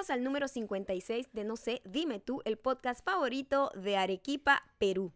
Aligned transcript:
Bienvenidos 0.00 0.16
al 0.16 0.24
número 0.24 0.48
56 0.48 1.28
de 1.34 1.44
No 1.44 1.56
sé, 1.56 1.82
dime 1.84 2.20
tú, 2.20 2.40
el 2.46 2.56
podcast 2.56 3.04
favorito 3.04 3.70
de 3.74 3.98
Arequipa, 3.98 4.62
Perú. 4.78 5.12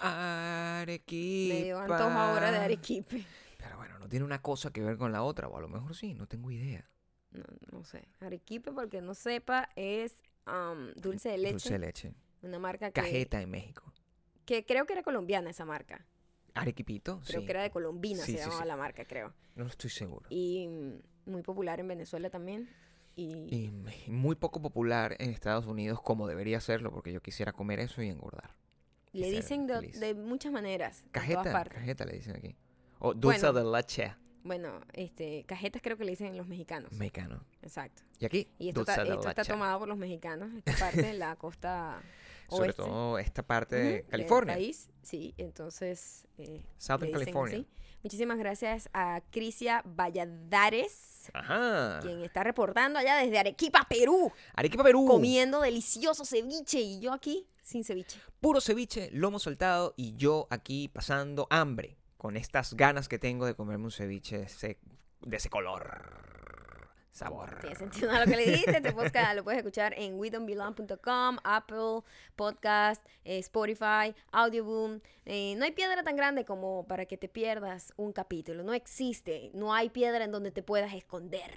Arequipa. 0.00 1.54
Me 1.54 1.62
dio 1.62 1.78
antojo 1.78 2.02
ahora 2.02 2.50
de 2.50 2.58
Arequipe. 2.58 3.24
Pero 3.56 3.76
bueno, 3.76 3.96
no 4.00 4.08
tiene 4.08 4.24
una 4.24 4.42
cosa 4.42 4.72
que 4.72 4.80
ver 4.82 4.96
con 4.96 5.12
la 5.12 5.22
otra, 5.22 5.46
o 5.46 5.56
a 5.56 5.60
lo 5.60 5.68
mejor 5.68 5.94
sí, 5.94 6.12
no 6.12 6.26
tengo 6.26 6.50
idea. 6.50 6.90
No, 7.30 7.44
no 7.70 7.84
sé. 7.84 8.08
Arequipe, 8.18 8.72
porque 8.72 9.00
no 9.00 9.14
sepa, 9.14 9.68
es 9.76 10.24
um, 10.48 10.88
dulce 10.96 11.28
de 11.28 11.38
leche. 11.38 11.52
Dulce 11.52 11.72
de 11.74 11.78
leche. 11.78 12.14
Una 12.42 12.58
marca 12.58 12.90
que, 12.90 13.00
Cajeta 13.00 13.40
en 13.40 13.50
México. 13.50 13.92
que 14.44 14.66
creo 14.66 14.86
que 14.86 14.94
era 14.94 15.04
colombiana 15.04 15.50
esa 15.50 15.64
marca. 15.64 16.04
Arequipito, 16.54 17.20
Creo 17.26 17.42
sí. 17.42 17.46
que 17.46 17.52
era 17.52 17.62
de 17.62 17.70
Colombina, 17.70 18.24
Sí, 18.24 18.32
se 18.32 18.38
sí, 18.38 18.44
llamaba 18.44 18.64
la 18.64 18.76
marca, 18.76 19.04
creo. 19.04 19.32
No 19.54 19.66
estoy 19.66 19.90
seguro. 19.90 20.26
Y 20.30 20.68
muy 21.26 21.42
popular 21.42 21.78
en 21.78 21.86
Venezuela 21.86 22.28
también. 22.28 22.68
Y, 23.16 23.70
muy 24.08 24.34
poco 24.34 24.60
popular 24.60 25.16
en 25.18 25.30
Estados 25.30 25.66
Unidos 25.66 26.00
como 26.02 26.26
debería 26.26 26.60
serlo, 26.60 26.90
porque 26.92 27.12
yo 27.12 27.20
quisiera 27.22 27.52
comer 27.52 27.80
eso 27.80 28.02
y 28.02 28.08
engordar. 28.08 28.54
le 29.12 29.30
dicen 29.30 29.66
de, 29.66 30.14
muchas 30.14 30.52
maneras. 30.52 31.04
Cajeta, 31.12 31.64
cajeta 31.64 32.04
le 32.04 32.14
dicen 32.14 32.36
aquí. 32.36 32.56
O 32.98 33.14
dulce 33.14 33.46
Bueno. 33.50 33.70
de 33.70 33.76
leche 33.76 34.14
Bueno, 34.42 34.80
este, 34.92 35.44
cajetas 35.46 35.80
creo 35.82 35.96
que 35.96 36.04
le 36.04 36.10
dicen 36.12 36.36
los 36.36 36.46
mexicanos. 36.46 36.90
mexicano. 36.92 37.44
Exacto. 37.62 38.02
Y 38.18 38.24
aquí, 38.24 38.48
Y 38.58 38.68
esto, 38.68 38.80
está, 38.80 39.02
esto 39.02 39.28
está 39.28 39.44
tomado 39.44 39.78
por 39.78 39.88
los 39.88 39.96
mexicanos, 39.98 40.50
esta 40.54 40.72
parte 40.78 41.02
de 41.02 41.14
la 41.14 41.36
costa 41.36 42.00
Sobre 42.48 42.68
oeste. 42.68 42.82
todo 42.82 43.18
esta 43.18 43.42
parte 43.42 43.76
de 43.76 43.82
del 43.94 44.06
California. 44.06 44.54
país. 44.54 44.88
Sí, 45.02 45.34
entonces... 45.38 46.26
eh, 46.38 46.62
Southern 46.78 47.12
California. 47.12 47.58
así. 47.58 47.66
Muchísimas 48.04 48.36
gracias 48.36 48.90
a 48.92 49.22
Crisia 49.30 49.82
Valladares, 49.86 51.30
Ajá. 51.32 52.00
quien 52.02 52.22
está 52.22 52.44
reportando 52.44 52.98
allá 52.98 53.16
desde 53.16 53.38
Arequipa, 53.38 53.86
Perú, 53.88 54.30
Arequipa, 54.54 54.84
Perú. 54.84 55.06
comiendo 55.06 55.62
delicioso 55.62 56.26
ceviche 56.26 56.80
y 56.80 57.00
yo 57.00 57.14
aquí 57.14 57.48
sin 57.62 57.82
ceviche. 57.82 58.20
Puro 58.42 58.60
ceviche, 58.60 59.08
lomo 59.12 59.38
saltado 59.38 59.94
y 59.96 60.14
yo 60.16 60.46
aquí 60.50 60.88
pasando 60.88 61.46
hambre 61.48 61.96
con 62.18 62.36
estas 62.36 62.74
ganas 62.74 63.08
que 63.08 63.18
tengo 63.18 63.46
de 63.46 63.54
comerme 63.54 63.86
un 63.86 63.90
ceviche 63.90 64.36
de 64.36 64.44
ese, 64.44 64.78
de 65.22 65.36
ese 65.38 65.48
color. 65.48 66.33
Sabor. 67.14 67.60
Tiene 67.60 67.76
sentido 67.76 68.08
nada 68.08 68.24
lo 68.24 68.30
que 68.30 68.36
le 68.36 68.50
dijiste. 68.50 68.76
Este 68.76 68.92
podcast 68.92 69.36
lo 69.36 69.44
puedes 69.44 69.58
escuchar 69.58 69.94
en 69.96 70.18
WeDon'tBelong.com, 70.18 71.38
Apple 71.44 72.02
Podcast, 72.34 73.06
eh, 73.24 73.38
Spotify, 73.38 74.12
Audioboom. 74.32 75.00
Eh, 75.24 75.54
no 75.56 75.64
hay 75.64 75.70
piedra 75.70 76.02
tan 76.02 76.16
grande 76.16 76.44
como 76.44 76.84
para 76.88 77.06
que 77.06 77.16
te 77.16 77.28
pierdas 77.28 77.92
un 77.96 78.12
capítulo. 78.12 78.64
No 78.64 78.74
existe. 78.74 79.52
No 79.54 79.72
hay 79.72 79.90
piedra 79.90 80.24
en 80.24 80.32
donde 80.32 80.50
te 80.50 80.64
puedas 80.64 80.92
esconder. 80.92 81.52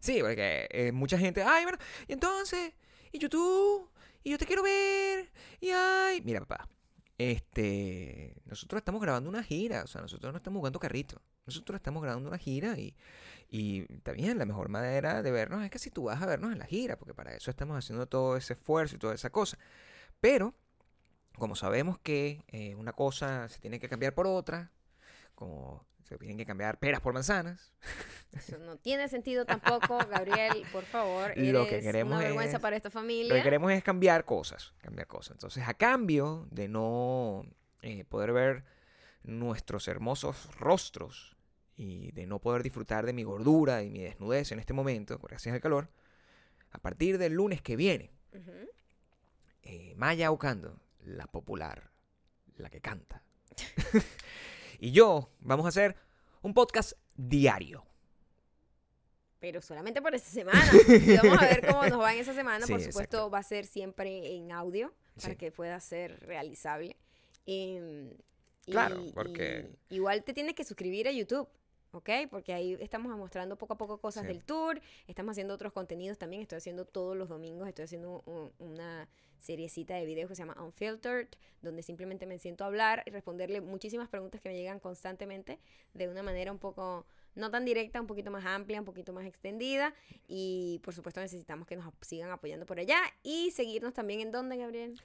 Sí, 0.00 0.18
porque 0.20 0.66
eh, 0.72 0.90
mucha 0.90 1.16
gente, 1.16 1.40
ay, 1.40 1.62
bueno, 1.62 1.78
y 2.08 2.12
entonces, 2.12 2.72
y 3.12 3.20
YouTube, 3.20 3.88
y 4.24 4.30
yo 4.30 4.38
te 4.38 4.44
quiero 4.44 4.64
ver, 4.64 5.30
y 5.60 5.70
ay, 5.70 6.20
mira, 6.22 6.40
papá, 6.40 6.68
este, 7.16 8.34
nosotros 8.44 8.80
estamos 8.80 9.00
grabando 9.00 9.30
una 9.30 9.42
gira, 9.42 9.84
o 9.84 9.86
sea, 9.86 10.02
nosotros 10.02 10.32
no 10.32 10.36
estamos 10.36 10.58
jugando 10.58 10.78
carrito, 10.78 11.22
nosotros 11.46 11.76
estamos 11.76 12.02
grabando 12.02 12.28
una 12.28 12.38
gira 12.38 12.78
y, 12.78 12.94
y 13.48 13.86
bien, 14.14 14.38
la 14.38 14.44
mejor 14.46 14.68
manera 14.68 15.22
de 15.22 15.30
vernos 15.30 15.62
es 15.64 15.70
que 15.70 15.78
si 15.78 15.90
tú 15.90 16.04
vas 16.04 16.20
a 16.22 16.26
vernos 16.26 16.52
en 16.52 16.58
la 16.58 16.66
gira, 16.66 16.96
porque 16.98 17.14
para 17.14 17.34
eso 17.34 17.50
estamos 17.50 17.76
haciendo 17.78 18.06
todo 18.06 18.36
ese 18.36 18.54
esfuerzo 18.54 18.96
y 18.96 18.98
toda 18.98 19.14
esa 19.14 19.30
cosa, 19.30 19.58
pero, 20.20 20.54
como 21.38 21.54
sabemos 21.56 21.98
que 21.98 22.42
eh, 22.48 22.74
una 22.74 22.92
cosa 22.92 23.48
se 23.48 23.58
tiene 23.60 23.78
que 23.78 23.88
cambiar 23.88 24.14
por 24.14 24.26
otra, 24.26 24.72
como 25.34 25.84
se 26.04 26.16
tienen 26.18 26.36
que 26.38 26.46
cambiar 26.46 26.78
peras 26.78 27.00
por 27.00 27.12
manzanas, 27.12 27.72
Eso 28.32 28.58
no 28.58 28.76
tiene 28.76 29.08
sentido 29.08 29.44
tampoco, 29.46 29.98
Gabriel, 30.08 30.64
por 30.72 30.84
favor. 30.84 31.32
Eres 31.32 31.52
Lo 31.52 31.66
que 31.66 31.80
queremos 31.80 32.14
una 32.14 32.24
vergüenza 32.24 32.56
es- 32.56 32.62
para 32.62 32.76
esta 32.76 32.88
Lo 32.88 32.92
familia. 32.92 33.34
que 33.34 33.42
queremos 33.42 33.72
es 33.72 33.82
cambiar 33.82 34.24
cosas, 34.24 34.72
cambiar 34.82 35.06
cosas. 35.06 35.32
Entonces, 35.32 35.66
a 35.66 35.74
cambio 35.74 36.46
de 36.50 36.68
no 36.68 37.44
eh, 37.82 38.04
poder 38.04 38.32
ver 38.32 38.64
nuestros 39.22 39.88
hermosos 39.88 40.48
rostros 40.58 41.35
y 41.76 42.10
de 42.12 42.26
no 42.26 42.40
poder 42.40 42.62
disfrutar 42.62 43.04
de 43.06 43.12
mi 43.12 43.22
gordura 43.22 43.82
y 43.82 43.90
mi 43.90 44.00
desnudez 44.00 44.50
en 44.52 44.58
este 44.58 44.72
momento, 44.72 45.18
gracias 45.18 45.54
al 45.54 45.60
calor, 45.60 45.88
a 46.70 46.78
partir 46.78 47.18
del 47.18 47.34
lunes 47.34 47.60
que 47.62 47.76
viene, 47.76 48.10
eh, 49.62 49.94
Maya 49.96 50.30
Ocando, 50.30 50.80
la 51.04 51.26
popular, 51.26 51.90
la 52.56 52.70
que 52.70 52.80
canta, 52.80 53.22
y 54.80 54.92
yo 54.92 55.30
vamos 55.40 55.66
a 55.66 55.68
hacer 55.70 55.96
un 56.42 56.54
podcast 56.54 56.92
diario. 57.16 57.84
Pero 59.38 59.60
solamente 59.60 60.00
por 60.00 60.14
esa 60.14 60.30
semana. 60.30 60.64
Y 60.88 61.16
vamos 61.18 61.38
a 61.42 61.46
ver 61.46 61.66
cómo 61.66 61.84
nos 61.86 62.00
va 62.00 62.14
en 62.14 62.20
esa 62.20 62.32
semana. 62.34 62.64
Sí, 62.66 62.72
por 62.72 62.80
supuesto, 62.80 63.16
exacto. 63.18 63.30
va 63.30 63.38
a 63.38 63.42
ser 63.42 63.66
siempre 63.66 64.34
en 64.34 64.50
audio 64.50 64.92
para 65.20 65.34
Sí. 65.34 65.36
que 65.36 65.52
pueda 65.52 65.78
ser 65.80 66.18
realizable. 66.20 66.96
Em, 67.44 68.10
Claro, 68.64 69.00
y- 69.00 69.12
porque- 69.12 69.68
y 69.90 69.96
igual 69.96 70.24
te 70.24 70.32
tienes 70.32 70.54
que 70.54 70.64
suscribir 70.64 71.06
a 71.06 71.12
YouTube. 71.12 71.46
¿Ok? 71.96 72.10
Porque 72.30 72.52
ahí 72.52 72.76
estamos 72.80 73.16
mostrando 73.16 73.56
poco 73.56 73.74
a 73.74 73.76
poco 73.78 73.98
cosas 73.98 74.22
Sí. 74.22 74.28
del 74.28 74.44
tour, 74.44 74.80
estamos 75.06 75.32
haciendo 75.32 75.54
otros 75.54 75.72
contenidos 75.72 76.18
también, 76.18 76.42
estoy 76.42 76.58
haciendo 76.58 76.84
todos 76.84 77.16
los 77.16 77.28
domingos, 77.28 77.66
estoy 77.68 77.84
haciendo 77.84 78.22
un- 78.26 78.52
una 78.58 79.08
seriecita 79.38 79.94
de 79.94 80.04
videos 80.06 80.28
que 80.28 80.34
se 80.34 80.42
llama 80.42 80.60
Unfiltered, 80.62 81.28
donde 81.62 81.82
simplemente 81.82 82.26
me 82.26 82.38
siento 82.38 82.64
a 82.64 82.68
hablar 82.68 83.02
y 83.06 83.10
responderle 83.10 83.60
muchísimas 83.60 84.08
preguntas 84.08 84.40
que 84.40 84.48
me 84.48 84.56
llegan 84.56 84.80
constantemente 84.80 85.58
de 85.94 86.08
una 86.08 86.22
manera 86.22 86.50
un 86.50 86.58
poco, 86.58 87.06
no 87.34 87.50
tan 87.50 87.64
directa, 87.64 88.00
un 88.00 88.06
poquito 88.06 88.30
más 88.30 88.44
amplia, 88.46 88.78
un 88.80 88.86
poquito 88.86 89.12
más 89.12 89.26
extendida. 89.26 89.94
Y 90.26 90.80
por 90.82 90.94
supuesto 90.94 91.20
necesitamos 91.20 91.66
que 91.66 91.76
nos 91.76 91.92
sigan 92.00 92.30
apoyando 92.30 92.64
por 92.66 92.78
allá 92.80 92.98
y 93.22 93.50
seguirnos 93.50 93.92
también 93.92 94.20
en 94.20 94.32
donde, 94.32 94.56
Gabriel. 94.56 95.00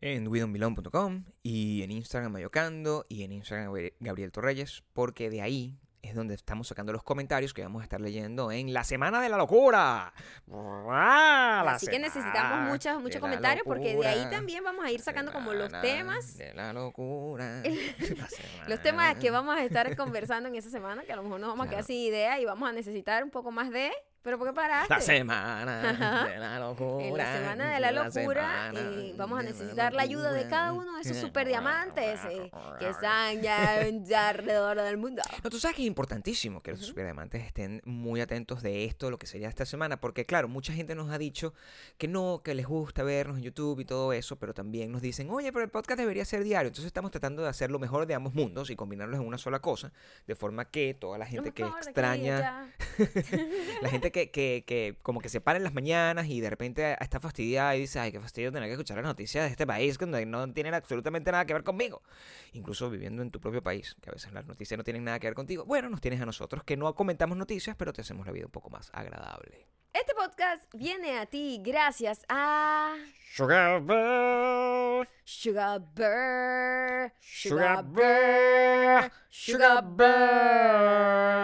en 0.00 0.28
widonbelong.com 0.28 1.24
y 1.42 1.82
en 1.82 1.90
Instagram 1.90 2.32
Mayocando 2.32 3.04
y 3.08 3.24
en 3.24 3.32
Instagram 3.32 3.72
Gabri- 3.72 3.94
Gabriel 4.00 4.30
Torreyes, 4.32 4.82
porque 4.92 5.28
de 5.28 5.42
ahí 5.42 5.76
es 6.08 6.14
donde 6.14 6.34
estamos 6.34 6.66
sacando 6.68 6.92
los 6.92 7.02
comentarios 7.02 7.52
que 7.52 7.62
vamos 7.62 7.80
a 7.80 7.84
estar 7.84 8.00
leyendo 8.00 8.50
en 8.50 8.72
la 8.72 8.82
Semana 8.82 9.20
de 9.20 9.28
la 9.28 9.36
Locura. 9.36 10.12
¡Ah, 10.50 11.62
la 11.64 11.72
Así 11.72 11.86
que 11.86 11.98
necesitamos 11.98 12.70
muchos, 12.70 13.00
muchos 13.00 13.20
comentarios 13.20 13.64
porque 13.66 13.94
de 13.94 14.06
ahí 14.06 14.26
también 14.30 14.64
vamos 14.64 14.84
a 14.84 14.90
ir 14.90 15.00
sacando 15.00 15.32
como 15.32 15.52
los 15.52 15.70
temas. 15.82 16.38
De 16.38 16.54
la 16.54 16.72
locura. 16.72 17.62
Los 18.68 18.82
temas 18.82 19.16
que 19.16 19.30
vamos 19.30 19.56
a 19.56 19.64
estar 19.64 19.94
conversando 19.96 20.48
en 20.48 20.56
esa 20.56 20.70
semana, 20.70 21.02
que 21.02 21.12
a 21.12 21.16
lo 21.16 21.22
mejor 21.22 21.40
nos 21.40 21.50
vamos 21.50 21.66
a 21.66 21.70
quedar 21.70 21.84
sin 21.84 21.96
idea 21.96 22.40
y 22.40 22.44
vamos 22.44 22.68
a 22.68 22.72
necesitar 22.72 23.22
un 23.24 23.30
poco 23.30 23.50
más 23.50 23.70
de... 23.70 23.92
¿Pero 24.28 24.36
por 24.36 24.48
qué 24.48 24.52
paraste? 24.52 24.92
La 24.92 25.00
semana 25.00 26.26
de 26.30 26.38
la 26.38 26.58
locura. 26.58 27.02
En 27.06 27.16
la 27.16 27.34
semana 27.34 27.72
de 27.72 27.80
la 27.80 27.92
locura 27.92 28.10
semana 28.10 28.80
eh, 28.80 29.14
vamos 29.16 29.38
a 29.38 29.42
de 29.42 29.48
la 29.48 29.50
necesitar 29.52 29.94
la 29.94 30.02
ayuda 30.02 30.32
de 30.34 30.46
cada 30.46 30.74
uno 30.74 30.96
de 30.96 31.00
esos 31.00 31.16
super 31.16 31.48
diamantes 31.48 32.20
eh, 32.28 32.50
que 32.78 32.88
están 32.90 33.40
ya, 33.40 33.88
ya 33.88 34.28
alrededor 34.28 34.82
del 34.82 34.98
mundo. 34.98 35.22
No, 35.42 35.48
tú 35.48 35.58
sabes 35.58 35.76
que 35.76 35.82
es 35.82 35.88
importantísimo 35.88 36.60
que 36.60 36.72
los 36.72 36.80
superdiamantes 36.80 37.42
estén 37.42 37.80
muy 37.86 38.20
atentos 38.20 38.60
de 38.60 38.84
esto, 38.84 39.10
lo 39.10 39.18
que 39.18 39.26
sería 39.26 39.48
esta 39.48 39.64
semana, 39.64 39.98
porque 39.98 40.26
claro, 40.26 40.46
mucha 40.46 40.74
gente 40.74 40.94
nos 40.94 41.10
ha 41.10 41.16
dicho 41.16 41.54
que 41.96 42.06
no, 42.06 42.42
que 42.44 42.54
les 42.54 42.66
gusta 42.66 43.04
vernos 43.04 43.38
en 43.38 43.44
YouTube 43.44 43.80
y 43.80 43.86
todo 43.86 44.12
eso, 44.12 44.36
pero 44.36 44.52
también 44.52 44.92
nos 44.92 45.00
dicen, 45.00 45.30
oye, 45.30 45.54
pero 45.54 45.64
el 45.64 45.70
podcast 45.70 45.98
debería 45.98 46.26
ser 46.26 46.44
diario. 46.44 46.68
Entonces 46.68 46.88
estamos 46.88 47.12
tratando 47.12 47.44
de 47.44 47.48
hacer 47.48 47.70
lo 47.70 47.78
mejor 47.78 48.06
de 48.06 48.12
ambos 48.12 48.34
mundos 48.34 48.68
y 48.68 48.76
combinarlos 48.76 49.20
en 49.20 49.26
una 49.26 49.38
sola 49.38 49.60
cosa, 49.60 49.90
de 50.26 50.34
forma 50.34 50.66
que 50.66 50.92
toda 50.92 51.16
la 51.16 51.24
gente 51.24 51.52
que 51.52 51.62
extraña, 51.62 52.74
la 53.80 53.88
gente 53.88 54.12
que, 54.12 54.17
que, 54.26 54.64
que 54.66 54.96
como 55.02 55.20
que 55.20 55.28
se 55.28 55.40
para 55.40 55.56
en 55.56 55.64
las 55.64 55.72
mañanas 55.72 56.26
y 56.26 56.40
de 56.40 56.50
repente 56.50 56.96
está 57.00 57.20
fastidiada 57.20 57.76
y 57.76 57.80
dice, 57.80 58.00
ay, 58.00 58.12
qué 58.12 58.20
fastidio 58.20 58.52
tener 58.52 58.68
que 58.68 58.72
escuchar 58.72 58.96
las 58.96 59.06
noticias 59.06 59.44
de 59.44 59.50
este 59.50 59.66
país 59.66 59.96
que 59.96 60.06
no, 60.06 60.52
tienen 60.52 60.74
absolutamente 60.74 61.32
nada 61.32 61.46
que 61.46 61.54
ver 61.54 61.64
conmigo. 61.64 62.02
Incluso 62.52 62.90
viviendo 62.90 63.22
en 63.22 63.30
tu 63.30 63.40
propio 63.40 63.62
país, 63.62 63.96
que 64.00 64.10
a 64.10 64.12
veces 64.12 64.32
las 64.32 64.46
noticias 64.46 64.76
no 64.76 64.84
tienen 64.84 65.04
nada 65.04 65.18
que 65.18 65.26
ver 65.26 65.34
contigo. 65.34 65.64
Bueno, 65.64 65.88
nos 65.88 66.00
tienes 66.00 66.20
a 66.20 66.26
nosotros 66.26 66.64
que 66.64 66.76
no 66.76 66.94
comentamos 66.94 67.38
noticias, 67.38 67.76
pero 67.76 67.92
te 67.92 68.02
hacemos 68.02 68.26
la 68.26 68.32
vida 68.32 68.46
un 68.46 68.52
poco 68.52 68.70
más 68.70 68.90
agradable. 68.92 69.66
Este 69.92 70.14
podcast 70.14 70.72
viene 70.74 71.18
a 71.18 71.26
ti 71.26 71.60
gracias 71.64 72.24
a 72.28 72.94
Sugar 73.32 73.80
Bear, 73.82 75.08
Sugar 75.24 75.80
Bear, 75.94 77.12
Sugar 77.20 77.84
Bear, 77.84 79.12
Sugar 79.28 79.84
Bear. 79.96 81.38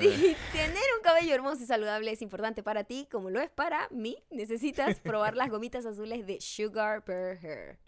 Si 0.00 0.36
tener 0.52 0.84
un 0.96 1.02
cabello 1.02 1.34
hermoso 1.34 1.59
y 1.60 1.66
saludable 1.66 2.10
es 2.12 2.22
importante 2.22 2.62
para 2.62 2.84
ti, 2.84 3.06
como 3.10 3.30
lo 3.30 3.40
es 3.40 3.50
para 3.50 3.88
mí, 3.90 4.16
necesitas 4.30 5.00
probar 5.00 5.36
las 5.36 5.50
gomitas 5.50 5.86
azules 5.86 6.26
de 6.26 6.40
Sugar 6.40 7.04
Bear 7.04 7.38
Hair. 7.44 7.78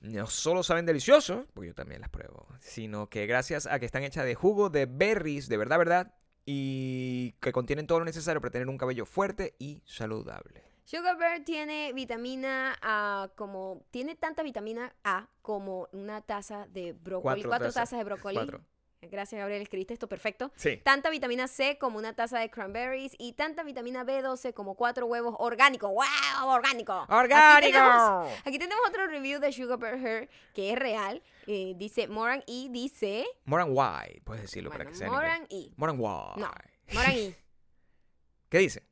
no 0.00 0.26
solo 0.26 0.62
saben 0.62 0.86
delicioso, 0.86 1.46
porque 1.54 1.68
yo 1.68 1.74
también 1.74 2.00
las 2.00 2.10
pruebo, 2.10 2.46
sino 2.60 3.08
que 3.08 3.26
gracias 3.26 3.66
a 3.66 3.78
que 3.78 3.86
están 3.86 4.02
hechas 4.02 4.24
de 4.24 4.34
jugo 4.34 4.70
de 4.70 4.86
berries, 4.86 5.48
de 5.48 5.56
verdad, 5.56 5.78
verdad, 5.78 6.14
y 6.44 7.32
que 7.40 7.52
contienen 7.52 7.86
todo 7.86 7.98
lo 7.98 8.04
necesario 8.04 8.40
para 8.40 8.52
tener 8.52 8.68
un 8.68 8.78
cabello 8.78 9.04
fuerte 9.04 9.54
y 9.58 9.82
saludable. 9.84 10.62
Sugar 10.84 11.18
Bear 11.18 11.44
tiene 11.44 11.92
vitamina 11.92 12.78
A, 12.80 13.30
como 13.34 13.84
tiene 13.90 14.14
tanta 14.14 14.44
vitamina 14.44 14.94
A 15.02 15.28
como 15.42 15.88
una 15.90 16.20
taza 16.20 16.68
de 16.68 16.92
brócoli, 16.92 17.42
Cuatro 17.42 17.48
cuatro, 17.50 17.66
tazas, 17.66 17.90
tazas, 17.90 17.98
de 17.98 18.04
brócoli. 18.04 18.36
Cuatro. 18.36 18.60
Gracias, 19.10 19.38
Gabriel, 19.38 19.62
escribiste 19.62 19.94
esto 19.94 20.08
perfecto. 20.08 20.52
Sí. 20.56 20.78
Tanta 20.84 21.10
vitamina 21.10 21.48
C 21.48 21.78
como 21.78 21.98
una 21.98 22.14
taza 22.14 22.38
de 22.38 22.50
cranberries 22.50 23.14
y 23.18 23.32
tanta 23.32 23.62
vitamina 23.62 24.04
B12 24.04 24.52
como 24.54 24.74
cuatro 24.74 25.06
huevos 25.06 25.34
orgánicos. 25.38 25.90
¡Wow! 25.90 26.48
Orgánico. 26.48 26.92
Aquí 26.92 27.12
¡Orgánico! 27.12 27.72
tenemos, 27.72 28.32
aquí 28.44 28.58
tenemos 28.58 28.88
otro 28.88 29.06
review 29.06 29.40
de 29.40 29.52
Sugar 29.52 29.78
Bear 29.78 30.28
que 30.54 30.72
es 30.72 30.78
real. 30.78 31.22
Eh, 31.46 31.74
dice 31.76 32.08
Moran 32.08 32.42
E. 32.46 32.68
Dice. 32.70 33.24
Moran 33.44 33.68
Why, 33.70 34.20
puedes 34.24 34.42
decirlo 34.42 34.70
Bueno, 34.70 34.84
para 34.84 34.90
que 34.90 34.96
sea. 34.96 35.08
Moran 35.10 35.46
E. 35.50 35.70
Moran. 35.76 35.96
No, 35.98 36.50
Moran 36.92 37.12
E. 37.12 37.36
¿Qué 38.48 38.58
dice? 38.58 38.82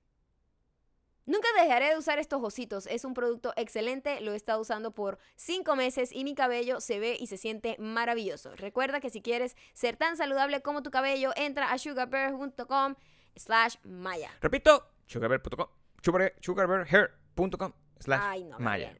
Nunca 1.26 1.48
dejaré 1.58 1.88
de 1.90 1.96
usar 1.98 2.18
estos 2.18 2.42
ositos. 2.42 2.86
Es 2.86 3.04
un 3.04 3.14
producto 3.14 3.52
excelente. 3.56 4.20
Lo 4.20 4.32
he 4.32 4.36
estado 4.36 4.60
usando 4.60 4.90
por 4.92 5.18
cinco 5.36 5.74
meses 5.76 6.10
y 6.12 6.22
mi 6.24 6.34
cabello 6.34 6.80
se 6.80 6.98
ve 7.00 7.16
y 7.18 7.26
se 7.28 7.36
siente 7.38 7.76
maravilloso. 7.78 8.54
Recuerda 8.56 9.00
que 9.00 9.08
si 9.10 9.22
quieres 9.22 9.56
ser 9.72 9.96
tan 9.96 10.16
saludable 10.18 10.60
como 10.60 10.82
tu 10.82 10.90
cabello, 10.90 11.30
entra 11.36 11.72
a 11.72 11.78
sugarbear.com 11.78 12.94
slash 13.36 13.76
maya. 13.84 14.30
Repito, 14.42 14.86
sugarbear.com, 15.06 15.66
sugar- 16.02 16.34
sugarbearhair.com 16.40 17.72
slash 18.00 18.20
Ay, 18.22 18.44
no, 18.44 18.58
maya. 18.58 18.94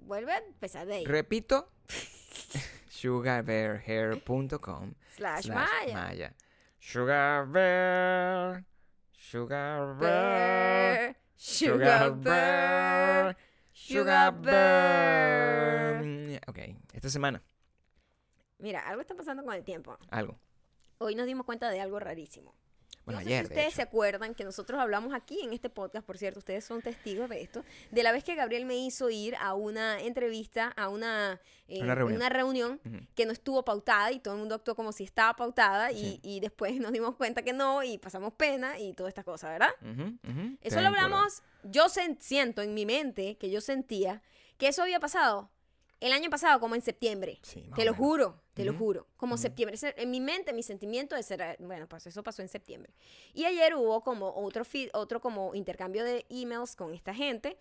Vuelve 0.00 0.32
a 0.32 0.38
empezar 0.38 0.86
de 0.86 0.94
ahí. 0.94 1.04
Repito, 1.04 1.70
sugarbearhair.com 2.88 4.94
slash 5.16 5.44
slash 5.44 5.92
maya. 5.92 6.34
Sugarbear, 6.80 8.64
sugarbear, 9.12 9.98
Bear, 10.00 11.16
Sugar 11.44 12.14
Bear, 12.14 13.36
Sugar 13.72 14.32
Bear. 14.40 16.04
sugarbear. 16.04 16.40
Ok, 16.46 16.58
esta 16.92 17.08
semana, 17.10 17.42
Mira, 18.58 18.86
algo 18.88 19.00
está 19.00 19.16
pasando 19.16 19.42
con 19.42 19.52
el 19.52 19.64
tiempo. 19.64 19.98
algo. 20.10 20.38
Hoy 20.98 21.16
nos 21.16 21.26
dimos 21.26 21.44
cuenta 21.44 21.68
de 21.70 21.80
algo 21.80 21.98
rarísimo. 21.98 22.54
Bueno, 23.04 23.20
no 23.20 23.24
sé 23.26 23.30
ayer, 23.34 23.44
si 23.44 23.48
de 23.48 23.54
ustedes 23.54 23.74
se 23.74 23.82
acuerdan 23.82 24.34
que 24.34 24.44
nosotros 24.44 24.80
hablamos 24.80 25.12
aquí 25.14 25.40
en 25.42 25.52
este 25.52 25.68
podcast, 25.70 26.06
por 26.06 26.18
cierto, 26.18 26.38
ustedes 26.38 26.64
son 26.64 26.82
testigos 26.82 27.28
de 27.28 27.42
esto, 27.42 27.64
de 27.90 28.02
la 28.02 28.12
vez 28.12 28.22
que 28.24 28.34
Gabriel 28.34 28.64
me 28.64 28.76
hizo 28.76 29.10
ir 29.10 29.34
a 29.36 29.54
una 29.54 30.00
entrevista, 30.00 30.68
a 30.76 30.88
una, 30.88 31.40
eh, 31.68 31.80
Una 31.82 31.94
reunión. 31.94 32.16
una 32.16 32.28
reunión 32.28 32.80
Ujú. 32.84 32.98
que 33.14 33.26
no 33.26 33.32
estuvo 33.32 33.64
pautada 33.64 34.12
y 34.12 34.20
todo 34.20 34.34
el 34.34 34.40
mundo 34.40 34.54
actuó 34.54 34.74
como 34.76 34.92
si 34.92 35.04
estaba 35.04 35.34
pautada 35.34 35.90
Sí. 35.90 36.20
y, 36.22 36.36
y 36.36 36.40
después 36.40 36.72
nos 36.80 36.92
dimos 36.92 37.16
cuenta 37.16 37.42
que 37.42 37.52
no 37.52 37.82
y 37.82 37.98
pasamos 37.98 38.32
pena 38.34 38.78
y 38.78 38.92
todas 38.92 39.10
estas 39.10 39.24
cosas, 39.24 39.50
¿verdad? 39.50 39.70
Ujú, 39.82 40.18
ujú, 40.30 40.56
Eso 40.60 40.76
te 40.76 40.82
lo 40.82 40.88
hablamos, 40.88 41.42
yo 41.64 41.86
siento 41.88 42.62
en 42.62 42.74
mi 42.74 42.86
mente 42.86 43.36
que 43.36 43.50
yo 43.50 43.60
sentía 43.60 44.22
que 44.58 44.68
eso 44.68 44.82
había 44.82 45.00
pasado 45.00 45.50
el 46.06 46.12
año 46.12 46.28
pasado, 46.30 46.60
como 46.60 46.74
en 46.74 46.82
septiembre. 46.82 47.38
Sí, 47.42 47.64
Te 47.74 47.84
lo 47.84 47.94
juro, 47.94 48.40
te 48.54 48.64
lo 48.64 48.74
juro. 48.74 49.06
Como 49.16 49.36
septiembre. 49.36 49.78
En 49.96 50.10
mi 50.10 50.20
mente, 50.20 50.52
mi 50.52 50.62
sentimiento 50.62 51.14
de 51.16 51.22
ser, 51.22 51.56
bueno, 51.60 51.88
pues 51.88 52.06
eso 52.06 52.22
pasó 52.22 52.42
en 52.42 52.48
septiembre. 52.48 52.92
Y 53.34 53.44
ayer 53.44 53.74
hubo 53.74 54.02
como 54.02 54.28
otro, 54.34 54.64
feed- 54.64 54.90
otro 54.94 55.20
como 55.20 55.54
intercambio 55.54 56.04
de 56.04 56.26
emails 56.28 56.74
con 56.76 56.92
esta 56.92 57.14
gente, 57.14 57.56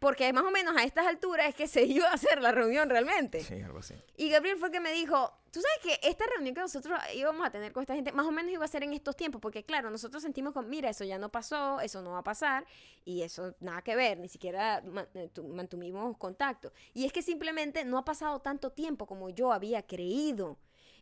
porque 0.00 0.32
más 0.32 0.44
o 0.44 0.50
menos 0.50 0.76
a 0.76 0.84
estas 0.84 1.06
alturas 1.06 1.48
es 1.48 1.54
que 1.54 1.66
se 1.66 1.82
iba 1.84 2.08
a 2.08 2.14
hacer 2.14 2.40
la 2.42 2.52
reunión 2.52 2.90
realmente. 2.90 3.42
Sí, 3.42 3.60
algo 3.62 3.78
así. 3.78 3.94
Y 4.16 4.28
Gabriel 4.30 4.58
fue 4.58 4.70
que 4.70 4.80
me 4.80 4.92
dijo, 4.92 5.32
tú 5.58 5.62
sabes 5.62 5.98
que 6.00 6.08
esta 6.08 6.24
reunión 6.26 6.54
que 6.54 6.60
nosotros 6.60 6.96
íbamos 7.14 7.44
a 7.44 7.50
tener 7.50 7.72
con 7.72 7.82
esta 7.82 7.94
gente, 7.94 8.12
más 8.12 8.26
o 8.26 8.30
menos 8.30 8.52
iba 8.52 8.64
a 8.64 8.68
ser 8.68 8.84
en 8.84 8.92
estos 8.92 9.16
tiempos, 9.16 9.40
porque 9.40 9.64
claro, 9.64 9.90
nosotros 9.90 10.22
sentimos 10.22 10.52
como, 10.52 10.68
mira, 10.68 10.88
eso 10.88 11.02
ya 11.04 11.18
no 11.18 11.30
pasó, 11.30 11.80
eso 11.80 12.00
no 12.00 12.12
va 12.12 12.18
a 12.18 12.22
pasar, 12.22 12.64
y 13.04 13.22
eso 13.22 13.54
nada 13.58 13.82
que 13.82 13.96
ver, 13.96 14.18
ni 14.18 14.28
siquiera 14.28 14.82
eh, 15.14 15.28
tu- 15.32 15.42
mantuvimos 15.48 16.16
contacto. 16.16 16.72
Y 16.94 17.06
es 17.06 17.12
que 17.12 17.22
simplemente 17.22 17.84
no 17.84 17.98
ha 17.98 18.04
pasado 18.04 18.38
tanto 18.40 18.70
tiempo 18.70 19.06
como 19.06 19.30
yo 19.30 19.52
había 19.52 19.82
creído. 19.84 20.58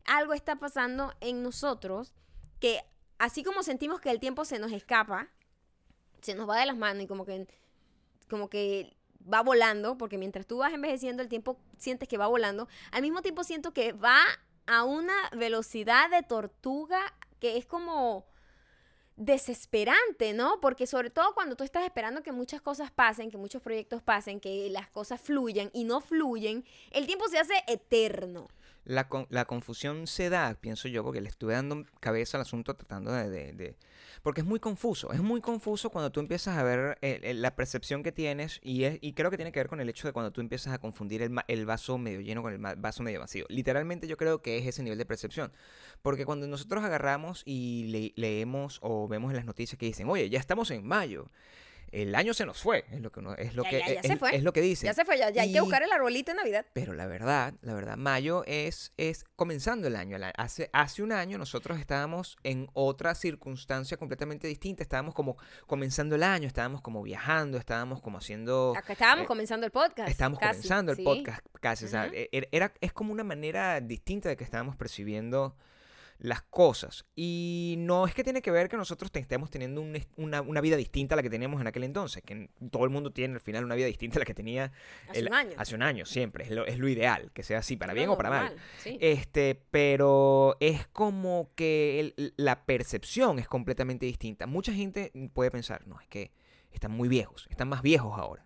Algo 0.06 0.32
está 0.32 0.56
pasando 0.56 1.12
en 1.20 1.42
nosotros 1.42 2.14
que, 2.60 2.80
así 3.18 3.42
como 3.42 3.62
sentimos 3.62 4.00
que 4.00 4.10
el 4.10 4.20
tiempo 4.20 4.44
se 4.46 4.58
nos 4.58 4.72
escapa, 4.72 5.28
se 6.22 6.34
nos 6.34 6.48
va 6.48 6.58
de 6.58 6.66
las 6.66 6.76
manos 6.78 7.02
y 7.02 7.06
como 7.06 7.26
que 7.26 7.46
como 8.30 8.48
que 8.48 8.96
va 9.32 9.42
volando, 9.42 9.98
porque 9.98 10.18
mientras 10.18 10.46
tú 10.46 10.58
vas 10.58 10.72
envejeciendo, 10.72 11.22
el 11.22 11.28
tiempo 11.28 11.58
sientes 11.78 12.08
que 12.08 12.16
va 12.18 12.26
volando. 12.26 12.68
Al 12.92 13.02
mismo 13.02 13.22
tiempo 13.22 13.44
siento 13.44 13.72
que 13.72 13.92
va 13.92 14.18
a 14.66 14.84
una 14.84 15.14
velocidad 15.32 16.10
de 16.10 16.22
tortuga 16.22 17.14
que 17.40 17.56
es 17.56 17.66
como 17.66 18.26
desesperante, 19.16 20.34
¿no? 20.34 20.60
Porque 20.60 20.86
sobre 20.86 21.10
todo 21.10 21.34
cuando 21.34 21.56
tú 21.56 21.64
estás 21.64 21.84
esperando 21.84 22.22
que 22.22 22.32
muchas 22.32 22.60
cosas 22.60 22.90
pasen, 22.90 23.30
que 23.30 23.38
muchos 23.38 23.62
proyectos 23.62 24.02
pasen, 24.02 24.40
que 24.40 24.68
las 24.70 24.88
cosas 24.90 25.20
fluyan 25.20 25.70
y 25.72 25.84
no 25.84 26.00
fluyen, 26.00 26.64
el 26.90 27.06
tiempo 27.06 27.26
se 27.28 27.38
hace 27.38 27.54
eterno. 27.66 28.48
La, 28.86 29.08
la 29.30 29.44
confusión 29.46 30.06
se 30.06 30.30
da, 30.30 30.54
pienso 30.60 30.86
yo, 30.86 31.02
porque 31.02 31.20
le 31.20 31.28
estuve 31.28 31.54
dando 31.54 31.84
cabeza 31.98 32.38
al 32.38 32.42
asunto 32.42 32.74
tratando 32.74 33.10
de, 33.12 33.52
de- 33.52 33.76
Porque 34.22 34.42
es 34.42 34.46
muy 34.46 34.60
confuso, 34.60 35.12
es 35.12 35.20
muy 35.20 35.40
confuso 35.40 35.90
cuando 35.90 36.12
tú 36.12 36.20
empiezas 36.20 36.56
a 36.56 36.62
ver 36.62 36.96
el- 37.00 37.24
el- 37.24 37.42
la 37.42 37.56
percepción 37.56 38.04
que 38.04 38.12
tienes 38.12 38.60
y, 38.62 38.84
es, 38.84 38.98
y 39.00 39.12
creo 39.14 39.30
que 39.30 39.36
tiene 39.36 39.50
que 39.50 39.58
ver 39.58 39.68
con 39.68 39.80
el 39.80 39.88
hecho 39.88 40.06
de 40.06 40.12
cuando 40.12 40.30
tú 40.30 40.40
empiezas 40.40 40.72
a 40.72 40.78
confundir 40.78 41.20
el, 41.22 41.34
el 41.48 41.66
vaso 41.66 41.98
medio 41.98 42.20
lleno 42.20 42.42
con 42.42 42.52
el 42.52 42.76
vaso 42.76 43.02
medio 43.02 43.18
vacío. 43.18 43.44
Literalmente 43.48 44.06
yo 44.06 44.16
creo 44.16 44.40
que 44.40 44.58
es 44.58 44.66
ese 44.66 44.84
nivel 44.84 44.98
de 44.98 45.04
percepción. 45.06 45.52
Porque 46.02 46.24
cuando 46.24 46.46
nosotros 46.46 46.84
agarramos 46.84 47.42
y 47.44 47.86
le- 47.88 48.12
leemos 48.14 48.78
o 48.82 49.08
vemos 49.08 49.32
las 49.32 49.44
noticias 49.46 49.78
que 49.78 49.86
dicen, 49.86 50.08
oye, 50.08 50.30
ya 50.30 50.38
estamos 50.38 50.70
en 50.70 50.86
mayo, 50.86 51.28
el 51.92 52.14
año 52.14 52.34
se 52.34 52.44
nos 52.46 52.60
fue, 52.60 52.84
es 52.90 53.00
lo 53.00 53.10
que, 53.12 53.20
uno- 53.20 53.34
es 53.34 53.54
lo 53.54 53.62
Ya, 53.64 53.70
que, 53.70 53.78
ya, 53.80 53.86
ya 53.94 54.00
es, 54.00 54.06
se 54.06 54.16
fue. 54.16 54.34
es 54.36 54.42
lo 54.42 54.52
que 54.52 54.60
dicen. 54.60 54.86
Ya 54.86 54.94
se 54.94 55.04
fue, 55.04 55.18
ya, 55.18 55.30
ya 55.30 55.42
hay 55.42 55.52
que 55.52 55.58
Y- 55.58 55.60
buscar 55.60 55.82
el 55.82 55.92
arbolito 55.92 56.32
de 56.32 56.36
Navidad. 56.36 56.66
Pero 56.72 56.92
la 56.94 57.06
verdad, 57.06 57.54
la 57.62 57.74
verdad, 57.74 57.96
mayo 57.96 58.42
es, 58.46 58.92
es 58.96 59.24
comenzando 59.36 59.86
el 59.88 59.96
año. 59.96 60.16
Hace, 60.36 60.68
hace 60.72 61.02
un 61.02 61.12
año 61.12 61.38
nosotros 61.38 61.78
estábamos 61.78 62.36
en 62.42 62.68
otra 62.74 63.14
circunstancia 63.14 63.96
completamente 63.96 64.46
distinta. 64.48 64.82
Estábamos 64.82 65.14
como 65.14 65.36
comenzando 65.66 66.14
el 66.16 66.22
año, 66.22 66.46
estábamos 66.46 66.80
como 66.82 67.02
viajando, 67.02 67.58
estábamos 67.58 68.00
como 68.00 68.18
haciendo... 68.18 68.74
Acá 68.76 68.92
estábamos 68.92 69.24
eh, 69.24 69.28
comenzando 69.28 69.66
el 69.66 69.72
podcast. 69.72 70.08
Estábamos 70.10 70.38
casi, 70.38 70.52
comenzando 70.54 70.92
el 70.92 70.98
sí. 70.98 71.04
podcast 71.04 71.46
casi. 71.60 71.84
o 71.84 71.88
sea, 71.88 72.06
Ujú. 72.06 72.14
e- 72.14 72.48
era- 72.52 72.72
es 72.80 72.92
como 72.92 73.12
una 73.12 73.24
manera 73.24 73.80
distinta 73.80 74.28
de 74.28 74.36
que 74.36 74.44
estábamos 74.44 74.76
percibiendo 74.76 75.56
las 76.18 76.42
cosas. 76.42 77.04
Y 77.14 77.74
no 77.78 78.06
es 78.06 78.14
que 78.14 78.24
tiene 78.24 78.40
que 78.42 78.50
ver 78.50 78.68
que 78.68 78.76
nosotros 78.76 79.12
te- 79.12 79.18
estemos 79.20 79.50
teniendo 79.50 79.80
un 79.82 79.96
una, 80.16 80.40
una 80.42 80.60
vida 80.60 80.76
distinta 80.76 81.14
a 81.14 81.16
la 81.16 81.22
que 81.22 81.30
teníamos 81.30 81.60
en 81.60 81.66
aquel 81.66 81.84
entonces. 81.84 82.22
Que 82.22 82.48
todo 82.70 82.84
el 82.84 82.90
mundo 82.90 83.10
tiene 83.12 83.34
al 83.34 83.40
final 83.40 83.64
una 83.64 83.74
vida 83.74 83.86
distinta 83.86 84.18
a 84.18 84.20
la 84.20 84.24
que 84.24 84.34
tenía 84.34 84.72
Hace 85.08 85.20
el- 85.20 85.28
un 85.28 85.34
año. 85.34 85.52
Hace 85.58 85.74
un 85.74 85.82
año, 85.82 86.06
siempre. 86.06 86.44
Es 86.44 86.50
lo, 86.50 86.64
es 86.66 86.78
lo 86.78 86.88
ideal, 86.88 87.30
que 87.32 87.42
sea 87.42 87.58
así, 87.58 87.76
para 87.76 87.92
bien 87.92 88.08
o 88.08 88.16
para 88.16 88.30
mal. 88.30 88.56
sí. 88.78 88.96
Este, 89.00 89.60
pero 89.70 90.56
es 90.60 90.86
como 90.88 91.50
que 91.54 92.00
el- 92.16 92.34
la 92.36 92.64
percepción 92.64 93.38
es 93.38 93.48
completamente 93.48 94.06
distinta. 94.06 94.46
Mucha 94.46 94.72
gente 94.72 95.12
puede 95.34 95.50
pensar, 95.50 95.86
no, 95.86 96.00
es 96.00 96.06
que 96.08 96.32
están 96.72 96.92
muy 96.92 97.08
viejos, 97.08 97.46
están 97.50 97.68
más 97.68 97.82
viejos 97.82 98.18
ahora. 98.18 98.45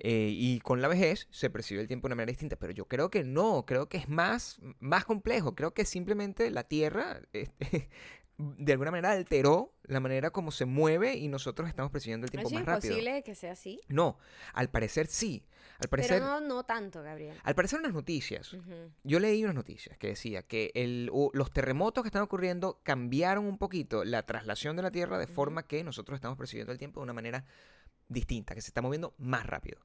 Eh, 0.00 0.30
y 0.32 0.60
con 0.60 0.80
la 0.82 0.88
vejez 0.88 1.28
se 1.30 1.50
percibe 1.50 1.80
el 1.80 1.86
tiempo 1.86 2.06
de 2.08 2.12
una 2.12 2.16
manera 2.16 2.30
distinta, 2.32 2.56
pero 2.56 2.72
yo 2.72 2.86
creo 2.86 3.10
que 3.10 3.24
no, 3.24 3.64
creo 3.66 3.88
que 3.88 3.98
es 3.98 4.08
más, 4.08 4.58
más 4.80 5.04
complejo. 5.04 5.54
Creo 5.54 5.72
que 5.74 5.84
simplemente 5.84 6.50
la 6.50 6.64
Tierra 6.64 7.20
este, 7.32 7.88
de 8.38 8.72
alguna 8.72 8.90
manera 8.92 9.12
alteró 9.12 9.74
la 9.84 10.00
manera 10.00 10.30
como 10.30 10.50
se 10.52 10.64
mueve 10.64 11.14
y 11.16 11.28
nosotros 11.28 11.68
estamos 11.68 11.90
percibiendo 11.90 12.24
el 12.26 12.30
tiempo 12.30 12.48
Es 12.48 12.54
más 12.54 12.64
rápido. 12.64 12.92
imposible 12.94 13.22
que 13.22 13.34
sea 13.34 13.52
así. 13.52 13.80
No, 13.88 14.18
al 14.52 14.70
parecer 14.70 15.06
sí. 15.06 15.44
Al 15.80 15.88
parecer, 15.88 16.18
Pero 16.20 16.26
no, 16.26 16.40
no 16.40 16.64
tanto, 16.64 17.02
Gabriel. 17.02 17.36
al 17.44 17.54
parecer 17.54 17.78
unas 17.78 17.92
noticias. 17.92 18.56
Yo 19.04 19.20
leí 19.20 19.44
unas 19.44 19.54
noticias 19.54 19.96
que 19.96 20.08
decía 20.08 20.42
que 20.42 20.72
el, 20.74 21.10
los 21.32 21.50
terremotos 21.52 22.02
que 22.02 22.08
están 22.08 22.22
ocurriendo 22.22 22.80
cambiaron 22.82 23.46
un 23.46 23.58
poquito 23.58 24.04
la 24.04 24.24
traslación 24.26 24.74
de 24.76 24.82
la 24.82 24.90
Tierra 24.90 25.18
de 25.18 25.28
forma 25.28 25.66
que 25.66 25.84
nosotros 25.84 26.16
estamos 26.16 26.36
percibiendo 26.36 26.72
el 26.72 26.78
tiempo 26.78 27.00
de 27.00 27.04
una 27.04 27.12
manera 27.12 27.44
distinta, 28.08 28.54
que 28.54 28.60
se 28.60 28.68
está 28.68 28.82
moviendo 28.82 29.14
más 29.18 29.46
rápido. 29.46 29.78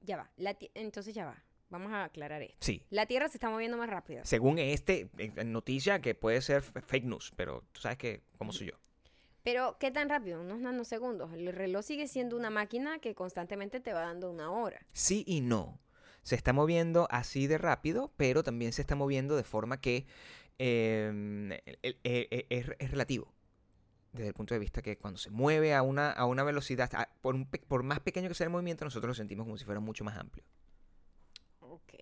Ya 0.00 0.16
va. 0.16 0.30
La 0.36 0.56
Entonces 0.74 1.14
ya 1.14 1.26
va. 1.26 1.42
Vamos 1.70 1.92
a 1.92 2.04
aclarar 2.04 2.42
esto. 2.42 2.56
Sí. 2.60 2.82
La 2.88 3.06
Tierra 3.06 3.28
se 3.28 3.36
está 3.36 3.50
moviendo 3.50 3.76
más 3.76 3.90
rápido. 3.90 4.24
Según 4.24 4.58
este 4.58 5.10
noticia 5.44 6.00
que 6.00 6.14
puede 6.14 6.40
ser 6.40 6.62
fake 6.62 7.04
news, 7.04 7.32
pero 7.36 7.64
tú 7.72 7.80
sabes 7.82 7.98
que 7.98 8.22
cómo 8.38 8.52
soy 8.52 8.68
yo. 8.68 8.74
Pero, 9.42 9.76
¿qué 9.78 9.90
tan 9.90 10.08
rápido? 10.08 10.40
Unos 10.40 10.60
nanosegundos. 10.60 11.32
El 11.32 11.52
reloj 11.52 11.84
sigue 11.84 12.06
siendo 12.08 12.36
una 12.36 12.50
máquina 12.50 12.98
que 12.98 13.14
constantemente 13.14 13.80
te 13.80 13.92
va 13.92 14.00
dando 14.00 14.30
una 14.30 14.50
hora. 14.50 14.84
Sí 14.92 15.24
y 15.26 15.40
no. 15.40 15.78
Se 16.22 16.34
está 16.34 16.52
moviendo 16.52 17.06
así 17.10 17.46
de 17.46 17.56
rápido, 17.56 18.12
pero 18.16 18.42
también 18.42 18.72
se 18.72 18.82
está 18.82 18.94
moviendo 18.94 19.36
de 19.36 19.44
forma 19.44 19.80
que 19.80 20.06
eh, 20.58 21.62
es, 22.02 22.66
es 22.78 22.90
relativo. 22.90 23.32
Desde 24.18 24.28
el 24.28 24.34
punto 24.34 24.54
de 24.54 24.60
vista 24.60 24.82
que 24.82 24.98
cuando 24.98 25.18
se 25.18 25.30
mueve 25.30 25.74
a 25.74 25.82
una, 25.82 26.10
a 26.12 26.26
una 26.26 26.44
velocidad, 26.44 26.90
a- 26.94 27.08
por, 27.22 27.34
un 27.36 27.46
por 27.46 27.82
más 27.84 28.00
pequeño 28.00 28.28
que 28.28 28.34
sea 28.34 28.46
el 28.46 28.50
movimiento, 28.50 28.84
nosotros 28.84 29.08
lo 29.10 29.14
sentimos 29.14 29.44
como 29.46 29.56
si 29.58 29.64
fuera 29.64 29.80
mucho 29.80 30.04
más 30.04 30.16
amplio. 30.18 30.44
Ok. 31.60 31.94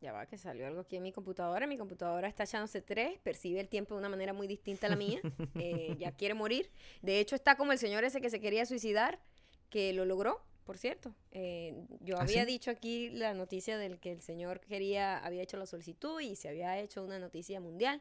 Ya 0.00 0.12
va, 0.12 0.26
que 0.26 0.38
salió 0.38 0.66
algo 0.66 0.80
aquí 0.80 0.96
en 0.96 1.02
mi 1.02 1.12
computadora. 1.12 1.66
Mi 1.66 1.76
computadora 1.76 2.26
está 2.28 2.44
echándose 2.44 2.80
tres, 2.80 3.18
percibe 3.22 3.60
el 3.60 3.68
tiempo 3.68 3.94
de 3.94 3.98
una 4.00 4.08
manera 4.08 4.32
muy 4.32 4.46
distinta 4.46 4.86
a 4.86 4.90
la 4.90 4.96
mía. 4.96 5.22
Eh, 5.56 5.96
ya 5.98 6.12
quiere 6.12 6.32
morir. 6.34 6.70
De 7.02 7.20
hecho, 7.20 7.36
está 7.36 7.56
como 7.56 7.72
el 7.72 7.78
señor 7.78 8.04
ese 8.04 8.20
que 8.22 8.30
se 8.30 8.40
quería 8.40 8.64
suicidar, 8.64 9.20
que 9.68 9.92
lo 9.92 10.06
logró, 10.06 10.42
por 10.64 10.78
cierto. 10.78 11.14
Eh, 11.32 11.84
yo 12.00 12.18
¿Ah, 12.18 12.22
había 12.22 12.44
sí? 12.44 12.46
dicho 12.46 12.70
aquí 12.70 13.10
la 13.10 13.34
noticia 13.34 13.76
del 13.76 13.98
que 14.00 14.12
el 14.12 14.22
señor 14.22 14.60
quería, 14.60 15.18
había 15.18 15.42
hecho 15.42 15.58
la 15.58 15.66
solicitud 15.66 16.18
y 16.20 16.34
se 16.36 16.48
había 16.48 16.78
hecho 16.78 17.04
una 17.04 17.18
noticia 17.18 17.60
mundial. 17.60 18.00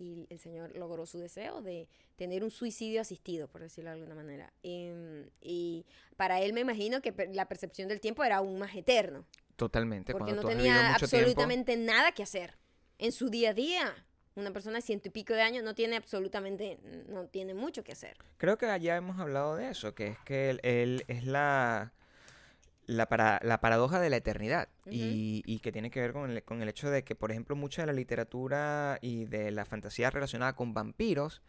Y 0.00 0.26
el 0.30 0.38
señor 0.38 0.74
logró 0.76 1.04
su 1.06 1.18
deseo 1.18 1.60
de 1.60 1.86
tener 2.16 2.42
un 2.42 2.50
suicidio 2.50 3.00
asistido, 3.02 3.46
por 3.48 3.60
decirlo 3.60 3.90
de 3.90 3.94
alguna 3.96 4.14
manera. 4.14 4.52
Em, 4.62 5.28
y 5.42 5.84
para 6.16 6.40
él 6.40 6.52
me 6.54 6.60
imagino 6.60 7.00
que 7.02 7.12
la 7.34 7.46
percepción 7.46 7.86
del 7.88 8.00
tiempo 8.00 8.24
era 8.24 8.36
aún 8.36 8.58
más 8.58 8.74
eterno, 8.74 9.26
Totalmente. 9.56 10.12
porque 10.12 10.32
cuando 10.32 10.42
no 10.42 10.48
tenía 10.48 10.74
tiempo- 10.74 11.04
absolutamente 11.04 11.76
nada 11.76 12.12
que 12.12 12.22
hacer 12.22 12.56
en 12.98 13.12
su 13.12 13.28
día 13.30 13.50
a 13.50 13.54
día. 13.54 13.94
Una 14.36 14.52
persona 14.52 14.76
de 14.76 14.82
ciento 14.82 15.08
y 15.08 15.10
pico 15.10 15.34
de 15.34 15.42
años 15.42 15.64
no 15.64 15.74
tiene 15.74 15.96
absolutamente, 15.96 16.78
no 17.08 17.26
tiene 17.26 17.52
mucho 17.52 17.82
que 17.82 17.92
hacer. 17.92 18.16
Creo 18.38 18.56
que 18.56 18.66
ya 18.80 18.96
hemos 18.96 19.18
hablado 19.18 19.56
de 19.56 19.68
eso, 19.68 19.94
que 19.94 20.06
es 20.06 20.18
que 20.24 20.50
él, 20.50 20.60
él 20.62 21.04
es 21.08 21.24
la, 21.24 21.92
la, 22.90 23.08
para- 23.08 23.40
la 23.42 23.60
paradoja 23.60 24.00
de 24.00 24.10
la 24.10 24.16
eternidad 24.16 24.68
y, 24.86 25.42
y 25.46 25.60
que 25.60 25.70
tiene 25.72 25.90
que 25.90 26.00
ver 26.00 26.12
con 26.12 26.30
el, 26.30 26.42
con 26.42 26.60
el 26.62 26.68
hecho 26.68 26.90
de 26.90 27.04
que, 27.04 27.14
por 27.14 27.30
ejemplo, 27.30 27.54
mucha 27.56 27.82
de 27.82 27.86
la 27.86 27.92
literatura 27.92 28.98
y 29.00 29.24
de 29.26 29.50
la 29.50 29.64
fantasía 29.64 30.10
relacionada 30.10 30.54
con 30.54 30.74
vampiros 30.74 31.42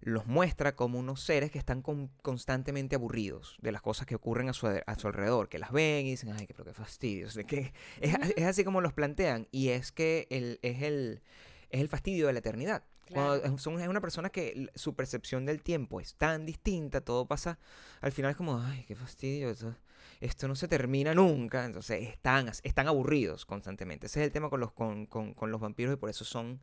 los 0.00 0.26
muestra 0.26 0.76
como 0.76 0.98
unos 0.98 1.22
seres 1.22 1.50
que 1.50 1.58
están 1.58 1.80
con- 1.82 2.08
constantemente 2.22 2.96
aburridos 2.96 3.56
de 3.62 3.72
las 3.72 3.80
cosas 3.82 4.06
que 4.06 4.14
ocurren 4.14 4.48
a 4.48 4.52
su, 4.52 4.66
a 4.66 4.94
su 4.96 5.06
alrededor, 5.06 5.48
que 5.48 5.58
las 5.58 5.72
ven 5.72 6.06
y 6.06 6.10
dicen, 6.10 6.32
ay, 6.32 6.46
qué, 6.46 6.52
pero 6.54 6.64
qué 6.66 6.74
fastidio. 6.74 7.26
o 7.26 7.30
sea, 7.30 7.44
que 7.44 7.72
es, 8.00 8.14
es 8.36 8.44
así 8.44 8.62
como 8.64 8.80
los 8.80 8.92
plantean 8.92 9.48
y 9.52 9.68
es 9.70 9.92
que 9.92 10.26
el, 10.30 10.58
es, 10.62 10.82
el, 10.82 11.22
es 11.70 11.80
el 11.80 11.88
fastidio 11.88 12.26
de 12.26 12.32
la 12.34 12.38
eternidad. 12.40 12.84
Claro. 13.06 13.36
es- 13.36 13.62
son- 13.62 13.80
es 13.80 13.88
una 13.88 14.00
persona 14.00 14.30
que 14.30 14.68
su 14.74 14.94
percepción 14.94 15.46
del 15.46 15.62
tiempo 15.62 16.00
es 16.00 16.14
tan 16.16 16.44
distinta, 16.44 17.00
todo 17.00 17.26
pasa, 17.26 17.58
al 18.00 18.12
final 18.12 18.32
es 18.32 18.36
como, 18.36 18.60
ay, 18.60 18.84
qué 18.88 18.94
fastidio, 18.96 19.48
esto, 19.50 19.74
esto 20.20 20.48
no 20.48 20.54
se 20.56 20.68
termina 20.68 21.14
nunca, 21.14 21.64
entonces 21.64 22.02
están, 22.08 22.48
están 22.62 22.88
aburridos 22.88 23.44
constantemente. 23.46 24.06
Ese 24.06 24.20
es 24.20 24.26
el 24.26 24.32
tema 24.32 24.48
con 24.50 24.60
los, 24.60 24.72
con, 24.72 25.06
con- 25.06 25.34
con 25.34 25.50
los 25.50 25.60
vampiros 25.60 25.94
y 25.94 25.96
por 25.96 26.10
eso 26.10 26.24
son 26.24 26.60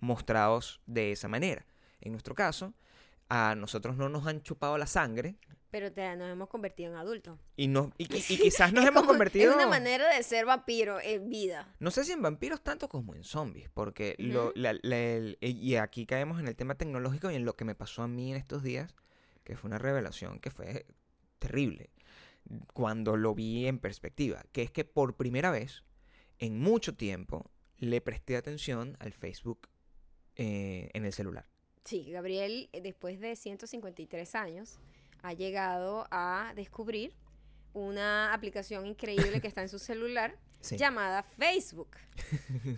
mostrados 0.00 0.80
de 0.86 1.12
esa 1.12 1.28
manera. 1.28 1.66
En 2.00 2.12
nuestro 2.12 2.34
caso, 2.34 2.74
a 3.28 3.54
nosotros 3.56 3.96
no 3.96 4.08
nos 4.08 4.26
han 4.26 4.42
chupado 4.42 4.78
la 4.78 4.86
sangre 4.86 5.36
Pero 5.70 5.92
te- 5.92 6.14
nos 6.16 6.30
hemos 6.30 6.48
convertido 6.48 6.92
en 6.92 6.96
adultos. 6.98 7.38
y, 7.56 7.66
nos, 7.68 7.88
y, 7.98 8.04
y- 8.04 8.18
y 8.34 8.38
quizás 8.38 8.72
nos 8.72 8.84
hemos 8.84 9.02
como- 9.02 9.08
convertido... 9.12 9.50
Es 9.50 9.56
una 9.56 9.66
manera 9.66 10.14
de 10.14 10.22
ser 10.22 10.46
vampiro 10.46 11.00
en 11.00 11.28
vida. 11.28 11.74
No 11.80 11.90
sé 11.90 12.04
si 12.04 12.12
en 12.12 12.22
vampiros 12.22 12.62
tanto 12.62 12.88
como 12.88 13.14
en 13.14 13.24
zombies, 13.24 13.68
porque 13.70 14.14
lo- 14.18 14.52
la- 14.54 14.78
la- 14.82 14.96
el- 14.98 15.38
y 15.40 15.76
aquí 15.76 16.06
caemos 16.06 16.38
en 16.40 16.46
el 16.48 16.56
tema 16.56 16.76
tecnológico 16.76 17.30
y 17.30 17.34
en 17.34 17.44
lo 17.44 17.56
que 17.56 17.64
me 17.64 17.74
pasó 17.74 18.02
a 18.02 18.08
mí 18.08 18.30
en 18.30 18.36
estos 18.36 18.62
días, 18.62 18.94
que 19.44 19.56
fue 19.56 19.68
una 19.68 19.78
revelación 19.78 20.38
que 20.40 20.50
fue 20.50 20.86
terrible 21.38 21.90
cuando 22.72 23.16
lo 23.16 23.34
vi 23.34 23.66
en 23.66 23.78
perspectiva, 23.78 24.44
que 24.52 24.62
es 24.62 24.70
que 24.70 24.84
por 24.84 25.16
primera 25.16 25.50
vez 25.50 25.84
en 26.38 26.58
mucho 26.60 26.94
tiempo 26.96 27.50
le 27.78 28.00
presté 28.00 28.36
atención 28.36 28.96
al 29.00 29.12
Facebook 29.12 29.68
eh, 30.36 30.90
en 30.94 31.04
el 31.04 31.12
celular. 31.12 31.46
Sí, 31.84 32.10
Gabriel, 32.10 32.68
eh, 32.72 32.80
después 32.80 33.20
de 33.20 33.36
153 33.36 34.34
años, 34.34 34.78
ha 35.22 35.32
llegado 35.32 36.06
a 36.10 36.52
descubrir 36.56 37.14
una 37.72 38.32
aplicación 38.32 38.86
increíble 38.86 39.40
que 39.40 39.48
está 39.48 39.62
en 39.62 39.68
su 39.68 39.78
celular 39.78 40.36
Sí. 40.60 40.76
llamada 40.78 41.22
Facebook. 41.22 41.90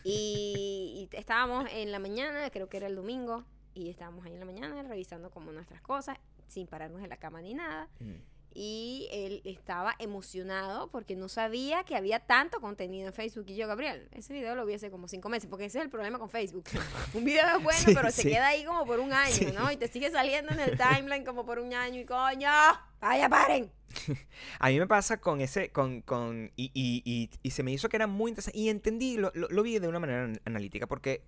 Y, 0.05 1.09
y 1.13 1.17
estábamos 1.17 1.67
en 1.73 1.91
la 1.91 1.99
mañana, 1.99 2.51
creo 2.51 2.69
que 2.69 2.77
era 2.77 2.87
el 2.87 2.97
domingo, 2.97 3.45
y 3.73 3.89
estábamos 3.89 4.27
ahí 4.27 4.35
en 4.35 4.41
la 4.41 4.45
mañana 4.45 4.83
revisando 4.83 5.31
como 5.31 5.53
nuestras 5.53 5.81
cosas, 5.81 6.19
sin 6.49 6.67
pararnos 6.67 7.03
en 7.03 7.09
la 7.09 7.17
cama 7.17 7.41
ni 7.41 7.55
nada. 7.55 7.89
Mm. 8.01 8.15
Y 8.55 9.09
él 9.13 9.41
estaba 9.45 9.95
emocionado 9.99 10.91
porque 10.91 11.15
no 11.15 11.29
sabía 11.29 11.85
que 11.85 11.95
había 11.97 12.19
tanto 12.21 12.61
contenido 12.61 13.07
en 13.07 13.13
Facebook. 13.13 13.45
Y 13.49 13.57
yo, 13.57 13.69
Gabriel, 13.69 14.09
ese 14.13 14.33
video 14.33 14.55
lo 14.57 14.67
vi 14.67 14.75
hace 14.75 14.91
como 14.91 15.07
cinco 15.07 15.29
meses, 15.29 15.49
porque 15.49 15.67
ese 15.67 15.79
es 15.79 15.85
el 15.85 15.91
problema 15.91 16.19
con 16.19 16.29
Facebook. 16.29 16.65
Un 17.15 17.25
video 17.25 17.59
es 17.59 17.63
bueno, 17.63 17.79
Sí, 17.79 17.95
pero 17.95 18.11
se 18.11 18.23
queda 18.25 18.49
ahí 18.49 18.65
como 18.65 18.85
por 18.85 18.99
un 19.01 19.13
año, 19.13 19.33
Sí. 19.33 19.47
¿no? 19.55 19.71
Y 19.71 19.77
te 19.77 19.87
sigue 19.89 20.11
saliendo 20.11 20.53
en 20.53 20.61
el 20.61 20.77
timeline 20.79 21.25
como 21.25 21.45
por 21.45 21.59
un 21.61 21.73
año 21.73 22.01
y 22.01 22.05
coño, 22.05 22.49
vaya, 23.01 23.29
paren. 23.29 23.71
A 24.59 24.69
mí 24.71 24.79
me 24.79 24.87
pasa 24.87 25.19
con 25.21 25.41
ese, 25.41 25.71
con, 25.71 26.03
con, 26.03 26.51
y, 26.57 26.71
y, 26.75 27.03
y, 27.05 27.31
y 27.43 27.51
se 27.53 27.63
me 27.63 27.71
hizo 27.73 27.89
que 27.89 27.97
era 27.97 28.07
muy 28.07 28.31
interesante, 28.31 28.59
y 28.59 28.69
entendí, 28.71 29.17
lo, 29.19 29.31
lo, 29.35 29.49
lo 29.49 29.63
vi 29.63 29.79
de 29.79 29.89
una 29.89 29.99
manera 30.01 30.25
an- 30.25 30.41
analítica, 30.45 30.87
porque 30.87 31.23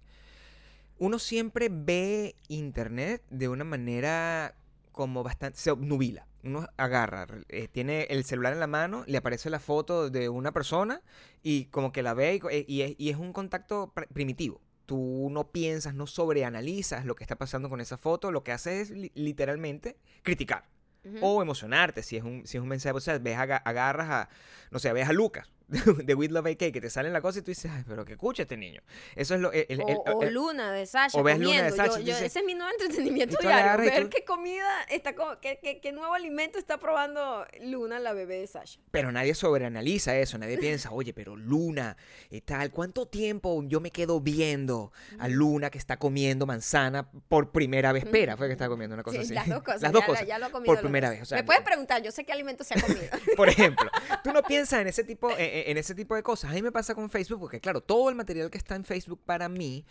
uno 0.99 1.19
siempre 1.19 1.69
ve 1.71 2.35
internet 2.49 3.23
de 3.31 3.49
una 3.49 3.65
manera 3.65 4.55
como 4.93 5.23
bastante, 5.23 5.59
se 5.59 5.71
obnubila. 5.71 6.27
Uno 6.43 6.67
agarra, 6.79 7.27
eh, 7.49 7.69
tiene 7.69 8.05
el 8.05 8.25
celular 8.25 8.53
en 8.55 8.61
la 8.61 8.67
mano, 8.67 9.05
le 9.07 9.19
aparece 9.19 9.51
la 9.51 9.61
foto 9.61 10.09
de 10.11 10.29
una 10.29 10.53
persona 10.53 11.03
y 11.43 11.67
como 11.67 11.93
que 11.93 12.03
la 12.03 12.15
ve 12.15 12.37
y, 12.43 12.47
eh, 12.55 12.65
y 12.67 12.81
es, 12.83 12.95
y 12.99 13.11
es 13.11 13.17
un 13.17 13.33
contacto 13.33 13.93
pr- 13.95 14.09
primitivo. 14.09 14.61
Tú 14.87 15.29
no 15.31 15.51
piensas, 15.53 15.95
no 15.95 16.07
sobreanalizas 16.07 17.05
lo 17.05 17.15
que 17.15 17.25
está 17.25 17.37
pasando 17.37 17.69
con 17.69 17.81
esa 17.81 17.97
foto, 17.99 18.33
lo 18.33 18.43
que 18.43 18.53
haces 18.53 18.91
es 18.91 18.97
li- 18.97 19.13
literalmente 19.15 19.97
criticar 20.23 20.69
Ujú. 21.05 21.19
o 21.21 21.43
emocionarte 21.43 22.03
si 22.03 22.17
es 22.17 22.25
un, 22.25 22.47
si 22.47 22.57
es 22.57 22.63
un 22.63 22.69
mensaje. 22.69 22.97
O 22.97 23.01
sea, 23.01 23.19
ves 23.19 23.37
aga- 23.37 23.59
agarras 23.65 24.09
a, 24.09 24.29
no 24.71 24.79
sé, 24.79 24.93
ves 24.93 25.09
a 25.09 25.13
Lucas 25.13 25.51
de 26.05 26.15
With 26.15 26.31
Love 26.31 26.47
AK 26.47 26.59
que 26.73 26.81
te 26.81 26.91
sale 26.91 27.09
en 27.09 27.13
la 27.13 27.21
cosa 27.21 27.39
y 27.39 27.43
tú 27.43 27.51
dices, 27.51 27.71
ay, 27.73 27.85
pero 27.87 28.05
que 28.05 28.13
escucha 28.13 28.43
este 28.43 28.57
niño. 28.57 28.83
Eso 29.15 29.35
es 29.35 29.41
lo. 29.41 29.53
el- 29.53 29.67
el- 29.69 29.81
o, 29.83 30.23
el- 30.23 30.29
o 30.29 30.31
Luna 30.31 30.73
de 30.73 30.87
Sasha 30.87 31.19
o 31.19 31.23
ves 31.23 31.39
Luna 31.39 31.63
de. 31.63 31.71
Yo- 31.71 31.77
Sasha 31.77 31.99
yo- 32.01 32.05
dices- 32.07 32.23
ese 32.23 32.39
es 32.41 32.45
mi 32.45 32.55
nuevo 32.55 32.71
entretenimiento 32.73 33.37
diario. 33.41 33.85
Ver 33.85 34.03
tú- 34.05 34.11
qué 34.11 34.25
comida 34.25 34.69
está 34.89 35.15
qué, 35.41 35.59
qué- 35.63 35.81
qué 35.81 35.93
nuevo 35.93 36.15
alimento 36.15 36.59
está 36.59 36.79
probando 36.79 37.47
Luna, 37.63 37.99
la 37.99 38.13
bebé 38.13 38.41
de 38.41 38.47
Sasha. 38.47 38.81
pero 38.91 39.13
nadie 39.13 39.35
sobreanaliza 39.35 40.17
eso, 40.17 40.39
nadie 40.39 40.59
piensa, 40.59 40.91
oye, 40.93 41.13
pero 41.15 41.37
Luna 41.37 41.97
y 42.31 42.41
tal, 42.41 42.71
¿cuánto 42.71 43.07
tiempo 43.07 43.63
yo 43.67 43.81
me 43.81 43.91
quedo 43.91 44.21
viendo 44.21 44.93
a 45.19 45.29
Luna 45.29 45.71
que 45.71 45.79
está 45.79 45.99
comiendo 45.99 46.47
manzana 46.47 47.11
por 47.29 47.53
primera 47.53 47.93
vez? 47.93 48.05
Pera, 48.07 48.37
fue 48.37 48.47
que 48.47 48.53
estaba 48.53 48.71
comiendo 48.71 48.95
una 48.95 49.03
cosa 49.03 49.19
Sí, 49.19 49.25
así. 49.25 49.35
las 49.35 49.49
dos 49.49 49.63
cosas. 49.65 49.83
Las 49.83 49.93
dos 49.93 50.01
ya, 50.03 50.07
cosas. 50.07 50.27
ya 50.27 50.39
lo 50.39 50.47
ha 50.47 50.51
comido 50.51 50.73
por 50.75 50.81
primera 50.83 51.11
vez. 51.11 51.23
O 51.23 51.25
sea, 51.25 51.39
Me 51.39 51.45
puedes 51.45 51.63
preguntar, 51.63 52.03
yo 52.03 52.11
sé 52.11 52.25
qué 52.25 52.33
alimento 52.33 52.65
se 52.65 52.75
ha 52.75 52.81
comido. 52.81 53.01
Por 53.37 53.49
ejemplo, 53.49 53.91
tú 54.25 54.33
no 54.33 54.43
piensas 54.43 54.81
en 54.81 54.89
ese 54.89 55.05
tipo, 55.05 55.31
en- 55.61 55.71
en 55.71 55.79
ese 55.79 55.95
tipo 55.95 56.15
de 56.15 56.23
cosas. 56.23 56.51
A 56.51 56.55
mí 56.55 56.63
me 56.63 56.73
pasa 56.73 56.95
con 56.95 57.11
Facebook 57.11 57.41
porque, 57.41 57.61
claro, 57.61 57.81
todo 57.81 58.09
el 58.11 58.15
material 58.17 58.51
que 58.51 58.59
está 58.59 58.75
en 58.77 58.85
Facebook 58.85 59.21
para 59.25 59.49
mí 59.49 59.85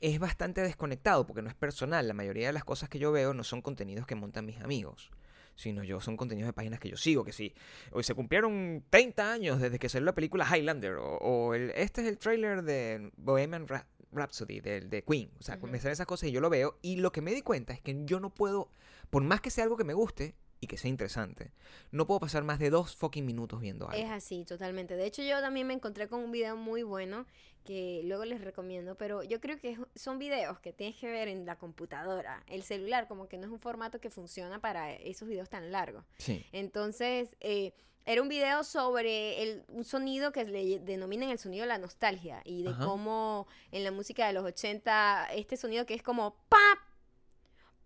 es 0.00 0.18
bastante 0.18 0.60
desconectado 0.62 1.26
porque 1.26 1.42
no 1.42 1.48
es 1.48 1.54
personal. 1.54 2.06
La 2.08 2.14
mayoría 2.14 2.46
de 2.48 2.52
las 2.52 2.64
cosas 2.64 2.88
que 2.88 2.98
yo 2.98 3.12
veo 3.12 3.34
no 3.34 3.44
son 3.44 3.62
contenidos 3.62 4.06
que 4.06 4.14
montan 4.14 4.44
mis 4.46 4.60
amigos. 4.60 5.10
Sino 5.54 5.84
yo 5.84 6.00
son 6.00 6.16
contenidos 6.16 6.48
de 6.48 6.52
páginas 6.54 6.80
que 6.80 6.88
yo 6.88 6.96
sigo, 6.96 7.24
que 7.24 7.32
sí. 7.32 7.54
Hoy 7.90 8.04
se 8.04 8.14
cumplieron 8.14 8.84
30 8.88 9.30
años 9.32 9.60
desde 9.60 9.78
que 9.78 9.88
salió 9.90 10.06
la 10.06 10.14
película 10.14 10.46
Highlander. 10.50 10.94
O, 10.96 11.18
o 11.18 11.54
el, 11.54 11.70
este 11.76 12.00
es 12.00 12.08
el 12.08 12.16
trailer 12.18 12.62
de 12.62 13.12
Bohemian 13.16 13.66
Rhapsody 14.12 14.60
de, 14.60 14.80
de 14.80 15.04
Queen. 15.04 15.30
O 15.38 15.42
sea, 15.42 15.56
me 15.58 15.78
salen 15.78 15.92
esas 15.92 16.06
cosas 16.06 16.28
y 16.30 16.32
yo 16.32 16.40
lo 16.40 16.48
veo. 16.50 16.78
Y 16.82 16.96
lo 16.96 17.12
que 17.12 17.20
me 17.20 17.34
di 17.34 17.42
cuenta 17.42 17.74
es 17.74 17.80
que 17.82 18.00
yo 18.04 18.18
no 18.18 18.30
puedo, 18.32 18.70
por 19.10 19.22
más 19.22 19.40
que 19.42 19.50
sea 19.50 19.64
algo 19.64 19.76
que 19.76 19.84
me 19.84 19.94
guste 19.94 20.34
y 20.62 20.68
que 20.68 20.78
sea 20.78 20.88
interesante, 20.88 21.50
no 21.90 22.06
puedo 22.06 22.20
pasar 22.20 22.44
más 22.44 22.60
de 22.60 22.70
dos 22.70 22.94
fucking 22.94 23.26
minutos 23.26 23.60
viendo 23.60 23.88
algo. 23.88 24.00
Es 24.00 24.08
así, 24.08 24.44
totalmente. 24.44 24.94
De 24.94 25.04
hecho, 25.04 25.20
yo 25.20 25.40
también 25.40 25.66
me 25.66 25.74
encontré 25.74 26.06
con 26.06 26.22
un 26.22 26.30
video 26.30 26.56
muy 26.56 26.84
bueno 26.84 27.26
que 27.64 28.02
luego 28.04 28.24
les 28.24 28.40
recomiendo, 28.40 28.94
pero 28.94 29.24
yo 29.24 29.40
creo 29.40 29.58
que 29.58 29.76
son 29.96 30.20
videos 30.20 30.60
que 30.60 30.72
tienes 30.72 30.96
que 31.00 31.10
ver 31.10 31.26
en 31.26 31.46
la 31.46 31.58
computadora. 31.58 32.44
El 32.46 32.62
celular 32.62 33.08
como 33.08 33.26
que 33.26 33.38
no 33.38 33.46
es 33.48 33.52
un 33.52 33.58
formato 33.58 34.00
que 34.00 34.08
funciona 34.08 34.60
para 34.60 34.92
esos 34.92 35.26
videos 35.26 35.48
tan 35.48 35.72
largos. 35.72 36.04
Sí. 36.18 36.46
Entonces, 36.52 37.36
eh, 37.40 37.74
era 38.06 38.22
un 38.22 38.28
video 38.28 38.62
sobre 38.62 39.42
el, 39.42 39.64
un 39.66 39.82
sonido 39.82 40.30
que 40.30 40.44
le 40.44 40.78
denominan 40.78 41.30
el 41.30 41.40
sonido 41.40 41.62
de 41.62 41.68
la 41.68 41.78
nostalgia 41.78 42.40
y 42.44 42.62
de 42.62 42.70
Ajá. 42.70 42.84
cómo 42.84 43.48
en 43.72 43.82
la 43.82 43.90
música 43.90 44.28
de 44.28 44.32
los 44.32 44.44
80, 44.44 45.32
este 45.34 45.56
sonido 45.56 45.86
que 45.86 45.94
es 45.94 46.04
como 46.04 46.36
pap, 46.48 46.78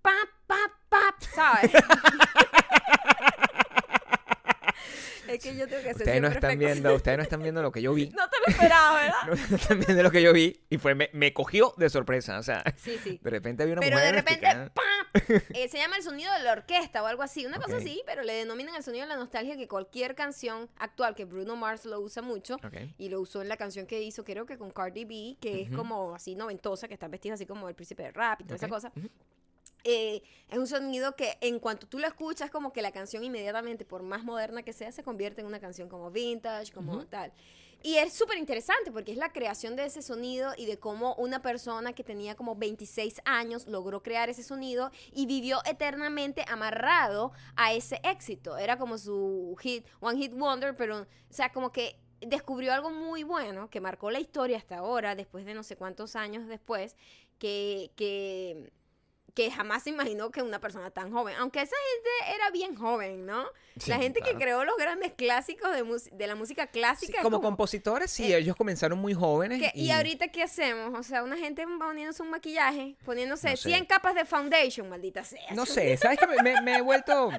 pap, 0.02 0.28
pap, 0.46 0.72
pap, 0.90 1.22
¿sabes? 1.34 1.70
es 5.28 5.42
que 5.42 5.56
yo 5.56 5.66
tengo 5.68 5.82
que 5.82 5.90
hacer 5.90 6.02
Ustedes 6.02 6.20
no 6.22 6.28
están 6.28 6.50
efectos. 6.52 6.58
viendo, 6.74 6.94
ustedes 6.94 7.16
no 7.18 7.22
están 7.22 7.42
viendo 7.42 7.62
lo 7.62 7.72
que 7.72 7.82
yo 7.82 7.92
vi. 7.94 8.06
No 8.16 8.28
te 8.28 8.36
lo 8.38 8.46
esperaba, 8.48 8.94
¿verdad? 8.96 9.38
No 9.50 9.56
están 9.56 9.80
viendo 9.80 10.02
lo 10.02 10.10
que 10.10 10.22
yo 10.22 10.32
vi 10.32 10.60
y 10.70 10.78
fue 10.78 10.94
me, 10.94 11.10
me 11.12 11.32
cogió 11.32 11.74
de 11.76 11.88
sorpresa, 11.90 12.38
o 12.38 12.42
sea, 12.42 12.62
Sí, 12.76 12.98
sí. 13.02 13.18
de 13.22 13.30
repente 13.30 13.62
había 13.62 13.74
una 13.74 13.80
Pero 13.82 13.96
mujer 13.96 14.12
de 14.14 14.20
repente, 14.20 14.46
¡pam! 14.74 15.40
Eh, 15.54 15.68
se 15.68 15.78
llama 15.78 15.96
el 15.96 16.02
sonido 16.02 16.32
de 16.34 16.40
la 16.40 16.52
orquesta 16.52 17.02
o 17.02 17.06
algo 17.06 17.22
así, 17.22 17.46
una 17.46 17.58
cosa 17.58 17.76
así, 17.78 18.02
pero 18.06 18.22
le 18.22 18.34
denominan 18.34 18.74
el 18.74 18.82
sonido 18.82 19.04
de 19.04 19.08
la 19.08 19.16
nostalgia 19.16 19.56
que 19.56 19.66
cualquier 19.68 20.14
canción 20.14 20.68
actual 20.78 21.14
que 21.14 21.24
Bruno 21.24 21.56
Mars 21.56 21.84
lo 21.86 22.00
usa 22.00 22.22
mucho 22.22 22.58
y 22.98 23.08
lo 23.08 23.20
usó 23.20 23.40
en 23.42 23.48
la 23.48 23.56
canción 23.56 23.86
que 23.86 24.02
hizo, 24.02 24.24
creo 24.24 24.44
que 24.46 24.58
con 24.58 24.70
Cardi 24.70 25.04
B, 25.04 25.36
que 25.40 25.62
es 25.62 25.68
Ujú. 25.68 25.76
como 25.76 26.14
así 26.14 26.34
noventosa, 26.34 26.86
que 26.88 26.94
está 26.94 27.08
vestida 27.08 27.34
así 27.34 27.46
como 27.46 27.68
el 27.68 27.74
príncipe 27.74 28.02
de 28.02 28.12
rap 28.12 28.40
y 28.42 28.44
toda 28.44 28.56
esa 28.56 28.66
Ok. 28.66 28.72
cosa. 28.72 28.92
Eh, 29.88 30.24
es 30.48 30.58
un 30.58 30.66
sonido 30.66 31.14
que 31.14 31.38
en 31.40 31.60
cuanto 31.60 31.86
tú 31.86 32.00
lo 32.00 32.08
escuchas, 32.08 32.50
como 32.50 32.72
que 32.72 32.82
la 32.82 32.90
canción 32.90 33.22
inmediatamente, 33.22 33.84
por 33.84 34.02
más 34.02 34.24
moderna 34.24 34.64
que 34.64 34.72
sea, 34.72 34.90
se 34.90 35.04
convierte 35.04 35.42
en 35.42 35.46
una 35.46 35.60
canción 35.60 35.88
como 35.88 36.10
vintage, 36.10 36.72
como 36.72 37.06
tal. 37.06 37.32
Y 37.84 37.98
es 37.98 38.12
súper 38.14 38.36
interesante 38.36 38.90
porque 38.90 39.12
es 39.12 39.16
la 39.16 39.32
creación 39.32 39.76
de 39.76 39.84
ese 39.84 40.02
sonido 40.02 40.54
y 40.56 40.66
de 40.66 40.76
cómo 40.76 41.14
una 41.14 41.40
persona 41.40 41.92
que 41.92 42.02
tenía 42.02 42.34
como 42.34 42.56
26 42.56 43.20
años 43.24 43.68
logró 43.68 44.02
crear 44.02 44.28
ese 44.28 44.42
sonido 44.42 44.90
y 45.12 45.26
vivió 45.26 45.60
eternamente 45.64 46.44
amarrado 46.48 47.30
a 47.54 47.72
ese 47.72 48.00
éxito. 48.02 48.58
Era 48.58 48.78
como 48.78 48.98
su 48.98 49.54
hit, 49.60 49.86
One 50.00 50.18
Hit 50.18 50.32
Wonder, 50.34 50.74
pero, 50.74 51.02
o 51.02 51.06
sea, 51.30 51.52
como 51.52 51.70
que 51.70 51.96
descubrió 52.20 52.72
algo 52.72 52.90
muy 52.90 53.22
bueno 53.22 53.70
que 53.70 53.80
marcó 53.80 54.10
la 54.10 54.18
historia 54.18 54.56
hasta 54.56 54.78
ahora, 54.78 55.14
después 55.14 55.44
de 55.44 55.54
no 55.54 55.62
sé 55.62 55.76
cuántos 55.76 56.16
años 56.16 56.48
después, 56.48 56.96
que, 57.38 57.92
que, 57.94 58.72
que 59.36 59.50
jamás 59.50 59.82
se 59.84 59.90
imaginó 59.90 60.30
que 60.30 60.40
una 60.42 60.58
persona 60.60 60.90
tan 60.90 61.12
joven, 61.12 61.36
aunque 61.38 61.60
esa 61.60 61.76
gente 61.92 62.34
era 62.34 62.50
bien 62.50 62.74
joven, 62.74 63.26
¿no? 63.26 63.44
Sí, 63.78 63.90
la 63.90 63.98
gente 63.98 64.20
claro. 64.20 64.38
que 64.38 64.42
creó 64.44 64.64
los 64.64 64.76
grandes 64.78 65.12
clásicos 65.12 65.70
de, 65.72 65.84
de 66.16 66.26
la 66.26 66.34
música 66.34 66.66
clásica. 66.68 67.18
como, 67.22 67.36
como- 67.36 67.48
compositores, 67.50 68.10
sí, 68.10 68.32
eh, 68.32 68.38
ellos 68.38 68.56
comenzaron 68.56 68.98
muy 68.98 69.12
jóvenes. 69.12 69.60
¿Qué- 69.60 69.78
¿Y 69.78 69.90
ahorita 69.90 70.28
qué 70.28 70.42
hacemos? 70.42 70.98
O 70.98 71.02
sea, 71.02 71.22
una 71.22 71.36
gente 71.36 71.64
poniéndose 71.78 72.22
un 72.22 72.30
maquillaje, 72.30 72.96
poniéndose 73.04 73.50
No 73.50 73.56
sé. 73.58 73.68
100 73.68 73.84
capas 73.84 74.14
de 74.14 74.24
foundation, 74.24 74.88
maldita 74.88 75.22
sea. 75.22 75.52
No 75.54 75.66
sé, 75.66 75.94
¿sabes? 75.98 76.18
Me, 76.42 76.54
me- 76.54 76.60
me 76.62 76.76
he 76.78 76.80
vuelto... 76.80 77.30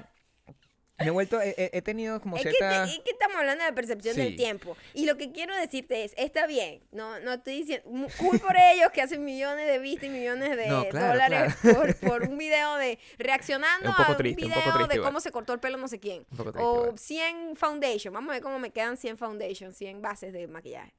Me 0.98 1.06
he 1.06 1.10
vuelto... 1.10 1.38
He, 1.40 1.80
tenido 1.82 2.20
como 2.20 2.36
Es 2.36 2.42
que, 2.42 2.50
cierta... 2.50 2.84
te- 2.86 2.90
es 2.92 2.98
que 3.00 3.10
estamos 3.12 3.36
hablando 3.36 3.64
de 3.64 3.72
percepción 3.72 4.14
Sí. 4.14 4.20
del 4.20 4.36
tiempo. 4.36 4.76
Y 4.94 5.06
lo 5.06 5.16
que 5.16 5.30
quiero 5.32 5.54
decirte 5.56 6.02
es, 6.04 6.12
está 6.16 6.46
bien, 6.46 6.80
no, 6.90 7.20
no 7.20 7.34
estoy 7.34 7.58
diciendo, 7.58 7.88
cool 8.18 8.38
por 8.40 8.56
ellos 8.74 8.90
que 8.92 9.00
hacen 9.02 9.24
millones 9.24 9.66
de 9.66 9.78
vistas 9.78 10.04
y 10.06 10.10
millones 10.10 10.56
de 10.56 10.66
No, 10.66 10.88
claro, 10.88 11.06
dólares 11.12 11.54
claro. 11.60 11.78
Por, 11.78 11.96
por 11.96 12.22
un 12.24 12.36
video 12.36 12.76
de 12.76 12.98
reaccionando 13.18 13.90
Un 13.90 13.94
a 13.96 14.10
un 14.10 14.16
triste, 14.16 14.42
video 14.46 14.60
triste 14.60 14.88
de 14.88 14.94
igual. 14.96 15.08
cómo 15.10 15.20
se 15.20 15.30
cortó 15.30 15.52
el 15.52 15.60
pelo 15.60 15.78
no 15.78 15.86
sé 15.88 16.00
quién. 16.00 16.26
Un 16.32 16.36
poco 16.36 16.52
triste 16.52 16.68
O 16.68 16.80
igual. 16.84 16.98
100 16.98 17.56
foundation, 17.56 18.12
vamos 18.14 18.30
a 18.30 18.32
ver 18.34 18.42
cómo 18.42 18.58
me 18.58 18.70
quedan 18.70 18.96
100 18.96 19.18
foundation, 19.18 19.72
100 19.72 20.02
bases 20.02 20.32
de 20.32 20.46
maquillaje. 20.48 20.92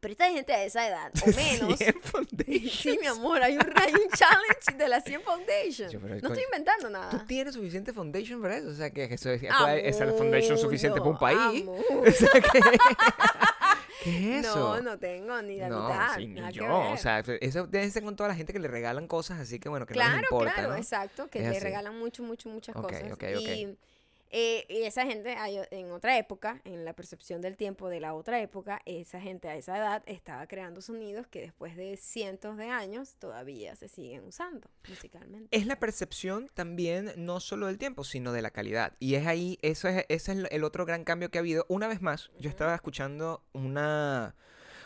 Pero 0.00 0.12
esta 0.12 0.30
gente 0.30 0.52
a 0.54 0.64
esa 0.64 0.88
edad, 0.88 1.12
o 1.22 1.26
menos, 1.36 1.78
100 1.78 2.00
foundations. 2.02 2.72
Sí, 2.72 2.98
mi 3.00 3.06
amor, 3.06 3.42
hay 3.42 3.56
un, 3.58 3.70
hay 3.76 3.92
un 3.92 4.08
challenge 4.16 4.72
de 4.78 4.88
las 4.88 5.04
100 5.04 5.20
foundation. 5.20 5.90
Yo, 5.90 6.00
no 6.00 6.14
estoy 6.14 6.42
inventando 6.44 6.86
¿Tú 6.86 6.90
nada. 6.92 7.24
tienes 7.26 7.52
suficiente 7.54 7.92
foundation 7.92 8.40
para 8.40 8.56
eso? 8.56 8.68
O 8.68 8.74
sea, 8.74 8.90
que 8.90 9.04
eso 9.04 9.30
es, 9.30 9.40
puede- 9.40 9.88
esa 9.88 10.04
es 10.04 10.10
la 10.10 10.16
foundation 10.16 10.56
suficiente 10.58 10.98
para 11.00 11.10
un 11.10 11.18
país. 11.18 11.62
Amor. 11.62 11.84
O 12.08 12.10
sea, 12.10 12.28
que- 12.40 12.60
¿Qué 14.02 14.38
es 14.38 14.46
eso? 14.46 14.56
No, 14.76 14.80
no 14.82 14.98
tengo 14.98 15.42
ni 15.42 15.58
la 15.58 15.68
No, 15.68 15.86
mitad. 15.88 16.16
sí, 16.16 16.26
ni 16.28 16.52
yo. 16.52 16.90
O 16.92 16.96
sea, 16.96 17.18
eso 17.18 17.66
debe 17.66 17.90
ser 17.90 18.02
con 18.02 18.16
toda 18.16 18.30
la 18.30 18.34
gente 18.34 18.52
que 18.54 18.58
le 18.58 18.68
regalan 18.68 19.06
cosas, 19.06 19.38
así 19.40 19.58
que 19.60 19.68
bueno, 19.68 19.84
que 19.84 19.92
no 19.92 20.00
les 20.00 20.08
claro, 20.08 20.22
importa, 20.22 20.54
claro, 20.54 20.70
¿no? 20.70 20.76
exacto, 20.76 21.28
que 21.28 21.40
le 21.40 21.60
regalan 21.60 21.98
mucho, 21.98 22.22
mucho, 22.22 22.48
muchas 22.48 22.74
Ok, 22.76 22.84
cosas. 22.84 23.02
ok, 23.12 23.24
ok. 23.36 23.40
Y, 23.42 23.76
eh, 24.30 24.64
y 24.68 24.82
esa 24.82 25.04
gente, 25.06 25.36
en 25.70 25.90
otra 25.90 26.16
época, 26.18 26.60
en 26.64 26.84
la 26.84 26.92
percepción 26.94 27.40
del 27.40 27.56
tiempo 27.56 27.88
de 27.88 28.00
la 28.00 28.14
otra 28.14 28.40
época, 28.40 28.80
esa 28.86 29.20
gente 29.20 29.48
a 29.48 29.56
esa 29.56 29.76
edad 29.76 30.02
estaba 30.06 30.46
creando 30.46 30.80
sonidos 30.80 31.26
que 31.26 31.40
después 31.40 31.76
de 31.76 31.96
cientos 31.96 32.56
de 32.56 32.68
años 32.68 33.16
todavía 33.18 33.74
se 33.76 33.88
siguen 33.88 34.24
usando 34.24 34.68
musicalmente. 34.88 35.48
Es 35.56 35.66
la 35.66 35.78
percepción 35.78 36.48
también 36.54 37.12
no 37.16 37.40
solo 37.40 37.66
del 37.66 37.78
tiempo, 37.78 38.04
sino 38.04 38.32
de 38.32 38.42
la 38.42 38.50
calidad. 38.50 38.94
Y 39.00 39.14
es 39.16 39.26
ahí, 39.26 39.58
eso 39.62 39.88
es, 39.88 40.04
ese 40.08 40.32
es 40.32 40.38
el- 40.50 40.64
otro 40.64 40.86
gran 40.86 41.04
cambio 41.04 41.30
que 41.30 41.38
ha 41.38 41.40
habido. 41.40 41.66
Una 41.68 41.88
vez 41.88 42.00
más, 42.00 42.30
yo 42.38 42.48
estaba 42.50 42.74
escuchando 42.74 43.42
una, 43.52 44.34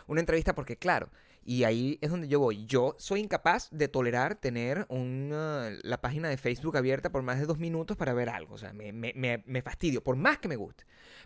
una 0.07 0.19
entrevista 0.19 0.55
porque, 0.55 0.77
claro, 0.77 1.09
y 1.47 1.63
ahí 1.63 1.99
es 2.01 2.09
donde 2.09 2.27
yo 2.27 2.39
voy. 2.39 2.65
Yo 2.65 2.95
soy 2.97 3.19
incapaz 3.19 3.69
de 3.69 3.87
tolerar 3.87 4.33
tener 4.35 4.87
una, 4.89 5.69
la 5.83 6.01
página 6.01 6.27
de 6.27 6.37
Facebook 6.37 6.75
abierta 6.75 7.11
por 7.11 7.21
más 7.21 7.39
de 7.39 7.45
dos 7.45 7.59
minutos 7.59 7.95
para 7.95 8.13
ver 8.13 8.29
algo. 8.29 8.55
O 8.55 8.57
sea, 8.57 8.73
me, 8.73 8.91
me, 8.91 9.13
me, 9.15 9.43
me 9.45 9.61
fastidio, 9.61 10.03
por 10.03 10.15
más 10.15 10.39
que 10.39 10.47
me 10.47 10.55
guste. 10.55 10.85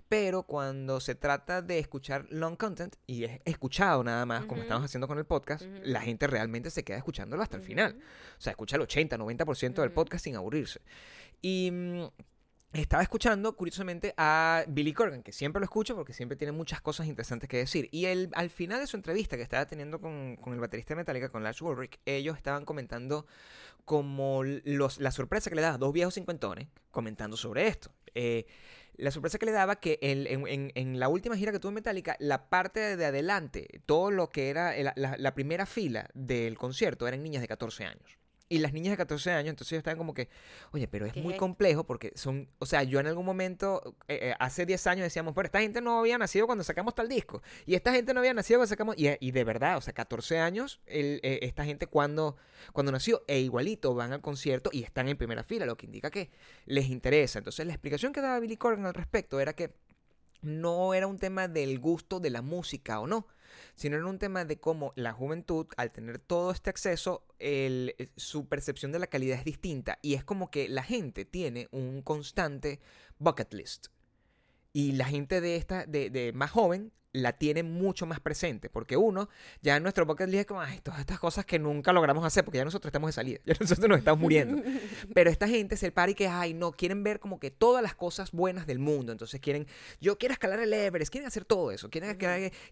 Pero 0.09 0.43
cuando 0.43 0.99
se 0.99 1.15
trata 1.15 1.61
de 1.61 1.79
escuchar 1.79 2.25
long 2.31 2.57
content, 2.57 2.97
y 3.07 3.23
es 3.23 3.39
escuchado 3.45 4.03
nada 4.03 4.25
más, 4.25 4.45
como 4.45 4.61
estamos 4.61 4.83
haciendo 4.83 5.07
con 5.07 5.17
el 5.19 5.25
podcast, 5.25 5.63
la 5.83 6.01
gente 6.01 6.27
realmente 6.27 6.69
se 6.69 6.83
queda 6.83 6.97
escuchándolo 6.97 7.41
hasta 7.41 7.55
el 7.55 7.63
final. 7.63 7.97
O 8.37 8.41
sea, 8.41 8.51
escucha 8.51 8.75
el 8.75 8.81
80, 8.81 9.17
90% 9.17 9.75
del 9.75 9.93
podcast 9.93 10.25
sin 10.25 10.35
aburrirse. 10.35 10.81
Y 11.41 11.71
mm, 11.71 12.07
estaba 12.73 13.01
escuchando, 13.01 13.55
curiosamente, 13.55 14.13
a 14.17 14.63
Billy 14.67 14.93
Corgan, 14.93 15.23
que 15.23 15.31
siempre 15.31 15.59
lo 15.59 15.63
escucho 15.65 15.95
porque 15.95 16.13
siempre 16.13 16.35
tiene 16.37 16.51
muchas 16.51 16.81
cosas 16.81 17.07
interesantes 17.07 17.49
que 17.49 17.57
decir. 17.57 17.89
Y 17.91 18.05
al 18.05 18.49
final 18.49 18.79
de 18.79 18.87
su 18.87 18.95
entrevista 18.95 19.37
que 19.37 19.43
estaba 19.43 19.65
teniendo 19.65 19.99
con, 19.99 20.35
con 20.37 20.53
el 20.53 20.59
baterista 20.59 20.93
de 20.93 20.97
Metallica, 20.97 21.29
con 21.29 21.43
Lars 21.43 21.61
Ulrich, 21.61 21.99
ellos 22.05 22.37
estaban 22.37 22.65
comentando 22.65 23.25
como 23.85 24.43
los, 24.43 24.99
la 24.99 25.11
sorpresa 25.11 25.49
que 25.49 25.55
le 25.55 25.63
daba 25.63 25.77
dos 25.79 25.93
viejos 25.93 26.13
cincuentones 26.13 26.67
comentando 26.91 27.37
sobre 27.37 27.67
esto. 27.67 27.91
Eh, 28.13 28.45
la 28.97 29.11
sorpresa 29.11 29.39
que 29.39 29.45
le 29.45 29.51
daba 29.51 29.77
que 29.77 29.97
en, 30.01 30.27
en- 30.47 30.71
en 30.75 30.99
la 30.99 31.07
última 31.07 31.37
gira 31.37 31.51
que 31.51 31.59
tuvo 31.59 31.69
en 31.69 31.75
Metallica, 31.75 32.17
la 32.19 32.49
parte 32.49 32.97
de 32.97 33.05
adelante, 33.05 33.81
todo 33.85 34.11
lo 34.11 34.29
que 34.29 34.49
era 34.49 34.73
la 34.95 35.33
primera 35.33 35.65
fila 35.65 36.09
del 36.13 36.57
concierto 36.57 37.07
eran 37.07 37.23
niñas 37.23 37.41
de 37.41 37.47
14 37.47 37.85
años. 37.85 38.17
Y 38.51 38.57
las 38.57 38.73
niñas 38.73 38.91
de 38.91 38.97
14 38.97 39.31
años, 39.31 39.49
entonces 39.51 39.73
ellos 39.73 39.81
estaban 39.81 39.99
como 39.99 40.15
que, 40.15 40.27
oye, 40.71 40.87
pero 40.87 41.05
es 41.05 41.13
¿Qué 41.13 41.21
muy 41.21 41.33
es 41.33 41.39
complejo 41.39 41.83
porque 41.83 42.11
son, 42.15 42.49
o 42.57 42.65
sea, 42.65 42.81
yo 42.81 42.99
en 42.99 43.05
algún 43.05 43.23
momento, 43.23 43.95
eh, 44.07 44.19
eh, 44.21 44.35
hace 44.39 44.65
10 44.65 44.87
años 44.87 45.03
decíamos, 45.03 45.35
pero 45.35 45.45
esta 45.45 45.61
gente 45.61 45.81
no 45.81 45.99
había 45.99 46.17
nacido 46.17 46.47
cuando 46.47 46.63
sacamos 46.63 46.95
tal 46.95 47.07
disco. 47.07 47.43
Y 47.67 47.75
esta 47.75 47.93
gente 47.93 48.11
no 48.11 48.21
había 48.21 48.33
nacido 48.33 48.57
cuando 48.57 48.69
sacamos, 48.69 48.95
y, 48.97 49.07
y 49.19 49.31
de 49.31 49.43
verdad, 49.43 49.77
o 49.77 49.81
sea, 49.81 49.93
14 49.93 50.39
años, 50.39 50.81
el, 50.87 51.19
eh, 51.21 51.39
esta 51.43 51.63
gente 51.63 51.85
cuando, 51.85 52.37
cuando 52.73 52.91
nació, 52.91 53.23
e 53.27 53.39
igualito 53.39 53.93
van 53.93 54.13
al 54.13 54.21
concierto 54.21 54.71
y 54.73 54.81
están 54.81 55.07
en 55.09 55.17
primera 55.17 55.43
fila, 55.43 55.67
lo 55.67 55.77
que 55.77 55.85
indica 55.85 56.09
que 56.09 56.31
les 56.65 56.89
interesa. 56.89 57.37
Entonces 57.37 57.67
la 57.67 57.73
explicación 57.73 58.13
que 58.13 58.21
daba 58.21 58.39
Billy 58.39 58.57
Corgan 58.57 58.87
al 58.87 58.95
respecto 58.95 59.39
era 59.39 59.53
que 59.53 59.75
no 60.41 60.93
era 60.93 61.07
un 61.07 61.19
tema 61.19 61.47
del 61.47 61.79
gusto 61.79 62.19
de 62.19 62.29
la 62.29 62.41
música 62.41 62.99
o 62.99 63.07
no, 63.07 63.27
sino 63.79 63.95
era 63.95 64.07
un 64.07 64.19
tema 64.19 64.43
de 64.43 64.59
cómo 64.59 64.91
la 64.97 65.13
juventud, 65.13 65.67
al 65.77 65.91
tener 65.91 66.19
todo 66.19 66.51
este 66.51 66.69
acceso, 66.69 67.25
eh, 67.39 68.11
su 68.17 68.49
percepción 68.49 68.91
de 68.91 68.99
la 68.99 69.07
calidad 69.07 69.39
es 69.39 69.45
distinta. 69.45 69.99
Y 70.01 70.15
es 70.15 70.25
como 70.25 70.51
que 70.51 70.67
la 70.67 70.83
gente 70.83 71.23
tiene 71.23 71.69
un 71.71 72.01
constante 72.01 72.81
bucket 73.19 73.53
list. 73.53 73.87
Y 74.73 74.91
la 74.91 75.05
gente 75.05 75.39
de 75.39 75.55
esta, 75.55 75.85
de, 75.85 76.09
de 76.09 76.33
más 76.33 76.51
joven, 76.51 76.91
la 77.11 77.33
tiene 77.33 77.63
mucho 77.63 78.05
más 78.05 78.19
presente. 78.19 78.69
Porque 78.69 78.97
uno, 78.97 79.29
ya 79.61 79.77
en 79.77 79.83
nuestro 79.83 80.05
bucket 80.05 80.27
list 80.27 80.41
es 80.41 80.45
como, 80.45 80.61
ay, 80.61 80.79
todas 80.81 80.99
estas 80.99 81.19
cosas 81.19 81.45
que 81.45 81.59
nunca 81.59 81.91
logramos 81.93 82.23
hacer, 82.25 82.43
porque 82.43 82.57
ya 82.57 82.65
nosotros 82.65 82.89
estamos 82.89 83.09
de 83.09 83.13
salida, 83.13 83.39
ya 83.45 83.55
nosotros 83.59 83.89
nos 83.89 83.99
estamos 83.99 84.19
muriendo. 84.19 84.61
Pero 85.13 85.29
esta 85.29 85.47
gente 85.47 85.75
es 85.75 85.83
el 85.83 85.91
party 85.91 86.13
que, 86.13 86.27
ay, 86.27 86.53
no, 86.53 86.71
quieren 86.71 87.03
ver 87.03 87.19
como 87.19 87.39
que 87.39 87.51
todas 87.51 87.81
las 87.81 87.95
cosas 87.95 88.31
buenas 88.31 88.67
del 88.67 88.79
mundo. 88.79 89.11
Entonces 89.11 89.39
quieren, 89.39 89.67
yo 89.99 90.17
quiero 90.17 90.33
escalar 90.33 90.59
el 90.59 90.73
Everest, 90.73 91.11
quieren 91.11 91.27
hacer 91.27 91.45
todo 91.45 91.71
eso. 91.71 91.89
Quieren, 91.89 92.17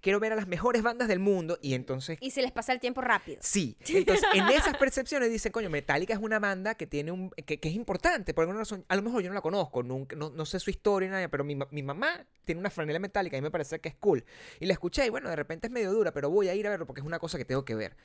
quiero 0.01 0.19
ver 0.19 0.33
a 0.33 0.35
las 0.35 0.47
mejores 0.47 0.83
bandas 0.83 1.07
del 1.07 1.19
mundo. 1.19 1.57
Y 1.61 1.73
entonces, 1.73 2.17
Y 2.21 2.31
se 2.31 2.41
les 2.41 2.51
pasa 2.51 2.73
el 2.73 2.79
tiempo 2.79 3.01
rápido. 3.01 3.39
sí. 3.41 3.75
Entonces, 3.87 4.25
en 4.33 4.47
esas 4.49 4.77
percepciones 4.77 5.31
dicen, 5.31 5.51
coño, 5.51 5.69
Metallica 5.69 6.13
es 6.13 6.19
una 6.19 6.39
banda 6.39 6.75
que 6.75 6.85
tiene 6.85 7.11
un, 7.11 7.31
que, 7.31 7.59
que 7.59 7.69
es 7.69 7.75
importante. 7.75 8.33
Por 8.33 8.43
alguna 8.43 8.59
razón, 8.59 8.85
a 8.87 8.95
lo 8.95 9.01
mejor 9.01 9.23
yo 9.23 9.29
no 9.29 9.33
la 9.33 9.41
conozco, 9.41 9.83
nunca, 9.83 10.15
no, 10.15 10.29
no 10.29 10.45
sé 10.45 10.59
su 10.59 10.69
historia, 10.69 11.09
ni 11.09 11.13
nada, 11.13 11.27
pero 11.29 11.43
mi, 11.43 11.57
mi 11.71 11.83
mamá 11.83 12.25
tiene 12.45 12.59
una 12.59 12.69
franela 12.69 12.99
metálica 12.99 13.37
y 13.37 13.41
me 13.41 13.51
parece 13.51 13.79
que 13.79 13.89
es 13.89 13.95
cool. 13.95 14.23
Y 14.59 14.65
la 14.65 14.73
escuché 14.73 15.05
y 15.05 15.09
bueno, 15.09 15.29
de 15.29 15.35
repente 15.35 15.67
es 15.67 15.71
medio 15.73 15.91
dura, 15.91 16.11
pero 16.13 16.29
voy 16.29 16.49
a 16.49 16.55
ir 16.55 16.67
a 16.67 16.69
verlo 16.69 16.85
porque 16.85 17.01
es 17.01 17.07
una 17.07 17.19
cosa 17.19 17.37
que 17.37 17.45
tengo 17.45 17.65
que 17.65 17.75
ver. 17.75 17.95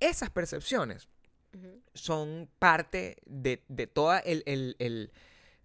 Esas 0.00 0.30
percepciones 0.30 1.08
son 1.94 2.48
parte 2.58 3.16
de, 3.26 3.62
de 3.68 3.86
toda 3.86 4.18
el, 4.20 4.42
el- 4.46 4.76
el- 4.78 5.12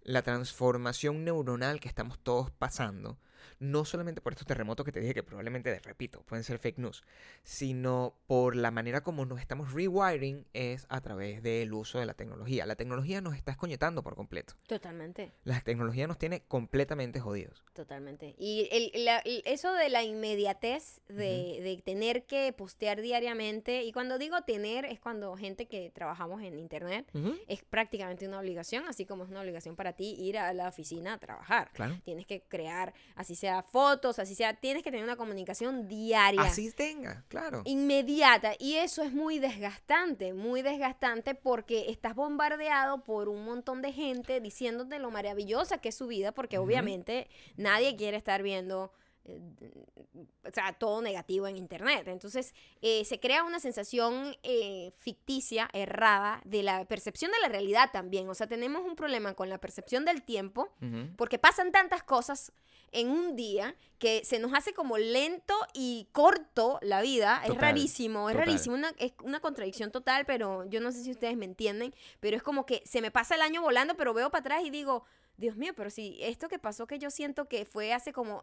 la 0.02 0.22
transformación 0.22 1.24
neuronal 1.24 1.80
que 1.80 1.88
estamos 1.88 2.18
todos 2.22 2.50
pasando. 2.50 3.18
No 3.60 3.84
solamente 3.84 4.20
por 4.20 4.32
estos 4.32 4.46
terremotos 4.46 4.84
que 4.86 4.92
te 4.92 5.00
dije 5.00 5.14
que 5.14 5.22
probablemente, 5.22 5.78
repito, 5.80 6.22
pueden 6.22 6.44
ser 6.44 6.58
fake 6.58 6.78
news, 6.78 7.02
sino 7.42 8.14
por 8.26 8.56
la 8.56 8.70
manera 8.70 9.02
como 9.02 9.24
nos 9.24 9.40
estamos 9.40 9.72
rewiring 9.72 10.46
es 10.52 10.86
a 10.90 11.00
través 11.00 11.42
del 11.42 11.72
uso 11.72 11.98
de 11.98 12.06
la 12.06 12.14
tecnología. 12.14 12.66
La 12.66 12.76
tecnología 12.76 13.20
nos 13.20 13.34
está 13.34 13.52
escoñetando 13.52 14.02
por 14.02 14.14
completo. 14.16 14.54
Totalmente, 14.66 15.32
La 15.44 15.60
tecnología 15.60 16.06
nos 16.06 16.18
tiene 16.18 16.42
completamente 16.42 17.20
jodidos. 17.20 17.64
totalmente. 17.72 18.34
Y 18.38 18.68
el, 18.70 19.04
la- 19.04 19.18
el- 19.20 19.42
eso 19.46 19.72
de 19.72 19.88
la 19.88 20.02
inmediatez 20.02 21.00
de, 21.08 21.60
de 21.62 21.80
tener 21.84 22.24
que 22.26 22.52
postear 22.52 23.00
diariamente, 23.00 23.82
y 23.84 23.92
cuando 23.92 24.18
digo 24.18 24.40
tener 24.42 24.84
es 24.84 25.00
cuando 25.00 25.34
gente 25.36 25.66
que 25.66 25.90
trabajamos 25.90 26.42
en 26.42 26.58
internet, 26.58 27.10
es 27.46 27.62
prácticamente 27.64 28.26
una 28.28 28.38
obligación, 28.40 28.84
así 28.88 29.06
como 29.06 29.24
es 29.24 29.30
una 29.30 29.40
obligación 29.40 29.74
para 29.76 29.94
ti 29.94 30.14
ir 30.18 30.38
a 30.38 30.52
la 30.52 30.68
oficina 30.68 31.14
a 31.14 31.18
trabajar. 31.18 31.70
Claro. 31.72 31.98
Tienes 32.04 32.26
que 32.26 32.42
crear, 32.42 32.92
así 33.14 33.34
sea 33.34 33.47
fotos, 33.70 34.18
así 34.18 34.34
sea, 34.34 34.54
tienes 34.54 34.82
que 34.82 34.90
tener 34.90 35.04
una 35.04 35.16
comunicación 35.16 35.88
diaria. 35.88 36.42
Así 36.42 36.70
tenga, 36.70 37.24
claro. 37.28 37.62
inmediata 37.64 38.52
y 38.58 38.74
eso 38.74 39.02
es 39.02 39.12
muy 39.12 39.38
desgastante, 39.38 40.34
muy 40.34 40.62
desgastante 40.62 41.34
porque 41.34 41.90
estás 41.90 42.14
bombardeado 42.14 43.02
por 43.04 43.28
un 43.28 43.44
montón 43.44 43.82
de 43.82 43.92
gente 43.92 44.40
diciéndote 44.40 44.98
lo 44.98 45.10
maravillosa 45.10 45.78
que 45.78 45.90
es 45.90 45.94
su 45.94 46.06
vida 46.06 46.32
porque 46.32 46.58
obviamente 46.58 47.28
nadie 47.56 47.96
quiere 47.96 48.16
estar 48.16 48.42
viendo 48.42 48.92
o 49.28 50.50
sea, 50.52 50.72
todo 50.72 51.02
negativo 51.02 51.46
en 51.46 51.56
internet. 51.56 52.08
Entonces, 52.08 52.54
eh, 52.80 53.04
se 53.04 53.20
crea 53.20 53.44
una 53.44 53.60
sensación 53.60 54.36
eh, 54.42 54.92
ficticia, 54.98 55.68
errada, 55.72 56.40
de 56.44 56.62
la 56.62 56.84
percepción 56.86 57.30
de 57.30 57.40
la 57.40 57.48
realidad 57.48 57.90
también. 57.92 58.28
O 58.28 58.34
sea, 58.34 58.46
tenemos 58.46 58.84
un 58.84 58.96
problema 58.96 59.34
con 59.34 59.48
la 59.48 59.58
percepción 59.58 60.04
del 60.04 60.22
tiempo 60.22 60.70
porque 61.16 61.38
pasan 61.38 61.72
tantas 61.72 62.02
cosas 62.02 62.52
en 62.92 63.10
un 63.10 63.36
día 63.36 63.74
que 63.98 64.24
se 64.24 64.38
nos 64.38 64.54
hace 64.54 64.72
como 64.72 64.96
lento 64.96 65.54
y 65.74 66.08
corto 66.12 66.78
la 66.82 67.02
vida. 67.02 67.42
es 67.44 67.54
rarísimo, 67.54 68.30
es 68.30 68.34
total. 68.34 68.46
rarísimo. 68.46 68.74
Una, 68.74 68.92
es 68.98 69.12
una 69.22 69.40
contradicción 69.40 69.90
total, 69.90 70.24
pero 70.24 70.64
yo 70.66 70.80
no 70.80 70.92
sé 70.92 71.02
si 71.02 71.10
ustedes 71.10 71.36
me 71.36 71.44
entienden. 71.44 71.94
Pero 72.20 72.36
es 72.36 72.42
como 72.42 72.64
que 72.64 72.82
se 72.86 73.00
me 73.00 73.10
pasa 73.10 73.34
el 73.34 73.42
año 73.42 73.60
volando, 73.60 73.96
pero 73.96 74.14
veo 74.14 74.30
para 74.30 74.40
atrás 74.40 74.62
y 74.64 74.70
digo, 74.70 75.04
Dios 75.36 75.56
mío, 75.56 75.72
pero 75.76 75.90
si 75.90 76.18
esto 76.20 76.48
que 76.48 76.58
pasó 76.58 76.86
que 76.86 76.98
yo 76.98 77.10
siento 77.10 77.48
que 77.48 77.64
fue 77.64 77.92
hace 77.92 78.12
como 78.12 78.42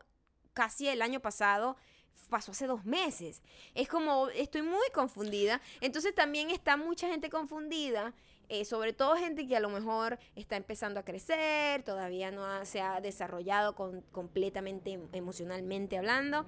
casi 0.56 0.88
el 0.88 1.04
año 1.04 1.20
pasado 1.20 1.78
pasó 2.30 2.52
hace 2.54 2.66
dos 2.66 2.84
meses. 2.86 3.44
Es 3.76 3.88
como, 3.88 4.30
estoy 4.30 4.64
muy 4.64 4.88
confundida. 4.92 5.62
Entonces 5.82 6.16
también 6.16 6.50
está 6.50 6.78
mucha 6.78 7.08
gente 7.08 7.30
confundida. 7.30 8.14
eh, 8.48 8.64
sobre 8.64 8.94
todo 8.94 9.16
gente 9.16 9.48
que 9.48 9.56
a 9.58 9.60
lo 9.60 9.70
mejor 9.70 10.20
está 10.36 10.56
empezando 10.56 11.00
a 11.00 11.04
crecer, 11.04 11.82
todavía 11.82 12.30
no 12.30 12.64
se 12.64 12.80
ha 12.80 13.02
desarrollado 13.02 13.74
con- 13.74 14.02
completamente 14.12 14.92
em- 14.92 15.10
emocionalmente 15.14 15.98
hablando. 15.98 16.46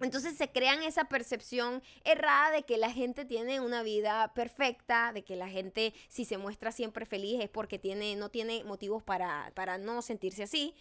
Entonces 0.00 0.38
se 0.38 0.48
crean 0.50 0.82
esa 0.82 1.04
percepción 1.04 1.82
errada 2.04 2.52
de 2.52 2.62
que 2.62 2.78
la 2.78 2.90
gente 2.90 3.26
tiene 3.26 3.60
una 3.60 3.82
vida 3.82 4.32
perfecta, 4.32 5.12
de 5.12 5.22
que 5.22 5.36
la 5.36 5.48
gente 5.50 5.92
si 6.08 6.24
se 6.24 6.38
muestra 6.38 6.72
siempre 6.72 7.04
feliz 7.04 7.38
es 7.42 7.50
porque 7.50 7.78
tiene, 7.78 8.16
no 8.16 8.30
tiene 8.30 8.64
motivos 8.64 9.02
para, 9.02 9.52
para 9.54 9.76
no 9.76 10.00
sentirse 10.00 10.42
así. 10.42 10.74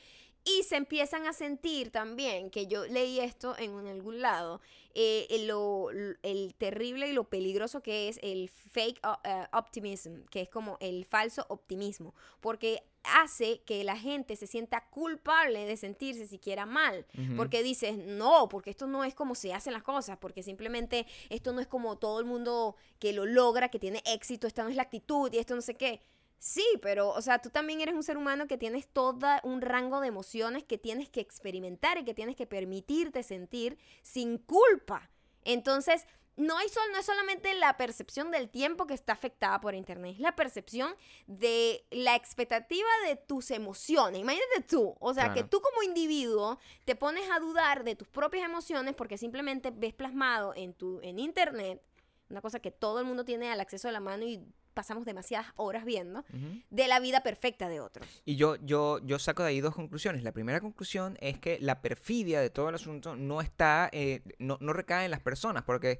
Y 0.45 0.63
se 0.63 0.77
empiezan 0.77 1.27
a 1.27 1.33
sentir 1.33 1.91
también, 1.91 2.49
que 2.49 2.65
yo 2.65 2.85
leí 2.85 3.19
esto 3.19 3.55
en, 3.57 3.75
algún 3.87 4.21
lado, 4.21 4.61
eh, 4.95 5.27
el, 5.29 5.47
lo- 5.47 5.89
el 6.23 6.55
terrible 6.57 7.07
y 7.07 7.13
lo 7.13 7.25
peligroso 7.25 7.81
que 7.81 8.07
es 8.07 8.19
el 8.23 8.49
fake 8.49 8.99
eh, 9.25 9.45
optimism, 9.53 10.23
que 10.31 10.41
es 10.41 10.49
como 10.49 10.77
el 10.79 11.05
falso 11.05 11.45
optimismo, 11.49 12.15
porque 12.39 12.81
hace 13.03 13.61
que 13.61 13.83
la 13.83 13.97
gente 13.97 14.35
se 14.35 14.47
sienta 14.47 14.89
culpable 14.89 15.65
de 15.65 15.77
sentirse 15.77 16.25
siquiera 16.27 16.65
mal, 16.65 17.05
porque 17.37 17.61
dices, 17.61 17.97
no, 17.97 18.47
porque 18.49 18.71
esto 18.71 18.87
no 18.87 19.03
es 19.03 19.13
como 19.13 19.35
se 19.35 19.53
hacen 19.53 19.73
las 19.73 19.83
cosas, 19.83 20.17
porque 20.17 20.41
simplemente 20.41 21.05
esto 21.29 21.53
no 21.53 21.61
es 21.61 21.67
como 21.67 21.97
todo 21.97 22.19
el 22.19 22.25
mundo 22.25 22.75
que 22.97 23.13
lo 23.13 23.25
logra, 23.25 23.69
que 23.69 23.79
tiene 23.79 24.01
éxito, 24.05 24.47
esta 24.47 24.63
no 24.63 24.69
es 24.69 24.75
la 24.75 24.83
actitud 24.83 25.31
y 25.31 25.37
esto 25.37 25.53
no 25.55 25.61
sé 25.61 25.75
qué. 25.75 26.01
Sí, 26.39 26.65
pero, 26.81 27.09
o 27.09 27.21
sea, 27.21 27.39
tú 27.39 27.49
también 27.49 27.81
eres 27.81 27.93
un 27.93 28.03
ser 28.03 28.17
humano 28.17 28.47
que 28.47 28.57
tienes 28.57 28.87
todo 28.87 29.27
un 29.43 29.61
rango 29.61 29.99
de 29.99 30.07
emociones 30.07 30.63
que 30.63 30.77
tienes 30.77 31.09
que 31.09 31.19
experimentar 31.19 31.97
y 31.97 32.05
que 32.05 32.13
tienes 32.13 32.37
que 32.37 32.47
permitirte 32.47 33.23
sentir 33.23 33.77
sin 34.01 34.37
culpa. 34.37 35.11
Entonces, 35.43 36.07
no, 36.37 36.57
hay 36.57 36.69
sol, 36.69 36.83
no 36.93 36.97
es 36.97 37.05
solamente 37.05 37.53
la 37.55 37.75
percepción 37.75 38.31
del 38.31 38.49
tiempo 38.49 38.87
que 38.87 38.93
está 38.93 39.11
afectada 39.11 39.59
por 39.59 39.75
Internet, 39.75 40.13
es 40.15 40.19
la 40.21 40.37
percepción 40.37 40.95
de 41.27 41.85
la 41.91 42.15
expectativa 42.15 42.87
de 43.05 43.17
tus 43.17 43.51
emociones. 43.51 44.21
Imagínate 44.21 44.61
tú, 44.61 44.95
o 45.01 45.13
sea, 45.13 45.33
que 45.33 45.43
tú 45.43 45.59
como 45.59 45.83
individuo 45.83 46.57
te 46.85 46.95
pones 46.95 47.29
a 47.29 47.39
dudar 47.39 47.83
de 47.83 47.95
tus 47.95 48.07
propias 48.07 48.45
emociones 48.45 48.95
porque 48.95 49.17
simplemente 49.17 49.71
ves 49.71 49.93
plasmado 49.93 50.53
en, 50.55 50.73
tu, 50.73 51.01
en 51.01 51.19
Internet, 51.19 51.81
una 52.29 52.39
cosa 52.41 52.61
que 52.61 52.71
todo 52.71 52.99
el 52.99 53.05
mundo 53.05 53.25
tiene 53.25 53.51
al 53.51 53.59
acceso 53.59 53.89
a 53.89 53.91
la 53.91 53.99
mano 53.99 54.23
y 54.25 54.41
pasamos 54.79 55.03
demasiadas 55.03 55.47
horas 55.57 55.83
viendo, 55.83 56.23
de 56.69 56.87
la 56.87 57.01
vida 57.01 57.19
perfecta 57.21 57.67
de 57.67 57.81
otros. 57.81 58.07
Y 58.23 58.37
yo, 58.37 58.55
yo, 58.63 58.99
yo 59.03 59.19
saco 59.19 59.43
de 59.43 59.49
ahí 59.49 59.59
dos 59.59 59.75
conclusiones. 59.75 60.23
La 60.23 60.31
primera 60.31 60.61
conclusión 60.61 61.17
es 61.19 61.37
que 61.37 61.59
la 61.59 61.81
perfidia 61.81 62.39
de 62.39 62.49
todo 62.49 62.69
el 62.69 62.75
asunto 62.75 63.17
no 63.17 63.41
está, 63.41 63.89
eh, 63.91 64.21
no, 64.37 64.57
no 64.61 64.71
recae 64.71 65.03
en 65.03 65.11
las 65.11 65.19
personas, 65.19 65.63
porque, 65.63 65.99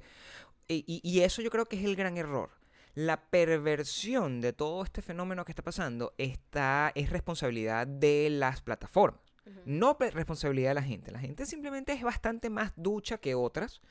y, 0.66 1.20
eso 1.20 1.42
yo 1.42 1.50
creo 1.50 1.66
que 1.66 1.76
es 1.76 1.84
el 1.84 1.94
gran 1.94 2.16
error. 2.16 2.48
La 2.94 3.20
perversión 3.20 4.40
de 4.40 4.54
todo 4.54 4.82
este 4.82 5.02
fenómeno 5.02 5.44
que 5.44 5.52
está 5.52 5.62
pasando 5.62 6.14
está, 6.16 6.90
es 6.94 7.10
responsabilidad 7.10 7.86
de 7.86 8.30
las 8.30 8.62
plataformas. 8.62 9.20
No 9.66 9.98
responsabilidad 9.98 10.70
de 10.70 10.74
la 10.76 10.82
gente. 10.82 11.10
La 11.10 11.18
gente 11.18 11.44
simplemente 11.44 11.92
es 11.92 12.02
bastante 12.02 12.48
más 12.48 12.72
ducha 12.76 13.18
que 13.18 13.34
otras 13.34 13.82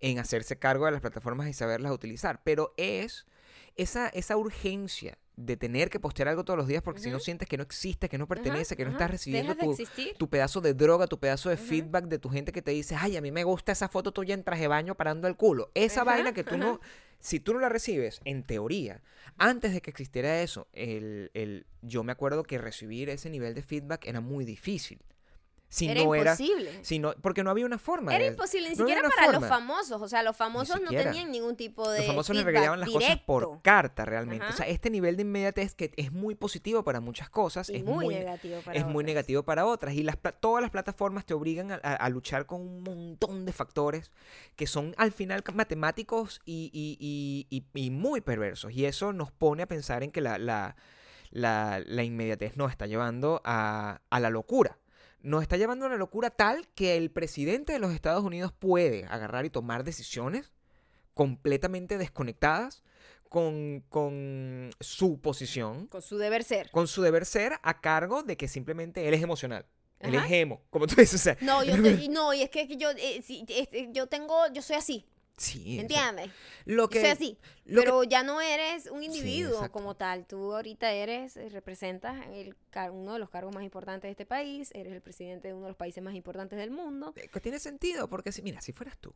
en 0.00 0.18
hacerse 0.18 0.58
cargo 0.58 0.86
de 0.86 0.90
las 0.90 1.00
plataformas 1.00 1.46
y 1.48 1.52
saberlas 1.52 1.92
utilizar. 1.92 2.42
Pero 2.42 2.74
es 2.76 3.26
esa, 3.76 4.08
esa 4.08 4.36
urgencia 4.36 5.18
de 5.36 5.56
tener 5.56 5.88
que 5.88 5.98
postear 5.98 6.28
algo 6.28 6.44
todos 6.44 6.58
los 6.58 6.66
días 6.68 6.82
porque 6.82 7.00
si 7.00 7.08
no 7.10 7.18
sientes 7.18 7.48
que 7.48 7.56
no 7.56 7.62
existe, 7.62 8.08
que 8.10 8.18
no 8.18 8.28
pertenece, 8.28 8.76
que 8.76 8.84
no 8.84 8.90
estás 8.90 9.10
recibiendo 9.12 9.54
tu, 9.54 9.76
tu 10.18 10.28
pedazo 10.28 10.60
de 10.60 10.74
droga, 10.74 11.06
tu 11.06 11.18
pedazo 11.18 11.48
de 11.48 11.56
feedback 11.56 12.04
de 12.04 12.18
tu 12.18 12.28
gente 12.28 12.52
que 12.52 12.60
te 12.62 12.70
dice, 12.72 12.94
ay, 12.96 13.16
a 13.16 13.22
mí 13.22 13.32
me 13.32 13.42
gusta 13.44 13.72
esa 13.72 13.88
foto 13.88 14.12
tuya 14.12 14.34
en 14.34 14.44
traje 14.44 14.62
de 14.62 14.68
baño 14.68 14.94
parando 14.94 15.26
el 15.28 15.36
culo. 15.36 15.70
Esa 15.74 16.04
vaina 16.04 16.32
que 16.34 16.44
tú 16.44 16.56
no, 16.58 16.80
si 17.18 17.40
tú 17.40 17.54
no 17.54 17.60
la 17.60 17.70
recibes, 17.70 18.20
en 18.24 18.42
teoría, 18.42 19.00
antes 19.38 19.72
de 19.72 19.80
que 19.80 19.90
existiera 19.90 20.42
eso, 20.42 20.68
el, 20.74 21.30
el- 21.32 21.66
yo 21.80 22.04
me 22.04 22.12
acuerdo 22.12 22.42
que 22.42 22.58
recibir 22.58 23.08
ese 23.08 23.30
nivel 23.30 23.54
de 23.54 23.62
feedback 23.62 24.06
era 24.06 24.20
muy 24.20 24.44
difícil. 24.44 25.00
Si 25.74 25.88
era 25.88 26.04
no 26.04 26.14
era, 26.14 26.32
imposible. 26.32 26.84
si 26.84 26.98
no, 26.98 27.14
porque 27.22 27.42
no 27.42 27.50
había 27.50 27.64
una 27.64 27.78
forma. 27.78 28.14
Era 28.14 28.24
de- 28.24 28.30
imposible, 28.32 28.68
ni 28.68 28.76
no 28.76 28.86
siquiera 28.86 29.08
para 29.08 29.32
los 29.32 29.48
famosos. 29.48 30.02
O 30.02 30.06
sea, 30.06 30.22
los 30.22 30.36
famosos 30.36 30.82
no 30.82 30.90
tenían 30.90 31.32
ningún 31.32 31.56
tipo 31.56 31.88
de. 31.90 31.98
Los 32.00 32.06
famosos 32.08 32.36
le 32.36 32.42
feedback 32.42 32.54
regalaban 32.56 32.80
las 32.80 32.90
cosas 32.90 33.18
por 33.24 33.44
directo. 33.44 33.62
carta 33.62 34.04
realmente. 34.04 34.44
O 34.46 34.52
sea, 34.52 34.66
este 34.66 34.90
nivel 34.90 35.16
de 35.16 35.22
inmediatez 35.22 35.74
que 35.74 35.90
es 35.96 36.12
muy 36.12 36.34
positivo 36.34 36.84
para 36.84 37.00
muchas 37.00 37.30
cosas, 37.30 37.70
Y 37.70 37.76
es 37.76 37.84
muy, 37.84 38.04
muy, 38.04 38.14
negativo 38.16 38.60
para 38.60 38.76
es 38.78 38.84
muy 38.84 38.96
otras. 38.96 39.06
negativo 39.06 39.42
para 39.44 39.64
otras. 39.64 39.94
Y 39.94 40.02
las, 40.02 40.18
todas 40.40 40.60
las 40.60 40.70
plataformas 40.70 41.24
te 41.24 41.32
obligan 41.32 41.72
a, 41.72 41.76
a- 41.82 41.94
a 41.96 42.08
luchar 42.10 42.44
con 42.44 42.60
un 42.60 42.82
montón 42.82 43.46
de 43.46 43.54
factores 43.54 44.12
que 44.56 44.66
son 44.66 44.94
al 44.98 45.10
final 45.12 45.42
matemáticos 45.54 46.42
y, 46.44 46.70
y- 46.74 46.98
y- 47.00 47.46
y- 47.48 47.86
y 47.86 47.90
muy 47.90 48.20
perversos. 48.20 48.72
Y 48.72 48.84
eso 48.84 49.14
nos 49.14 49.32
pone 49.32 49.62
a 49.62 49.66
pensar 49.66 50.02
en 50.02 50.10
que 50.12 50.20
la, 50.20 50.36
la, 50.36 50.76
la- 51.30 51.80
la 51.86 52.02
inmediatez 52.04 52.58
nos 52.58 52.70
está 52.70 52.86
llevando 52.86 53.40
a, 53.46 54.02
a 54.10 54.20
la 54.20 54.28
locura. 54.28 54.76
Nos 55.22 55.42
está 55.42 55.56
llevando 55.56 55.84
a 55.84 55.88
una 55.88 55.96
locura 55.96 56.30
tal 56.30 56.66
que 56.74 56.96
el 56.96 57.10
presidente 57.10 57.72
de 57.72 57.78
los 57.78 57.92
Estados 57.92 58.24
Unidos 58.24 58.52
puede 58.52 59.04
agarrar 59.06 59.44
y 59.44 59.50
tomar 59.50 59.84
decisiones 59.84 60.52
completamente 61.14 61.98
desconectadas 61.98 62.82
con, 63.28 63.82
con 63.88 64.70
su 64.80 65.20
posición 65.20 65.86
Con 65.86 66.02
su 66.02 66.18
deber 66.18 66.44
ser. 66.44 66.70
con 66.70 66.86
su 66.88 67.02
deber 67.02 67.24
ser 67.24 67.54
a 67.62 67.80
cargo 67.80 68.22
de 68.22 68.36
que 68.36 68.48
simplemente 68.48 69.06
él 69.08 69.14
es 69.14 69.22
emocional. 69.22 69.66
Él 70.00 70.16
es 70.16 70.24
emo, 70.32 70.60
como 70.70 70.88
tú 70.88 70.96
dices. 70.96 71.14
O 71.20 71.22
sea, 71.22 71.36
No, 71.40 71.62
yo, 71.62 71.74
te- 71.82 72.08
no, 72.08 72.34
y 72.34 72.42
es 72.42 72.50
que 72.50 72.66
yo, 72.76 72.90
eh, 72.90 73.22
sí, 73.24 73.44
este, 73.48 73.88
yo 73.92 74.08
tengo, 74.08 74.34
yo 74.52 74.60
soy 74.60 74.74
así, 74.76 75.06
sí, 75.36 75.78
o 75.78 75.82
¿me 75.82 75.88
sea, 75.88 76.08
entiendes? 76.10 76.36
lo 76.64 76.88
que, 76.88 77.06
así, 77.10 77.38
lo 77.64 77.80
que- 77.80 77.86
pero 77.86 78.04
ya 78.04 78.22
no 78.22 78.40
eres 78.40 78.86
un 78.90 79.00
Sí, 79.00 79.06
individuo 79.06 79.70
como 79.72 79.94
tal. 79.96 80.26
Tú 80.26 80.54
ahorita 80.54 80.92
eres, 80.92 81.36
eh, 81.36 81.48
representas 81.48 82.26
el, 82.32 82.54
uno 82.92 83.14
de 83.14 83.18
los 83.18 83.30
cargos 83.30 83.54
más 83.54 83.64
importantes 83.64 84.08
de 84.08 84.10
este 84.12 84.26
país, 84.26 84.70
eres 84.74 84.92
el 84.92 85.00
presidente 85.02 85.48
de 85.48 85.54
uno 85.54 85.64
de 85.64 85.70
los 85.70 85.76
países 85.76 86.02
más 86.02 86.14
importantes 86.14 86.58
del 86.58 86.70
mundo. 86.70 87.12
eh, 87.16 87.28
que 87.28 87.40
tiene 87.40 87.58
sentido, 87.58 88.08
porque 88.08 88.32
si, 88.32 88.42
mira, 88.42 88.60
si 88.60 88.72
fueras 88.72 88.98
tú, 88.98 89.12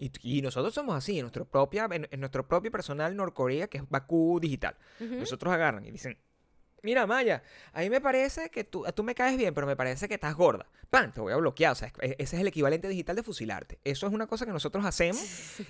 y, 0.00 0.10
y 0.22 0.42
nosotros 0.42 0.72
somos 0.74 0.94
así, 0.96 1.18
en 1.18 1.22
nuestro, 1.24 1.44
propia, 1.44 1.88
en, 1.90 2.08
en 2.10 2.20
nuestro 2.20 2.46
propio 2.46 2.70
personal 2.70 3.14
Norcorea, 3.16 3.68
que 3.68 3.78
es 3.78 3.88
Bakú 3.88 4.38
Digital, 4.40 4.76
nosotros 5.00 5.52
agarran 5.52 5.84
y 5.84 5.90
dicen, 5.90 6.18
mira 6.86 7.06
Maya, 7.06 7.42
a 7.74 7.80
mí 7.80 7.90
me 7.90 8.00
parece 8.00 8.48
que 8.48 8.64
tú, 8.64 8.84
tú 8.94 9.02
me 9.02 9.14
caes 9.14 9.36
bien, 9.36 9.52
pero 9.52 9.66
me 9.66 9.76
parece 9.76 10.08
que 10.08 10.14
estás 10.14 10.34
gorda. 10.34 10.66
¡Pam! 10.88 11.10
Te 11.12 11.20
voy 11.20 11.32
a 11.32 11.36
bloquear. 11.36 11.72
O 11.72 11.74
sea, 11.74 11.92
es- 12.00 12.14
ese 12.18 12.36
es 12.36 12.40
el 12.42 12.46
equivalente 12.46 12.88
digital 12.88 13.16
de 13.16 13.22
fusilarte. 13.24 13.78
Eso 13.84 14.06
es 14.06 14.12
una 14.12 14.28
cosa 14.28 14.46
que 14.46 14.52
nosotros 14.52 14.84
hacemos 14.84 15.20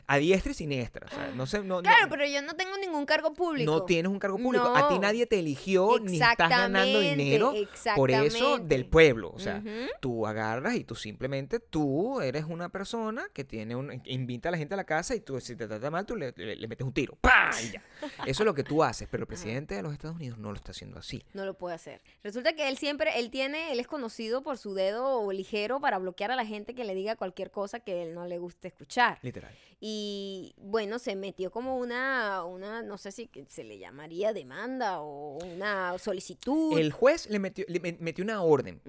a 0.07 0.19
diestra 0.19 0.53
y 0.53 0.55
siniestra. 0.55 1.07
O 1.07 1.09
sea, 1.11 1.33
no 1.35 1.47
sé, 1.47 1.61
no, 1.61 1.77
no- 1.77 1.83
Claro, 1.83 2.09
pero 2.11 2.27
yo 2.27 2.43
no 2.43 2.55
tengo 2.55 2.77
ningún 2.77 3.07
cargo 3.07 3.33
público. 3.33 3.73
No 3.73 3.85
tienes 3.85 4.13
un 4.13 4.19
cargo 4.19 4.37
público. 4.39 4.67
A 4.77 4.89
ti 4.89 4.95
No. 4.97 5.01
nadie 5.01 5.27
te 5.27 5.39
eligió 5.39 5.99
ni 6.01 6.21
estás 6.21 6.37
ganando 6.51 7.01
dinero 7.01 7.55
por 7.97 8.11
eso 8.11 8.59
del 8.59 8.87
pueblo. 8.87 9.31
O 9.35 9.39
sea, 9.39 9.63
tú 10.01 10.27
agarras 10.27 10.75
y 10.75 10.85
tú 10.85 10.95
simplemente, 10.95 11.61
tú 11.61 12.21
eres 12.21 12.45
una 12.45 12.69
persona 12.69 13.27
que 13.33 13.43
tiene 13.45 13.75
un, 13.75 14.03
invita 14.05 14.51
a 14.51 14.53
la 14.53 14.59
gente 14.59 14.75
a 14.75 14.77
la 14.77 14.85
casa 14.85 15.15
y 15.15 15.21
tú, 15.21 15.41
si 15.41 15.57
te 15.57 15.67
trata 15.67 15.91
mal, 15.91 16.05
tú 16.05 16.15
le, 16.15 16.33
le- 16.37 16.57
le 16.57 16.69
metes 16.69 16.87
un 16.87 16.93
tiro. 16.93 17.17
¡Pah! 17.23 17.51
Y 17.63 17.71
ya. 17.73 17.83
Eso 18.27 18.43
es 18.43 18.47
lo 18.47 18.55
que 18.55 18.65
tú 18.65 18.83
haces. 18.85 19.09
Pero 19.11 19.23
el 19.23 19.27
presidente 19.63 19.75
de 19.75 19.83
los 19.83 19.93
Estados 19.95 20.17
Unidos 20.17 20.37
no 20.39 20.51
lo 20.51 20.57
está 20.57 20.73
haciendo 20.73 20.99
así. 20.99 21.06
No 21.35 21.45
lo 21.45 21.55
puede 21.55 21.75
hacer. 21.75 22.01
Resulta 22.23 22.55
que 22.55 22.69
él 22.69 22.77
siempre, 22.79 23.19
él 23.19 23.31
tiene, 23.31 23.73
él 23.73 23.81
es 23.81 23.87
conocido 23.87 24.43
por 24.43 24.59
su 24.59 24.75
dedo 24.75 25.31
ligero 25.33 25.81
para 25.81 25.99
bloquear 25.99 26.31
a 26.31 26.37
la 26.37 26.45
gente 26.47 26.75
que 26.75 26.85
le 26.85 26.95
diga 26.95 27.17
cualquier 27.17 27.51
cosa 27.51 27.81
que 27.81 28.03
él 28.03 28.15
no 28.15 28.27
le 28.27 28.39
guste 28.39 28.69
escuchar. 28.69 29.19
Literal. 29.23 29.53
Y 29.81 30.55
bueno, 30.59 30.99
se 30.99 31.17
metió 31.17 31.51
como 31.51 31.77
una, 31.77 32.45
una, 32.45 32.83
no 32.83 32.99
sé 32.99 33.13
si 33.13 33.31
se 33.49 33.63
le 33.65 33.79
llamaría 33.79 34.33
demanda 34.33 35.01
o 35.01 35.39
una 35.45 35.99
solicitud. 35.99 36.79
El 36.79 36.93
juez 36.93 37.29
le 37.31 37.39
metió, 37.39 37.65
le 37.69 37.81
me- 37.81 37.97
metió 38.01 38.25
una 38.25 38.43
orden. 38.43 38.81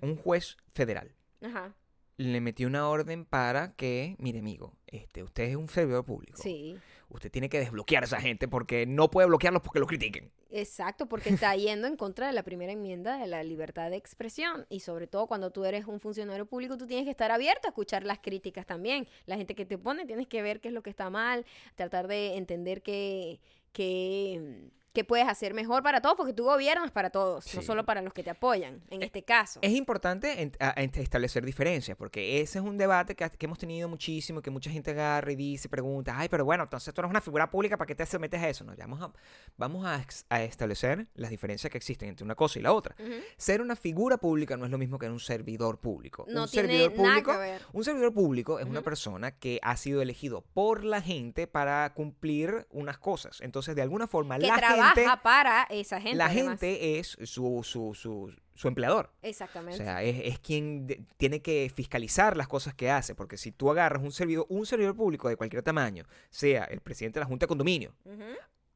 Un 0.00 0.16
juez 0.16 0.56
federal. 0.74 1.12
Ajá, 1.42 1.74
Le 2.16 2.40
metió 2.40 2.66
una 2.66 2.88
orden 2.88 3.24
para 3.26 3.72
que, 3.74 4.16
mire 4.18 4.38
amigo, 4.38 4.72
este, 4.86 5.22
usted 5.22 5.44
es 5.44 5.56
un 5.56 5.68
servidor 5.68 6.04
público. 6.04 6.40
sí. 6.42 6.78
Usted 7.08 7.30
tiene 7.30 7.48
que 7.48 7.58
desbloquear 7.58 8.02
a 8.02 8.06
esa 8.06 8.20
gente 8.20 8.48
porque 8.48 8.86
no 8.86 9.10
puede 9.10 9.28
bloquearlos 9.28 9.62
porque 9.62 9.78
lo 9.78 9.86
critiquen. 9.86 10.30
Exacto, 10.50 11.06
porque 11.08 11.30
está 11.30 11.54
yendo 11.56 11.86
en 11.86 11.96
contra 11.96 12.26
de 12.26 12.32
la 12.32 12.42
primera 12.42 12.72
enmienda 12.72 13.18
de 13.18 13.26
la 13.26 13.42
libertad 13.42 13.90
de 13.90 13.96
expresión 13.96 14.66
y 14.68 14.80
sobre 14.80 15.06
todo 15.06 15.26
cuando 15.26 15.50
tú 15.50 15.64
eres 15.64 15.86
un 15.86 16.00
funcionario 16.00 16.46
público 16.46 16.76
tú 16.76 16.86
tienes 16.86 17.04
que 17.04 17.10
estar 17.10 17.30
abierto 17.30 17.68
a 17.68 17.70
escuchar 17.70 18.04
las 18.04 18.18
críticas 18.18 18.66
también. 18.66 19.06
La 19.26 19.36
gente 19.36 19.54
que 19.54 19.64
te 19.64 19.78
pone 19.78 20.06
tienes 20.06 20.26
que 20.26 20.42
ver 20.42 20.60
qué 20.60 20.68
es 20.68 20.74
lo 20.74 20.82
que 20.82 20.90
está 20.90 21.10
mal, 21.10 21.46
tratar 21.74 22.08
de 22.08 22.36
entender 22.36 22.82
qué, 22.82 23.40
qué, 23.72 24.70
qué 24.96 25.04
puedes 25.04 25.28
hacer 25.28 25.52
mejor 25.54 25.82
para 25.82 26.00
todos, 26.00 26.16
porque 26.16 26.32
tú 26.32 26.44
gobiernas 26.44 26.90
para 26.90 27.10
todos, 27.10 27.54
no 27.54 27.60
solo 27.62 27.84
para 27.84 28.00
los 28.00 28.12
que 28.14 28.22
te 28.22 28.30
apoyan, 28.30 28.80
en 28.90 29.02
este 29.02 29.22
caso. 29.22 29.60
Es 29.62 29.72
importante 29.72 30.40
en- 30.42 30.52
a- 30.58 30.72
en- 30.80 30.90
establecer 30.94 31.44
diferencias, 31.44 31.96
porque 31.98 32.40
ese 32.40 32.58
es 32.58 32.64
un 32.64 32.78
debate 32.78 33.14
que, 33.14 33.28
que 33.28 33.46
hemos 33.46 33.58
tenido 33.58 33.88
muchísimo, 33.88 34.40
que 34.40 34.50
mucha 34.50 34.70
gente 34.70 34.92
agarra 34.92 35.30
y 35.32 35.36
dice, 35.36 35.68
pregunta, 35.68 36.14
ay, 36.16 36.28
pero 36.30 36.44
bueno, 36.46 36.64
entonces 36.64 36.94
tú 36.94 37.00
eres 37.02 37.10
una 37.10 37.20
figura 37.20 37.50
pública, 37.50 37.76
¿para 37.76 37.86
qué 37.86 37.94
te 37.94 38.06
sometes 38.06 38.40
a 38.42 38.48
eso? 38.48 38.64
No, 38.64 38.74
ya 38.74 38.86
vamos 38.86 39.02
a, 39.02 39.12
vamos 39.56 39.84
a, 39.86 40.02
establecer 40.42 41.06
las 41.14 41.30
diferencias 41.30 41.70
que 41.70 41.76
existen 41.78 42.08
entre 42.08 42.24
una 42.24 42.34
cosa 42.34 42.58
y 42.58 42.62
la 42.62 42.72
otra. 42.72 42.96
Ser 43.36 43.60
una 43.60 43.76
figura 43.76 44.16
pública 44.16 44.56
no 44.56 44.64
es 44.64 44.70
lo 44.70 44.78
mismo 44.78 44.98
que 44.98 45.06
un 45.10 45.20
servidor 45.20 45.78
público. 45.78 46.24
No 46.28 46.44
un 46.44 46.48
tiene 46.48 46.68
servidor 46.68 46.92
nada 46.96 47.08
público, 47.14 47.32
que 47.32 47.38
ver. 47.38 47.62
un 47.72 47.84
servidor 47.84 48.14
público 48.14 48.58
es 48.58 48.66
una 48.66 48.80
persona 48.82 49.30
que 49.32 49.58
ha 49.62 49.76
sido 49.76 50.00
elegido 50.00 50.42
por 50.54 50.84
la 50.84 51.02
gente 51.02 51.46
para 51.46 51.92
cumplir 51.92 52.66
unas 52.70 52.98
cosas. 52.98 53.40
Entonces, 53.40 53.74
de 53.76 53.82
alguna 53.82 54.06
forma, 54.06 54.38
Que 54.38 54.46
la 54.46 54.54
trabaja 54.94 55.22
para 55.22 55.62
esa 55.70 56.00
gente. 56.00 56.16
la 56.16 56.26
además. 56.26 56.60
gente 56.60 56.98
es 56.98 57.16
su, 57.24 57.62
su, 57.64 57.94
su, 57.94 58.34
su 58.54 58.68
empleador. 58.68 59.10
O 59.22 59.26
Exactamente. 59.26 59.78
sea, 59.78 60.02
es, 60.02 60.20
es 60.24 60.38
quien 60.38 60.86
de- 60.86 61.02
tiene 61.16 61.42
que 61.42 61.70
fiscalizar 61.74 62.36
las 62.36 62.48
cosas 62.48 62.74
que 62.74 62.90
hace, 62.90 63.14
porque 63.14 63.36
si 63.36 63.52
tú 63.52 63.70
agarras 63.70 64.02
un 64.02 64.12
servidor, 64.12 64.46
un 64.48 64.66
servidor 64.66 64.94
público 64.96 65.28
de 65.28 65.36
cualquier 65.36 65.62
tamaño, 65.62 66.04
sea 66.30 66.64
el 66.64 66.80
presidente 66.80 67.18
de 67.18 67.24
la 67.24 67.28
Junta 67.28 67.44
de 67.44 67.48
Condominio, 67.48 67.94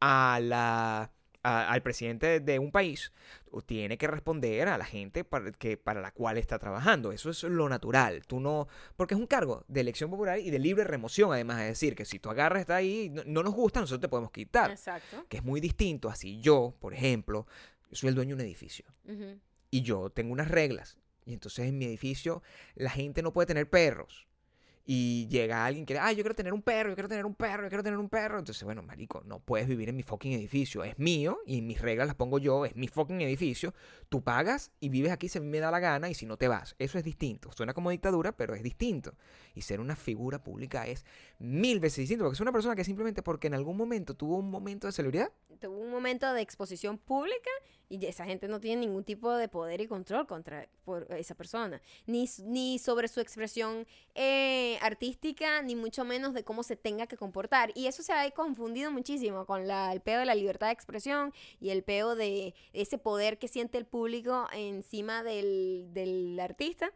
a 0.01 0.39
la, 0.43 1.11
a- 1.43 1.71
al 1.73 1.83
presidente 1.83 2.41
de, 2.41 2.59
un 2.59 2.71
país, 2.71 3.13
tiene 3.67 3.99
que 3.99 4.07
responder 4.07 4.69
a 4.69 4.79
la 4.79 4.85
gente 4.85 5.25
para, 5.25 5.51
que, 5.53 5.77
para 5.77 6.01
la 6.01 6.13
cual 6.13 6.39
está 6.39 6.59
trabajando. 6.59 7.13
Eso 7.13 7.31
es 7.31 7.43
lo 7.45 7.69
natural. 7.69 8.23
Tú 8.27 8.41
no, 8.41 8.69
porque 8.97 9.15
es 9.15 9.21
un 9.21 9.27
cargo 9.27 9.65
de 9.69 9.81
elección 9.81 10.11
popular 10.11 10.39
y 10.39 10.51
de 10.51 10.59
libre 10.59 10.85
remoción, 10.85 11.33
además. 11.33 11.61
Es 11.63 11.69
decir, 11.69 11.95
que 11.97 12.05
si 12.05 12.19
tú 12.19 12.31
agarras, 12.31 12.61
está 12.61 12.77
ahí, 12.77 13.09
no, 13.11 13.23
no 13.27 13.43
nos 13.43 13.55
gusta, 13.55 13.81
nosotros 13.81 14.01
te 14.03 14.09
podemos 14.09 14.31
quitar. 14.31 14.71
Exacto. 14.71 15.25
Que 15.29 15.39
es 15.39 15.45
muy 15.45 15.61
distinto 15.61 16.09
a 16.09 16.15
si 16.15 16.41
yo, 16.41 16.75
por 16.81 16.95
ejemplo, 16.95 17.47
soy 17.93 18.11
el 18.11 18.15
dueño 18.15 18.37
de 18.37 18.43
un 18.43 18.47
edificio 18.49 18.85
y 19.71 19.83
yo 19.83 20.11
tengo 20.11 20.33
unas 20.33 20.49
reglas. 20.49 20.97
Y 21.27 21.33
entonces 21.33 21.67
en 21.69 21.79
mi 21.79 21.85
edificio 21.87 22.43
la 22.75 22.91
gente 22.91 23.23
no 23.23 23.33
puede 23.33 23.47
tener 23.47 23.69
perros. 23.69 24.27
Y 24.85 25.29
llega 25.29 25.65
alguien 25.65 25.87
que, 25.87 25.99
ah, 25.99 26.11
yo 26.11 26.23
quiero 26.23 26.35
tener 26.35 26.53
un 26.53 26.63
perro, 26.63 26.91
yo 26.91 26.95
quiero 26.95 27.09
tener 27.09 27.27
un 27.27 27.35
perro, 27.35 27.63
yo 27.63 27.69
quiero 27.69 27.85
tener 27.85 27.99
un 27.99 28.09
perro. 28.09 28.39
Entonces, 28.39 28.65
bueno, 28.65 28.83
marico, 28.83 29.23
no 29.25 29.39
puedes 29.39 29.69
vivir 29.69 29.89
en 29.89 29.97
mi 29.97 30.03
fucking 30.03 30.33
edificio. 30.33 30.83
Es 30.83 30.99
mío 30.99 31.39
y 31.47 31.63
mis 31.63 31.81
reglas 31.81 32.07
las 32.07 32.17
pongo 32.17 32.39
yo, 32.39 32.65
es 32.65 32.75
mi 32.75 32.89
fucking 32.89 33.21
edificio. 33.21 33.75
Tú 34.09 34.23
pagas 34.23 34.73
y 34.81 34.89
vives 34.89 35.13
aquí 35.13 35.29
si 35.29 35.39
me 35.39 35.61
da 35.61 35.71
la 35.71 35.81
gana 35.81 36.11
y 36.11 36.15
si 36.15 36.27
no 36.27 36.37
te 36.37 36.49
vas. 36.49 36.75
Eso 36.79 36.99
es 36.99 37.05
distinto. 37.05 37.53
Suena 37.53 37.75
como 37.75 37.91
dictadura, 37.91 38.33
pero 38.33 38.55
es 38.55 38.63
distinto. 38.63 39.15
Y 39.55 39.63
ser 39.63 39.81
una 39.81 39.97
figura 39.97 40.43
pública 40.43 40.87
es 40.87 41.05
mil 41.39 41.79
veces 41.79 41.99
distinto. 41.99 42.25
Porque 42.25 42.35
es 42.35 42.41
una 42.41 42.53
persona 42.53 42.75
que 42.75 42.85
simplemente 42.85 43.23
porque 43.23 43.47
en 43.47 43.55
algún 43.55 43.77
momento 43.77 44.15
tuvo 44.15 44.39
un 44.39 44.51
momento 44.51 44.87
de 44.87 44.93
celebridad, 44.93 45.31
Tuvo 45.61 45.79
un 45.79 45.91
momento 45.91 46.33
de 46.33 46.41
exposición 46.41 46.97
pública 46.97 47.51
y 47.91 48.07
esa 48.07 48.25
gente 48.25 48.47
no 48.47 48.61
tiene 48.61 48.87
ningún 48.87 49.03
tipo 49.03 49.33
de 49.35 49.49
poder 49.49 49.81
y 49.81 49.89
control 49.89 50.27
contra 50.27 50.69
por 50.85 51.09
esa 51.11 51.35
persona. 51.35 51.83
Ni, 52.07 52.27
ni 52.45 52.79
sobre 52.79 53.09
su 53.09 53.19
expresión 53.21 53.85
eh, 54.15 54.79
artística, 54.81 55.61
ni 55.61 55.75
mucho 55.75 56.05
menos 56.05 56.33
de 56.33 56.45
cómo 56.45 56.63
se 56.63 56.77
tenga 56.77 57.09
que 57.09 57.17
comportar. 57.17 57.73
Y 57.75 57.89
eso 57.89 58.05
se 58.05 58.13
ha 58.13 58.31
confundido 58.31 58.93
muchísimo 58.93 59.45
con 59.45 59.67
la, 59.67 59.93
el 59.93 60.01
peo 60.01 60.21
de 60.21 60.25
la 60.25 60.37
libertad 60.37 60.69
de 60.69 60.73
expresión 60.73 61.35
y 61.59 61.71
el 61.71 61.83
peo 61.83 62.15
de 62.15 62.55
ese 62.73 62.97
poder 62.97 63.39
que 63.39 63.49
siente 63.49 63.77
el 63.77 63.87
público 63.87 64.47
encima 64.53 65.25
del, 65.25 65.89
del 65.93 66.39
artista. 66.39 66.93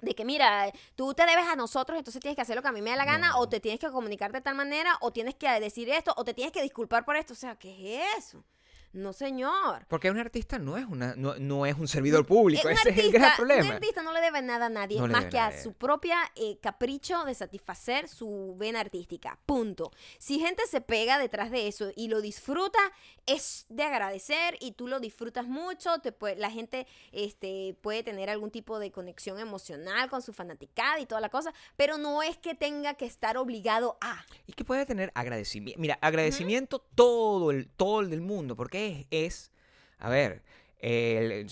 De 0.00 0.14
que, 0.14 0.24
mira, 0.24 0.72
tú 0.96 1.14
te 1.14 1.26
debes 1.26 1.46
a 1.46 1.54
nosotros, 1.56 1.98
entonces 1.98 2.20
tienes 2.20 2.36
que 2.36 2.42
hacer 2.42 2.56
lo 2.56 2.62
que 2.62 2.68
a 2.68 2.72
mí 2.72 2.80
me 2.82 2.90
da 2.90 2.96
la 2.96 3.04
gana, 3.04 3.30
No. 3.30 3.38
o 3.40 3.48
te 3.48 3.60
tienes 3.60 3.78
que 3.80 3.88
comunicar 3.90 4.32
de 4.32 4.40
tal 4.40 4.54
manera, 4.56 4.96
o 5.00 5.12
tienes 5.12 5.34
que 5.36 5.48
decir 5.60 5.88
esto, 5.90 6.12
o 6.16 6.24
te 6.24 6.34
tienes 6.34 6.52
que 6.52 6.62
disculpar 6.62 7.04
por 7.04 7.16
esto. 7.16 7.32
O 7.34 7.36
sea, 7.36 7.56
¿qué 7.56 8.00
es 8.02 8.18
eso? 8.18 8.44
No, 8.92 9.12
señor. 9.12 9.86
porque 9.88 10.10
un 10.10 10.18
artista 10.18 10.58
no 10.58 10.76
es, 10.76 10.84
una, 10.86 11.14
no, 11.16 11.34
no 11.36 11.64
es 11.66 11.76
un 11.78 11.88
servidor 11.88 12.26
público. 12.26 12.66
Un 12.68 12.74
Ese 12.74 12.90
es 12.90 12.98
el 12.98 13.06
artista- 13.06 13.18
gran 13.18 13.30
Un 13.30 13.36
problema. 13.36 13.74
artista 13.74 14.02
no 14.02 14.12
le 14.12 14.20
debe 14.20 14.42
nada 14.42 14.66
a 14.66 14.68
nadie, 14.68 14.98
No 15.00 15.06
más 15.08 15.26
que 15.26 15.38
a 15.38 15.62
su 15.62 15.72
propia 15.72 16.18
eh, 16.36 16.58
capricho 16.60 17.24
de 17.24 17.34
satisfacer 17.34 18.08
su 18.08 18.54
vena 18.58 18.80
artística. 18.80 19.38
Punto. 19.46 19.90
Si 20.18 20.38
gente 20.38 20.62
se 20.66 20.80
pega 20.80 21.18
detrás 21.18 21.50
de 21.50 21.68
eso 21.68 21.90
y 21.96 22.08
lo 22.08 22.20
disfruta, 22.20 22.78
es 23.26 23.64
de 23.68 23.82
agradecer 23.84 24.56
y 24.60 24.72
tú 24.72 24.88
lo 24.88 25.00
disfrutas 25.00 25.46
mucho. 25.46 25.98
Te 26.00 26.12
puede- 26.12 26.36
la 26.36 26.50
gente 26.50 26.86
este, 27.12 27.76
puede 27.80 28.02
tener 28.02 28.28
algún 28.30 28.50
tipo 28.50 28.78
de 28.78 28.90
conexión 28.90 29.38
emocional 29.38 30.10
con 30.10 30.22
su 30.22 30.32
fanaticada 30.32 31.00
y 31.00 31.06
toda 31.06 31.20
la 31.20 31.28
cosa, 31.28 31.52
pero 31.76 31.98
no 31.98 32.22
es 32.22 32.36
que 32.36 32.54
tenga 32.54 32.94
que 32.94 33.06
estar 33.06 33.36
obligado 33.36 33.96
a. 34.00 34.24
Y 34.46 34.52
que 34.52 34.64
puede 34.64 34.84
tener 34.86 35.12
agradecimiento. 35.14 35.80
Mira, 35.80 35.98
agradecimiento 36.00 36.80
todo 36.94 37.50
el, 37.50 37.68
todo 37.68 38.00
el 38.00 38.10
del 38.10 38.20
mundo, 38.20 38.56
porque 38.56 38.81
es, 38.86 39.06
es 39.10 39.50
a 39.98 40.08
ver, 40.08 40.42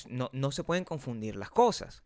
no, 0.08 0.30
no 0.32 0.50
se 0.52 0.64
pueden 0.64 0.84
confundir 0.84 1.36
las 1.36 1.50
cosas. 1.50 2.02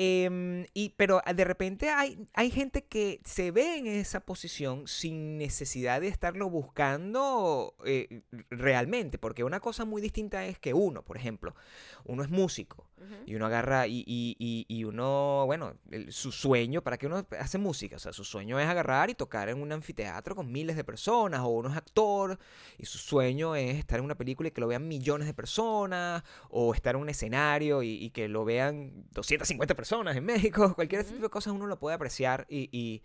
Em, 0.00 0.64
y, 0.74 0.90
pero 0.90 1.20
de 1.34 1.44
repente 1.44 1.90
hay, 1.90 2.24
hay 2.32 2.52
gente 2.52 2.84
que 2.84 3.20
se 3.24 3.50
ve 3.50 3.78
en 3.78 3.88
esa 3.88 4.20
posición 4.20 4.86
sin 4.86 5.38
necesidad 5.38 6.00
de 6.00 6.06
estarlo 6.06 6.48
buscando 6.48 7.74
eh, 7.84 8.22
realmente, 8.48 9.18
porque 9.18 9.42
una 9.42 9.58
cosa 9.58 9.84
muy 9.84 10.00
distinta 10.00 10.46
es 10.46 10.60
que 10.60 10.72
uno, 10.72 11.02
por 11.04 11.16
ejemplo, 11.16 11.56
uno 12.04 12.22
es 12.22 12.30
músico 12.30 12.87
y 13.26 13.34
uno 13.34 13.46
agarra 13.46 13.86
y, 13.86 14.04
y- 14.06 14.36
y- 14.38 14.64
y 14.68 14.84
uno, 14.84 15.44
bueno, 15.46 15.74
el- 15.90 16.12
su 16.12 16.32
sueño, 16.32 16.82
¿para 16.82 16.96
qué 16.98 17.06
uno 17.06 17.26
hace 17.38 17.58
música? 17.58 17.96
O 17.96 17.98
sea, 17.98 18.12
su 18.12 18.24
sueño 18.24 18.58
es 18.58 18.66
agarrar 18.68 19.10
y 19.10 19.14
tocar 19.14 19.48
en 19.48 19.60
un 19.60 19.70
anfiteatro 19.72 20.34
con 20.34 20.50
miles 20.50 20.76
de 20.76 20.84
personas, 20.84 21.40
o 21.40 21.48
uno 21.48 21.68
es 21.70 21.76
actor 21.76 22.38
y 22.78 22.86
su 22.86 22.98
sueño 22.98 23.54
es 23.56 23.76
estar 23.76 23.98
en 23.98 24.04
una 24.06 24.16
película 24.16 24.48
y 24.48 24.52
que 24.52 24.60
lo 24.60 24.68
vean 24.68 24.88
millones 24.88 25.26
de 25.26 25.34
personas, 25.34 26.22
o 26.50 26.74
estar 26.74 26.94
en 26.94 27.02
un 27.02 27.08
escenario 27.08 27.82
y, 27.82 27.90
y 28.02 28.10
que 28.10 28.28
lo 28.28 28.44
vean 28.44 29.04
250 29.12 29.74
personas 29.74 30.16
en 30.16 30.24
México, 30.24 30.72
cualquier 30.74 31.04
tipo 31.04 31.22
de 31.22 31.28
cosas 31.28 31.52
uno 31.52 31.66
lo 31.66 31.78
puede 31.78 31.94
apreciar 31.96 32.46
y, 32.48 32.68
y- 32.72 33.02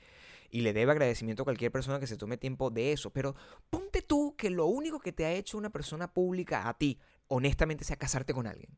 y 0.52 0.62
le 0.62 0.72
debe 0.72 0.92
agradecimiento 0.92 1.42
a 1.42 1.46
cualquier 1.46 1.72
persona 1.72 2.00
que 2.00 2.06
se 2.06 2.16
tome 2.16 2.38
tiempo 2.38 2.70
de 2.70 2.92
eso. 2.94 3.10
Pero 3.10 3.36
ponte 3.72 4.04
tú 4.04 4.36
que 4.38 4.52
lo 4.52 4.68
único 4.68 5.00
que 5.00 5.12
te 5.12 5.26
ha 5.26 5.32
hecho 5.32 5.58
una 5.58 5.72
persona 5.72 6.14
pública 6.14 6.70
a 6.70 6.78
ti, 6.78 7.00
honestamente, 7.28 7.84
sea 7.84 7.96
casarte 7.98 8.36
con 8.36 8.46
alguien. 8.46 8.70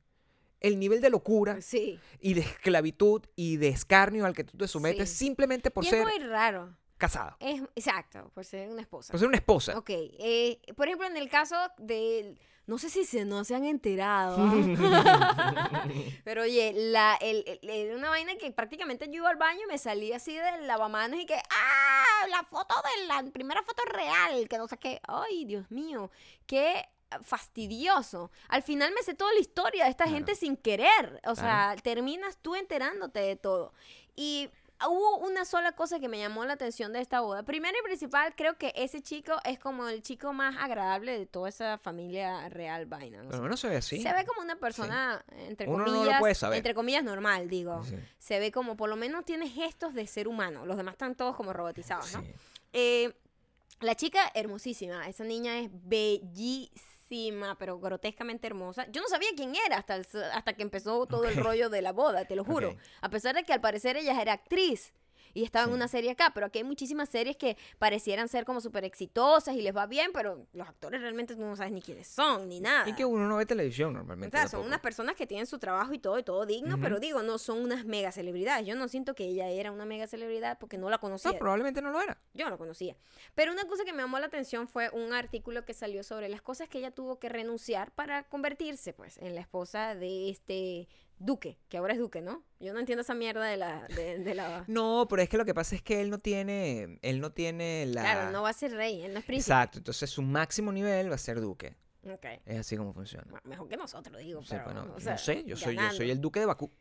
El 0.68 0.80
nivel 0.80 1.02
de 1.02 1.10
locura 1.10 1.62
Sí. 1.62 2.00
y 2.20 2.34
de 2.34 2.42
esclavitud 2.42 3.22
y 3.36 3.58
de 3.58 3.70
escarnio 3.70 4.26
al 4.26 4.34
que 4.36 4.44
tú 4.44 4.58
te 4.58 4.68
sometes 4.68 5.10
Sí. 5.10 5.26
simplemente 5.26 5.72
por 5.72 5.84
y 5.84 5.88
ser 5.90 6.00
es 6.00 6.06
muy 6.06 6.20
raro. 6.28 6.76
casada, 6.98 7.36
Es, 7.40 7.62
exacto, 7.76 8.32
por 8.34 8.46
ser 8.46 8.70
una 8.70 8.82
esposa. 8.82 9.12
por 9.12 9.20
ser 9.20 9.28
una 9.28 9.38
esposa. 9.38 9.78
Ok, 9.78 9.90
eh, 9.92 10.60
por 10.76 10.88
ejemplo, 10.88 11.08
en 11.08 11.18
el 11.18 11.30
caso 11.30 11.56
del... 11.78 12.40
No 12.68 12.80
sé 12.80 12.90
si 12.90 13.06
se, 13.06 13.26
no 13.26 13.44
se 13.44 13.54
han 13.54 13.64
enterado, 13.64 14.38
¿ah? 14.40 15.88
pero 16.24 16.42
oye, 16.42 16.74
la, 16.76 17.16
el, 17.22 17.46
una 17.96 18.10
vaina 18.10 18.36
que 18.38 18.50
prácticamente 18.52 19.06
yo 19.08 19.18
iba 19.18 19.30
al 19.30 19.36
baño 19.36 19.62
y 19.66 19.68
me 19.68 19.78
salía 19.78 20.16
así 20.16 20.34
del 20.36 20.66
lavamanos 20.66 21.20
y 21.20 21.28
que, 21.28 21.36
¡ah! 21.36 22.28
La 22.32 22.44
foto 22.44 22.74
de 22.98 23.06
la 23.06 23.24
primera 23.32 23.62
foto 23.62 23.84
real, 23.94 24.48
que 24.50 24.58
no 24.58 24.68
sé 24.68 24.78
qué. 24.78 25.00
¡Ay, 25.08 25.46
Dios 25.46 25.70
mío! 25.70 26.10
¡Qué 26.48 26.84
fastidioso! 27.24 28.32
Al 28.50 28.64
final 28.64 28.92
me 28.94 29.04
sé 29.04 29.14
toda 29.14 29.34
la 29.34 29.40
historia 29.40 29.86
de 29.86 29.90
esta 29.92 30.06
Claro. 30.06 30.18
gente 30.18 30.36
sin 30.36 30.58
querer. 30.58 31.22
O 31.26 31.36
sea, 31.36 31.76
terminas 31.84 32.38
tú 32.42 32.56
enterándote 32.56 33.20
de 33.20 33.36
todo. 33.36 33.74
Y 34.16 34.50
hubo 34.88 35.18
una 35.20 35.46
sola 35.46 35.72
cosa 35.72 36.00
que 36.00 36.10
me 36.10 36.20
llamó 36.20 36.44
la 36.46 36.54
atención 36.54 36.92
de 36.94 37.00
esta 37.00 37.22
boda. 37.22 37.44
Primero 37.44 37.78
y 37.80 37.84
principal, 37.84 38.36
creo 38.36 38.58
que 38.58 38.74
ese 38.76 39.02
chico 39.02 39.34
es 39.46 39.58
como 39.58 39.88
el 39.88 40.02
chico 40.04 40.34
más 40.34 40.58
agradable 40.60 41.18
de 41.18 41.26
toda 41.26 41.48
esa 41.50 41.78
familia 41.78 42.50
real 42.50 42.86
vaina. 42.86 43.20
no 43.24 43.32
sé. 43.32 43.38
Pero 43.38 43.50
no 43.50 43.58
se 43.58 43.70
ve 43.70 43.78
así. 43.78 44.02
Se 44.02 44.12
ve 44.14 44.26
como 44.26 44.42
una 44.42 44.58
persona, 44.58 45.24
entre 45.48 45.68
Uno 45.70 45.86
no 45.86 45.92
lo 45.92 45.98
comillas, 46.00 46.20
puede 46.20 46.36
saber. 46.36 46.58
entre 46.58 46.74
comillas 46.76 47.04
normal, 47.04 47.50
digo. 47.50 47.84
Sí. 47.86 47.96
Se 48.20 48.40
ve 48.40 48.52
como, 48.52 48.76
por 48.76 48.90
lo 48.90 48.96
menos 48.98 49.24
tiene 49.26 49.48
gestos 49.50 49.94
de 49.94 50.06
ser 50.08 50.28
humano. 50.28 50.66
Los 50.66 50.76
demás 50.78 50.94
están 50.96 51.16
todos 51.16 51.36
como 51.38 51.54
robotizados, 51.54 52.12
¿no? 52.14 52.22
Sí. 52.22 52.34
Eh, 52.74 53.14
la 53.80 53.96
chica, 53.96 54.30
hermosísima. 54.34 55.08
Esa 55.08 55.24
niña 55.24 55.60
es 55.60 55.70
bellísima, 55.72 56.82
pero 57.60 57.80
grotescamente 57.80 58.48
hermosa. 58.48 58.88
Yo 58.92 59.02
no 59.02 59.08
sabía 59.08 59.30
quién 59.36 59.54
era 59.66 59.78
hasta, 59.78 59.96
el- 59.96 60.06
hasta 60.34 60.54
que 60.54 60.64
empezó 60.64 61.06
todo 61.06 61.26
el 61.26 61.36
rollo 61.38 61.70
de 61.70 61.82
la 61.82 61.92
boda, 61.92 62.26
te 62.26 62.36
lo 62.36 62.44
juro. 62.44 62.70
A 63.02 63.10
pesar 63.10 63.36
de 63.36 63.44
que 63.44 63.54
al 63.54 63.62
parecer 63.62 63.96
ella 63.98 64.20
era 64.22 64.34
actriz. 64.34 64.94
Y 65.36 65.44
estaba 65.44 65.66
Sí. 65.66 65.70
en 65.70 65.76
una 65.76 65.88
serie 65.88 66.10
acá, 66.10 66.32
pero 66.34 66.48
aquí 66.48 66.58
hay 66.60 66.64
muchísimas 66.64 67.10
series 67.10 67.36
que 67.38 67.58
parecieran 67.78 68.28
ser 68.28 68.44
como 68.46 68.60
súper 68.62 68.84
exitosas 68.86 69.54
y 69.56 69.62
les 69.62 69.76
va 69.76 69.86
bien, 69.86 70.10
pero 70.14 70.48
los 70.54 70.68
actores 70.68 71.02
realmente 71.02 71.36
tú 71.36 71.42
no 71.42 71.56
sabes 71.56 71.72
ni 71.74 71.82
quiénes 71.84 72.08
son, 72.08 72.50
ni 72.50 72.60
nada. 72.60 72.90
Y 72.90 72.96
que 72.96 73.06
uno 73.06 73.28
no 73.28 73.36
ve 73.38 73.46
televisión 73.46 73.90
O 73.90 73.98
normalmente. 74.00 74.36
sea, 74.36 74.48
son 74.48 74.66
unas 74.66 74.80
personas 74.80 75.16
que 75.16 75.28
tienen 75.28 75.46
su 75.46 75.60
trabajo 75.60 75.94
y 75.94 76.00
todo, 76.00 76.18
y 76.18 76.24
todo 76.24 76.46
digno, 76.48 76.80
pero 76.82 77.00
digo, 77.00 77.22
no 77.22 77.38
son 77.38 77.60
unas 77.62 77.86
mega 77.86 78.12
celebridades. 78.12 78.66
Yo 78.66 78.76
no 78.76 78.88
siento 78.88 79.14
que 79.14 79.26
ella 79.26 79.50
era 79.50 79.72
una 79.72 79.86
mega 79.86 80.08
celebridad 80.08 80.58
porque 80.58 80.78
no 80.78 80.90
la 80.90 80.98
conocía. 80.98 81.32
No, 81.34 81.38
probablemente 81.38 81.82
no 81.82 81.92
lo 81.92 82.02
era. 82.02 82.18
Yo 82.34 82.46
no 82.46 82.52
lo 82.52 82.58
conocía. 82.58 82.96
Pero 83.36 83.52
una 83.52 83.66
cosa 83.66 83.84
que 83.84 83.92
me 83.92 84.02
llamó 84.04 84.18
la 84.20 84.28
atención 84.28 84.68
fue 84.70 84.90
un 84.92 85.12
artículo 85.14 85.66
que 85.66 85.74
salió 85.74 86.02
sobre 86.04 86.30
las 86.30 86.42
cosas 86.42 86.70
que 86.70 86.78
ella 86.78 86.92
tuvo 86.92 87.20
que 87.20 87.28
renunciar 87.28 87.92
para 87.92 88.24
convertirse, 88.24 88.94
pues, 88.94 89.18
en 89.18 89.36
la 89.36 89.42
esposa 89.42 89.96
de 89.96 90.30
este 90.30 90.88
duque, 91.20 91.58
que 91.70 91.78
ahora 91.78 91.94
es 91.94 92.00
duque, 92.00 92.22
¿no? 92.22 92.44
Yo 92.60 92.74
no 92.74 92.80
entiendo 92.80 93.02
esa 93.02 93.14
mierda 93.14 93.46
de 93.46 93.58
la... 93.58 93.88
De, 93.88 94.20
de 94.20 94.36
la... 94.36 94.64
No, 94.68 95.08
pero 95.10 95.22
es 95.22 95.30
que 95.30 95.38
lo 95.38 95.46
que 95.46 95.54
pasa 95.54 95.76
es 95.76 95.82
que 95.82 96.02
él 96.02 96.10
no 96.10 96.20
tiene, 96.20 97.00
él 97.02 97.22
no 97.22 97.32
tiene 97.32 97.86
la... 97.88 98.02
Claro, 98.02 98.32
no 98.32 98.44
va 98.44 98.50
a 98.50 98.54
ser 98.54 98.72
rey, 98.72 99.02
él 99.02 99.14
no 99.14 99.20
es 99.20 99.26
príncipe. 99.26 99.54
Exacto, 99.54 99.78
entonces 99.78 100.10
su 100.10 100.22
máximo 100.22 100.72
nivel 100.72 101.10
va 101.10 101.16
a 101.16 101.20
ser 101.20 101.40
duque. 101.42 101.76
Ok. 102.12 102.26
Es 102.46 102.60
así 102.60 102.78
como 102.78 102.94
funciona. 102.94 103.42
Mejor 103.44 103.68
que 103.68 103.78
nosotros, 103.78 104.18
digo. 104.20 104.42
Sí, 104.44 104.50
pero, 104.52 104.66
bueno, 104.66 104.94
o 104.96 105.00
sea, 105.00 105.14
no 105.14 105.18
sé, 105.18 105.44
yo 105.46 105.56
soy, 105.58 105.76
yo 105.76 105.92
soy 105.92 106.12
el 106.12 106.22
duque 106.22 106.40
de 106.40 106.46
Bakú. 106.46 106.72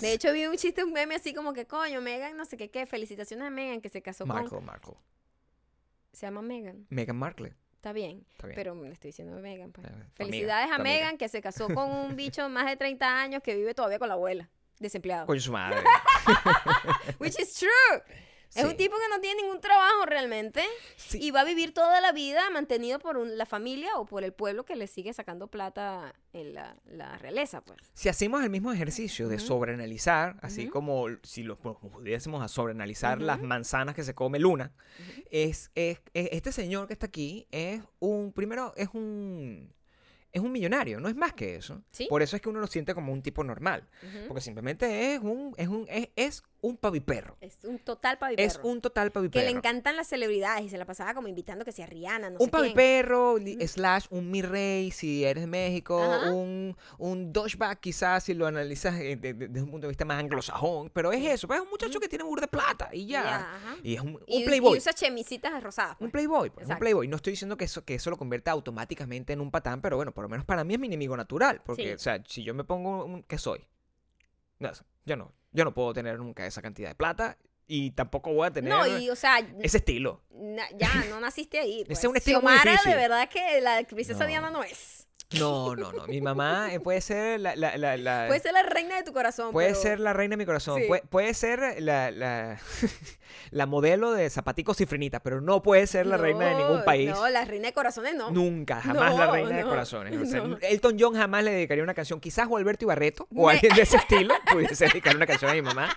De 0.00 0.12
hecho, 0.12 0.32
vi 0.32 0.46
un 0.46 0.56
chiste, 0.56 0.84
un 0.84 0.92
meme 0.92 1.16
así 1.16 1.34
como 1.34 1.52
que, 1.52 1.66
coño, 1.66 2.00
Megan, 2.00 2.36
no 2.36 2.44
sé 2.44 2.56
qué, 2.56 2.70
qué. 2.70 2.86
Felicitaciones 2.86 3.46
a 3.46 3.50
Megan 3.50 3.80
que 3.80 3.88
se 3.88 4.00
casó 4.00 4.24
con. 4.24 4.36
Markle, 4.36 4.60
Markle. 4.60 4.94
Se 6.12 6.26
llama 6.26 6.42
Megan. 6.42 6.86
Meghan 6.90 7.16
Markle. 7.16 7.54
Está 7.82 7.92
bien. 7.92 8.24
Está 8.30 8.46
bien. 8.46 8.54
Pero 8.54 8.74
le 8.80 8.92
estoy 8.92 9.08
diciendo 9.08 9.36
Megan. 9.40 9.72
Pues. 9.72 9.88
Amiga, 9.88 10.06
Felicidades 10.14 10.70
a 10.70 10.74
amiga. 10.76 10.84
Megan 10.84 11.18
que 11.18 11.28
se 11.28 11.42
casó 11.42 11.66
con 11.66 11.90
un 11.90 12.14
bicho 12.16 12.44
de 12.44 12.48
más 12.48 12.66
de 12.66 12.76
30 12.76 13.20
años 13.20 13.42
que 13.42 13.56
vive 13.56 13.74
todavía 13.74 13.98
con 13.98 14.06
la 14.06 14.14
abuela. 14.14 14.48
Desempleado. 14.78 15.26
Coño, 15.26 15.40
su 15.40 15.50
madre. 15.50 15.82
Which 17.18 17.40
is 17.40 17.54
true. 17.54 18.02
Es 18.54 18.64
un 18.64 18.76
tipo 18.76 18.94
que 18.96 19.08
no 19.14 19.20
tiene 19.20 19.42
ningún 19.42 19.60
trabajo 19.60 20.04
realmente 20.06 20.62
Sí. 20.96 21.18
y 21.22 21.30
va 21.30 21.40
a 21.40 21.44
vivir 21.44 21.72
toda 21.72 22.00
la 22.00 22.12
vida 22.12 22.48
mantenido 22.50 22.98
por 22.98 23.16
un- 23.16 23.38
la 23.38 23.46
familia 23.46 23.96
o 23.96 24.04
por 24.06 24.24
el 24.24 24.32
pueblo 24.32 24.64
que 24.64 24.76
le 24.76 24.86
sigue 24.86 25.12
sacando 25.14 25.48
plata 25.48 26.14
en 26.34 26.52
la, 26.54 26.76
la 26.84 27.16
realeza, 27.18 27.62
pues. 27.64 27.78
Si 27.94 28.08
hacemos 28.08 28.42
el 28.42 28.50
mismo 28.50 28.72
ejercicio 28.72 29.28
de 29.28 29.38
sobreanalizar, 29.38 30.36
así 30.42 30.68
como 30.68 31.06
si 31.22 31.42
lo 31.42 31.56
bueno, 31.56 31.78
pudiésemos 31.80 32.42
a 32.42 32.48
sobreanalizar 32.48 33.20
las 33.22 33.40
manzanas 33.40 33.94
que 33.94 34.02
se 34.04 34.14
come 34.14 34.38
Luna, 34.38 34.72
es, 35.30 35.70
es- 35.74 36.00
es- 36.14 36.28
este 36.32 36.52
señor 36.52 36.86
que 36.86 36.92
está 36.92 37.06
aquí 37.06 37.46
es 37.50 37.80
un, 38.00 38.32
primero, 38.32 38.72
es 38.76 38.88
un, 38.92 39.72
es 40.30 40.40
un 40.40 40.52
millonario, 40.52 41.00
no 41.00 41.08
es 41.08 41.16
más 41.16 41.32
que 41.34 41.56
eso. 41.56 41.82
Sí. 41.90 42.06
Por 42.08 42.22
eso 42.22 42.36
es 42.36 42.42
que 42.42 42.48
uno 42.48 42.60
lo 42.60 42.66
siente 42.66 42.94
como 42.94 43.12
un 43.12 43.22
tipo 43.22 43.44
normal, 43.44 43.88
porque 44.28 44.40
simplemente 44.40 45.14
es 45.14 45.20
un, 45.20 45.54
es 45.58 45.68
un, 45.68 45.86
es, 45.88 46.08
es 46.16 46.42
un 46.64 46.76
paviperro. 46.76 47.36
Es 47.40 47.58
un 47.64 47.78
total 47.80 48.14
Es 48.14 48.18
paviperro. 48.20 48.68
un 48.68 48.80
total 48.80 49.08
que 49.08 49.10
paviperro. 49.14 49.44
le 49.44 49.50
encantan 49.50 49.96
las 49.96 50.06
celebridades 50.06 50.64
y 50.64 50.68
se 50.68 50.78
la 50.78 50.84
pasaba 50.86 51.12
como 51.12 51.26
invitando 51.26 51.64
que 51.64 51.72
sea 51.72 51.86
Rihanna, 51.86 52.30
no 52.30 52.36
un 52.38 52.44
sé 52.46 52.50
quién. 52.50 52.50
paviperro, 52.50 53.32
Ujú. 53.34 53.66
slash 53.66 54.06
un 54.10 54.30
mi 54.30 54.42
rey, 54.42 54.92
si 54.92 55.24
eres 55.24 55.42
de 55.42 55.48
México, 55.48 56.00
Ajá. 56.00 56.30
un, 56.30 56.76
un 56.98 57.32
quizás 57.80 58.22
si 58.24 58.34
lo 58.34 58.46
analizas 58.46 58.94
eh, 58.94 59.16
de- 59.16 59.34
de- 59.34 59.48
desde 59.48 59.62
un 59.64 59.70
punto 59.72 59.86
de 59.86 59.90
vista 59.90 60.04
más 60.04 60.20
anglosajón, 60.20 60.88
pero 60.90 61.10
es 61.12 61.24
eso, 61.24 61.48
pues 61.48 61.58
es 61.58 61.64
un 61.64 61.70
muchacho 61.70 61.98
que 61.98 62.08
tiene 62.08 62.22
burda 62.24 62.42
de 62.42 62.48
plata 62.48 62.88
y 62.92 63.06
ya. 63.06 63.48
Y 63.82 63.94
es 63.96 64.00
un, 64.00 64.14
un 64.14 64.22
Y, 64.28 64.44
playboy. 64.44 64.74
y 64.76 64.78
usa 64.78 64.92
chemisitas 64.92 65.60
rosadas. 65.62 65.94
Un 65.94 66.10
pues. 66.10 66.12
playboy, 66.12 66.50
pues, 66.50 66.68
un 66.68 66.78
playboy. 66.78 67.08
No 67.08 67.16
estoy 67.16 67.32
diciendo 67.32 67.56
que 67.56 67.64
eso, 67.64 67.84
que 67.84 67.96
eso 67.96 68.08
lo 68.08 68.16
convierta 68.16 68.52
automáticamente 68.52 69.32
en 69.32 69.40
un 69.40 69.50
patán, 69.50 69.80
pero 69.82 69.96
bueno, 69.96 70.12
por 70.14 70.22
lo 70.22 70.28
menos 70.28 70.46
para 70.46 70.62
mí 70.62 70.74
es 70.74 70.78
mi 70.80 70.86
enemigo 70.86 71.16
natural. 71.16 71.60
Porque, 71.66 71.88
Sí. 71.88 71.92
o 71.94 71.98
sea, 71.98 72.22
si 72.28 72.44
yo 72.44 72.54
me 72.54 72.62
pongo 72.62 73.04
un, 73.04 73.24
¿qué 73.24 73.36
soy? 73.36 73.66
No, 74.60 74.70
yo 75.04 75.16
no. 75.16 75.32
Yo 75.52 75.64
no 75.64 75.72
puedo 75.74 75.92
tener 75.92 76.18
nunca 76.18 76.46
esa 76.46 76.62
cantidad 76.62 76.88
de 76.88 76.94
plata 76.94 77.36
y 77.66 77.90
tampoco 77.92 78.32
voy 78.32 78.46
a 78.48 78.50
tener 78.50 78.70
No, 78.70 78.86
y 78.98 79.08
o 79.10 79.16
sea, 79.16 79.38
ese 79.62 79.78
estilo. 79.78 80.22
na- 80.30 80.68
ya, 80.76 80.90
no 81.10 81.20
naciste 81.20 81.58
ahí. 81.58 81.84
Pues. 81.86 81.98
Ese 81.98 82.06
es 82.06 82.10
un 82.10 82.16
estilo 82.16 82.40
muy 82.40 82.50
Xiomara, 82.52 82.70
difícil. 82.72 82.90
de 82.92 82.96
verdad 82.98 83.28
que 83.28 83.60
la 83.60 83.82
princesa 83.84 84.20
No. 84.20 84.26
Diana 84.26 84.50
no 84.50 84.62
es. 84.62 85.01
No, 85.38 85.74
no, 85.76 85.92
no. 85.92 86.06
Mi 86.06 86.20
mamá 86.20 86.72
eh, 86.72 86.80
puede 86.80 87.00
ser 87.00 87.40
la... 87.40 87.54
la, 87.56 87.76
la, 87.76 87.96
la- 87.96 88.24
Puede 88.28 88.40
ser 88.40 88.52
la 88.52 88.62
reina 88.62 88.96
de 88.96 89.02
tu 89.02 89.12
corazón. 89.12 89.52
puede 89.52 89.68
pero- 89.68 89.80
ser 89.80 90.00
la 90.00 90.12
reina 90.12 90.32
de 90.34 90.36
mi 90.38 90.46
corazón. 90.46 90.80
Sí. 90.80 90.86
Puede, 90.88 91.02
puede 91.02 91.34
ser 91.34 91.80
la, 91.82 92.10
la, 92.10 92.58
la 93.50 93.66
modelo 93.66 94.12
de 94.12 94.28
zapaticos 94.30 94.76
cifrinitas, 94.76 95.20
pero 95.22 95.40
no 95.40 95.62
puede 95.62 95.86
ser 95.86 96.06
la 96.06 96.16
reina 96.16 96.46
de 96.46 96.54
ningún 96.56 96.84
país. 96.84 97.10
No, 97.10 97.28
la 97.28 97.44
reina 97.44 97.68
de 97.68 97.72
corazones 97.72 98.14
no. 98.14 98.30
Nunca, 98.30 98.80
jamás 98.80 99.14
la 99.16 99.26
No, 99.26 99.32
reina 99.32 99.56
de 99.56 99.62
corazones. 99.64 100.20
O 100.20 100.26
sea, 100.26 100.40
no. 100.42 100.58
Elton 100.60 100.96
John 100.98 101.14
jamás 101.14 101.44
le 101.44 101.52
dedicaría 101.52 101.82
una 101.84 101.94
canción. 101.94 102.20
Quizás 102.20 102.46
o 102.50 102.56
Alberto 102.56 102.84
Ibarreto 102.84 103.28
o 103.34 103.46
Me- 103.46 103.52
alguien 103.54 103.74
de 103.74 103.82
ese 103.82 103.96
estilo 104.02 104.34
pudiese 104.50 104.86
dedicar 104.86 105.16
una 105.16 105.26
canción 105.26 105.50
a 105.50 105.54
mi 105.54 105.62
mamá. 105.62 105.88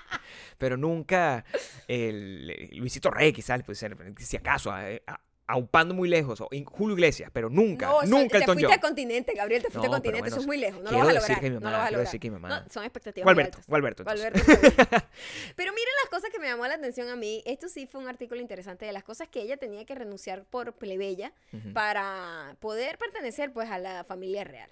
Pero 0.57 0.77
nunca 0.77 1.43
el, 1.87 2.69
Luisito 2.77 3.11
Rey, 3.11 3.33
quizás, 3.33 3.61
pudiese 3.63 3.89
ser, 3.89 3.97
si 4.19 4.37
acaso, 4.37 4.71
a- 4.71 4.83
a- 5.07 5.19
aupando 5.47 5.93
muy 5.93 6.09
lejos. 6.09 6.41
O 6.41 6.49
Julio 6.65 6.95
Iglesias, 6.95 7.29
pero 7.33 7.49
nunca, 7.49 7.87
No, 7.87 8.01
nunca 8.03 8.37
te 8.37 8.37
Elton 8.43 8.55
fuiste 8.55 8.63
John. 8.65 8.73
al 8.73 8.79
continente, 8.79 9.33
Gabriel, 9.33 9.61
te 9.61 9.69
fuiste 9.69 9.87
No, 9.87 9.93
al 9.95 9.99
continente, 10.01 10.21
bueno, 10.21 10.35
eso 10.35 10.41
es 10.41 10.47
muy 10.47 10.57
lejos, 10.57 10.81
no 10.83 10.91
lo 10.91 10.97
vas 10.97 11.07
a 11.07 11.13
decir 11.13 11.21
lograr. 11.29 11.39
que 11.41 11.49
mi 11.49 11.55
no 11.55 11.61
mamá, 11.61 11.71
lo 11.71 11.77
vas 11.77 11.87
a 11.87 11.91
lograr. 11.91 12.05
decir 12.07 12.19
que 12.19 12.29
mi 12.31 12.39
mamá. 12.39 12.59
No, 12.61 12.69
son 12.69 12.83
expectativas 12.83 13.31
O 13.31 13.33
muy 13.35 13.43
altas. 13.43 13.65
o 13.69 13.75
Alberto. 13.75 14.03
O 14.03 14.09
entonces. 14.11 14.25
Alberto, 14.25 14.51
está 14.51 14.97
bien. 14.99 15.03
Pero 15.55 15.71
miren 15.73 15.93
las 16.03 16.09
cosas 16.09 16.29
que 16.31 16.39
me 16.39 16.47
llamó 16.47 16.65
la 16.67 16.73
atención 16.75 17.09
a 17.09 17.15
mí. 17.15 17.43
Esto 17.45 17.69
sí 17.69 17.85
fue 17.87 18.01
un 18.01 18.07
artículo 18.07 18.41
interesante 18.41 18.85
de 18.85 18.91
las 18.91 19.03
cosas 19.03 19.27
que 19.29 19.41
ella 19.41 19.57
tenía 19.57 19.85
que 19.85 19.93
renunciar 19.95 20.45
por 20.45 20.73
plebeya 20.73 21.31
Ujú. 21.53 21.73
para 21.73 22.55
poder 22.59 22.97
pertenecer 22.97 23.53
pues 23.53 23.69
a 23.69 23.77
la 23.77 24.03
familia 24.03 24.43
real. 24.43 24.69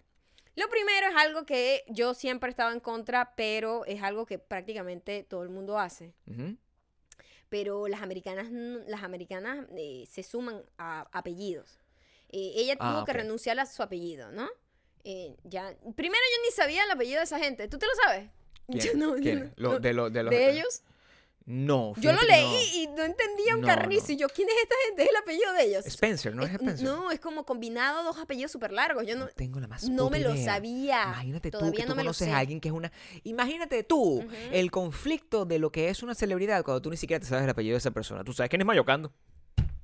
Lo 0.55 0.69
primero 0.69 1.07
es 1.07 1.15
algo 1.15 1.45
que 1.45 1.83
yo 1.87 2.13
siempre 2.13 2.47
he 2.47 2.51
estado 2.51 2.71
en 2.73 2.79
contra, 2.79 3.33
pero 3.35 3.85
es 3.85 4.03
algo 4.03 4.25
que 4.27 4.37
prácticamente 4.37 5.23
todo 5.23 5.41
el 5.43 5.49
mundo 5.49 5.79
hace. 5.79 6.13
Ujú. 6.27 6.57
Pero 7.53 7.87
las 7.87 8.01
americanas, 8.01 8.47
las 8.87 9.03
americanas 9.03 9.67
eh, 9.77 10.07
se 10.09 10.23
suman 10.23 10.63
a 10.79 11.07
apellidos. 11.11 11.77
Eh, 12.31 12.53
ella 12.55 12.75
tuvo 12.75 12.87
Ah, 12.87 13.03
que 13.05 13.11
ok. 13.11 13.17
renunciar 13.17 13.59
a 13.59 13.67
su 13.67 13.83
apellido, 13.83 14.31
¿no? 14.31 14.49
Eh, 15.03 15.35
ya, 15.43 15.71
primero 15.95 16.23
yo 16.35 16.41
ni 16.45 16.51
sabía 16.51 16.83
el 16.83 16.89
apellido 16.89 17.19
de 17.19 17.25
esa 17.25 17.37
gente. 17.37 17.67
¿Tú 17.67 17.77
te 17.77 17.85
lo 17.85 17.91
sabes? 18.03 18.27
Yo 18.69 18.79
¿Quién? 18.81 18.97
no, 18.99 19.15
yo 19.17 19.21
¿Quién? 19.21 19.39
no- 19.39 19.51
Lo- 19.57 19.71
no. 19.73 19.79
de, 19.79 19.93
lo- 19.93 20.09
de 20.09 20.23
los- 20.23 20.31
¿De 20.31 20.49
ellos? 20.49 20.81
No. 21.45 21.93
Yo 21.97 22.13
lo 22.13 22.21
leí 22.21 22.43
no. 22.45 22.77
y 22.77 22.87
no 22.95 23.03
entendía 23.03 23.55
un 23.55 23.61
No, 23.61 23.67
carrizo. 23.67 24.05
no. 24.07 24.13
Y 24.13 24.17
yo, 24.17 24.29
¿quién 24.29 24.47
es 24.47 24.55
esta 24.63 24.75
gente? 24.87 25.03
Es 25.03 25.09
el 25.09 25.15
apellido 25.17 25.53
de 25.53 25.63
ellos. 25.63 25.85
Spencer, 25.85 26.33
¿no 26.35 26.43
es 26.43 26.49
Es- 26.49 26.55
Spencer? 26.55 26.85
No, 26.87 27.11
es 27.11 27.19
como 27.19 27.45
combinado 27.45 28.03
dos 28.03 28.17
apellidos 28.17 28.51
súper 28.51 28.71
largos. 28.71 29.05
Yo 29.05 29.15
no, 29.17 29.27
tengo 29.27 29.59
la 29.59 29.67
más 29.67 29.83
no 29.89 30.09
me 30.09 30.19
lo 30.19 30.35
sabía. 30.37 31.03
Imagínate 31.03 31.51
tú 31.51 31.57
Todavía 31.59 31.81
que 31.81 31.83
tú 31.85 31.89
me 31.95 32.03
lo 32.03 32.07
conoces 32.07 32.29
a 32.29 32.37
alguien 32.37 32.61
que 32.61 32.69
es 32.69 32.73
una... 32.73 32.91
Imagínate 33.23 33.83
tú 33.83 34.25
el 34.51 34.71
conflicto 34.71 35.45
de 35.45 35.59
lo 35.59 35.71
que 35.71 35.89
es 35.89 36.01
una 36.03 36.15
celebridad 36.15 36.63
cuando 36.63 36.81
tú 36.81 36.89
ni 36.89 36.97
siquiera 36.97 37.19
te 37.19 37.25
sabes 37.27 37.43
el 37.43 37.49
apellido 37.49 37.73
de 37.73 37.79
esa 37.79 37.91
persona. 37.91 38.23
Tú 38.23 38.31
sabes 38.33 38.49
quién 38.49 38.61
es 38.61 38.65
Mayocando. 38.67 39.11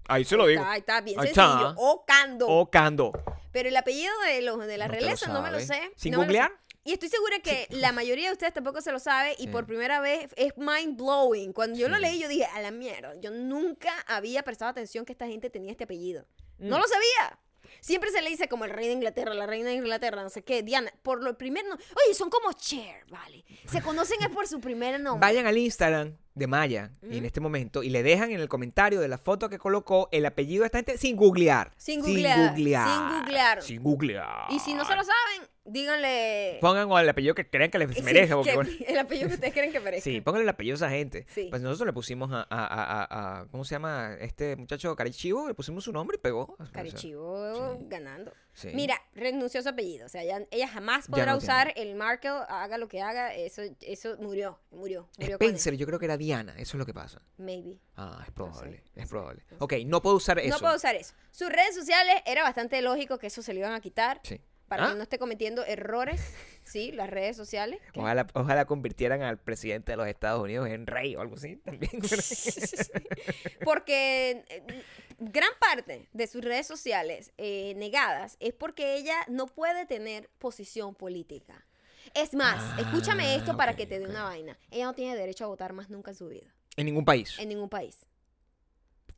Ahí 0.08 0.24
se 0.26 0.36
lo 0.38 0.48
digo. 0.48 0.64
Ahí 0.66 0.80
está, 0.80 1.02
bien 1.02 1.20
Ahí 1.20 1.28
sencillo. 1.28 1.70
está. 1.70 1.74
Ocando. 1.78 2.48
Ocando. 2.48 3.12
Pero 3.52 3.70
el 3.70 3.78
apellido 3.78 4.12
de 4.28 4.42
los 4.42 4.66
de 4.66 4.78
la 4.78 4.88
realeza 4.88 5.28
no 5.32 5.42
me 5.42 5.52
lo 5.52 5.60
sé. 5.60 5.92
¿Sin 5.96 6.16
googlear? 6.16 6.52
Y 6.84 6.94
estoy 6.94 7.10
segura 7.10 7.40
que 7.40 7.68
la 7.72 7.92
mayoría 7.92 8.28
de 8.28 8.34
ustedes 8.34 8.54
tampoco 8.54 8.82
se 8.82 8.92
lo 8.92 9.00
sabe 9.00 9.36
y 9.38 9.44
Sí. 9.44 9.48
por 9.50 9.66
primera 9.66 10.00
vez 10.00 10.32
es 10.38 10.54
mind 10.58 10.98
blowing. 10.98 11.52
Cuando 11.54 11.78
yo 11.78 11.90
lo 11.90 11.98
Sí. 11.98 12.02
leí 12.02 12.20
yo 12.20 12.28
dije, 12.28 12.46
a 12.46 12.62
la 12.62 12.72
mierda, 12.72 13.14
yo 13.20 13.32
nunca 13.32 13.92
había 14.08 14.44
prestado 14.44 14.72
atención 14.72 15.06
que 15.06 15.12
esta 15.12 15.28
gente 15.28 15.50
tenía 15.50 15.72
este 15.72 15.84
apellido. 15.84 16.26
No 16.58 16.78
Mm. 16.78 16.82
lo 16.82 16.88
sabía. 16.88 17.40
Siempre 17.82 18.10
se 18.12 18.22
le 18.22 18.30
dice 18.30 18.48
como 18.50 18.66
el 18.66 18.72
rey 18.72 18.88
de 18.88 18.94
Inglaterra, 18.94 19.34
la 19.34 19.46
reina 19.46 19.70
de 19.70 19.76
Inglaterra, 19.76 20.24
no 20.24 20.30
sé 20.30 20.42
qué, 20.44 20.64
Diana. 20.64 20.92
Por 21.04 21.22
lo 21.24 21.38
primero, 21.38 21.70
no- 21.70 21.76
oye, 21.76 22.14
son 22.16 22.30
como 22.30 22.52
Cher, 22.54 23.06
vale. 23.10 23.46
Se 23.68 23.82
conocen 23.82 24.18
es 24.22 24.30
por 24.30 24.48
su 24.48 24.60
primer 24.60 25.00
nombre. 25.00 25.20
Vayan 25.26 25.46
al 25.46 25.58
Instagram 25.58 26.18
de 26.34 26.48
Maya 26.48 26.92
y 27.04 27.18
en 27.20 27.26
este 27.26 27.40
momento 27.42 27.84
y 27.84 27.90
le 27.90 28.02
dejan 28.02 28.32
en 28.32 28.40
el 28.40 28.50
comentario 28.50 29.00
de 29.00 29.08
la 29.08 29.18
foto 29.20 29.50
que 29.50 29.60
colocó 29.60 30.10
el 30.12 30.26
apellido 30.26 30.62
de 30.62 30.68
esta 30.68 30.78
gente 30.80 30.98
sin 30.98 31.16
googlear. 31.16 31.72
Sin 31.78 32.00
googlear, 32.02 32.50
googlear. 32.50 32.88
sin 32.88 33.20
googlear. 33.20 33.62
Sin 33.64 33.84
googlear. 33.84 34.52
Y 34.52 34.60
si 34.60 34.74
no 34.74 34.84
se 34.86 34.96
lo 34.96 35.04
saben, 35.04 35.48
díganle 35.72 36.58
Pongan 36.62 36.90
el 36.92 37.10
apellido 37.10 37.36
que 37.36 37.50
crean 37.50 37.72
que 37.72 37.80
les 37.80 37.96
Sí, 37.96 38.02
merezca. 38.04 38.36
porque, 38.36 38.50
que- 38.52 38.56
bueno, 38.56 38.70
el 38.88 38.98
apellido 38.98 39.28
que 39.30 39.34
ustedes 39.36 39.54
creen 39.54 39.72
que 39.72 39.80
merezca. 39.80 40.04
Sí, 40.04 40.22
pónganle 40.22 40.44
el 40.44 40.50
apellido 40.50 40.76
a 40.76 40.78
esa 40.78 40.90
gente. 40.90 41.26
Sí. 41.30 41.48
Pues 41.50 41.62
nosotros 41.62 41.86
le 41.88 41.94
pusimos 41.94 42.30
a, 42.32 42.46
a- 42.50 43.40
a- 43.42 43.46
¿cómo 43.52 43.64
se 43.66 43.76
llama? 43.76 44.16
Este 44.20 44.56
muchacho 44.56 44.96
Carichivo, 44.96 45.48
le 45.48 45.54
pusimos 45.54 45.84
su 45.84 45.92
nombre 45.92 46.18
y 46.18 46.20
pegó. 46.22 46.58
Carichivo 46.72 47.78
sí. 47.78 47.86
ganando. 47.88 48.34
sí. 48.54 48.70
Mira, 48.74 49.02
renunció 49.14 49.60
a 49.60 49.64
su 49.64 49.70
apellido. 49.70 50.06
O 50.06 50.10
sea, 50.10 50.24
ya- 50.24 50.46
ella 50.52 50.68
jamás 50.68 51.08
podrá 51.08 51.32
no 51.34 51.38
usar 51.38 51.74
el 51.76 51.96
Markle, 51.96 52.32
haga 52.48 52.78
lo 52.78 52.88
que 52.88 53.02
haga. 53.02 53.34
Eso, 53.36 53.62
eso 53.82 54.18
murió, 54.20 54.60
murió. 54.72 55.10
murió. 55.18 55.36
Spencer, 55.36 55.76
yo 55.76 55.86
creo 55.86 56.00
que 56.00 56.06
era 56.06 56.18
Diana, 56.18 56.54
eso 56.54 56.76
es 56.78 56.80
lo 56.80 56.86
que 56.86 56.94
pasa. 56.94 57.22
Maybe. 57.38 57.78
Ah, 57.96 58.24
es 58.26 58.32
probable, 58.32 58.78
sé, 58.78 58.84
es 58.96 59.04
no 59.04 59.10
probable. 59.10 59.42
sé, 59.48 59.56
no 59.60 59.66
ok, 59.66 59.74
no 59.86 60.02
puedo 60.02 60.16
usar 60.16 60.40
eso. 60.40 60.50
No 60.50 60.60
puedo 60.60 60.76
usar 60.76 60.96
eso. 60.96 61.14
Sus 61.32 61.50
redes 61.50 61.76
sociales 61.76 62.16
era 62.26 62.44
bastante 62.44 62.82
lógico 62.82 63.18
que 63.18 63.28
eso 63.28 63.42
se 63.42 63.54
le 63.54 63.60
iban 63.60 63.74
a 63.74 63.82
quitar 63.82 64.22
Sí. 64.24 64.40
Para 64.70 64.86
Ah, 64.86 64.90
que 64.92 64.96
no 64.96 65.04
esté 65.04 65.20
cometiendo 65.20 65.66
errores. 65.66 66.22
Sí, 66.64 66.92
las 66.92 67.10
redes 67.10 67.36
sociales. 67.36 67.80
¿Qué? 67.92 68.00
Ojalá, 68.00 68.28
ojalá 68.34 68.66
convirtieran 68.66 69.24
al 69.24 69.40
presidente 69.40 69.92
de 69.92 69.98
los 69.98 70.08
Estados 70.08 70.42
Unidos 70.42 70.70
en 70.70 70.86
rey 70.88 71.16
o 71.16 71.22
algo 71.22 71.36
así 71.36 71.58
también. 71.58 71.92
Porque 73.64 74.46
eh, 74.50 74.84
gran 75.18 75.50
parte 75.60 76.08
de 76.14 76.28
sus 76.28 76.44
redes 76.44 76.68
sociales 76.68 77.32
eh, 77.38 77.74
negadas 77.76 78.38
es 78.40 78.54
porque 78.54 78.96
ella 78.96 79.16
no 79.28 79.48
puede 79.48 79.86
tener 79.86 80.30
posición 80.40 80.96
política. 80.96 81.66
Es 82.14 82.34
más, 82.34 82.58
Ah, 82.60 82.78
escúchame 82.82 83.36
esto 83.36 83.56
para 83.58 83.76
que 83.76 83.86
te 83.86 84.00
dé 84.00 84.06
una 84.08 84.24
vaina. 84.24 84.58
Ella 84.72 84.86
no 84.86 84.94
tiene 84.94 85.16
derecho 85.16 85.46
a 85.46 85.48
votar 85.48 85.74
más 85.74 85.90
nunca 85.90 86.12
en 86.12 86.18
su 86.18 86.28
vida, 86.28 86.54
en 86.76 86.86
ningún 86.86 87.06
país. 87.06 87.38
en 87.40 87.50
ningún 87.50 87.70
país. 87.70 88.06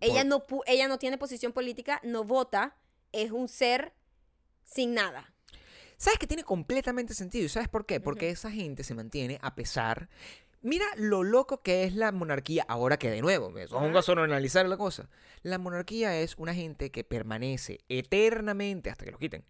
Ella 0.02 0.24
no, 0.24 0.44
ella 0.66 0.88
no 0.88 0.98
tiene 0.98 1.18
posición 1.20 1.54
política, 1.54 2.02
no 2.04 2.24
vota, 2.24 2.76
es 3.12 3.32
un 3.32 3.48
ser 3.48 3.94
sin 4.64 4.94
nada. 4.96 5.31
¿Sabes 6.02 6.18
que 6.18 6.26
tiene 6.26 6.44
completamente 6.44 7.14
sentido? 7.14 7.46
¿Y 7.46 7.50
sabes 7.50 7.70
por 7.70 7.86
qué? 7.86 8.00
Porque 8.00 8.32
esa 8.32 8.50
gente 8.50 8.84
se 8.84 8.96
mantiene 8.96 9.38
a 9.44 9.54
pesar. 9.54 10.10
Mira 10.64 10.88
lo 10.98 11.22
loco 11.22 11.62
que 11.62 11.84
es 11.84 11.94
la 11.94 12.12
monarquía 12.12 12.66
ahora 12.68 12.98
que 12.98 13.12
de 13.12 13.22
nuevo, 13.22 13.52
me 13.52 13.68
pongo 13.68 14.00
a 14.00 14.24
analizar 14.24 14.66
la 14.66 14.78
cosa. 14.78 15.12
La 15.44 15.60
monarquía 15.60 16.20
es 16.20 16.34
una 16.40 16.56
gente 16.56 16.90
que 16.90 17.04
permanece 17.04 17.82
eternamente 17.88 18.90
hasta 18.90 19.06
que 19.06 19.12
lo 19.12 19.20
quiten 19.20 19.46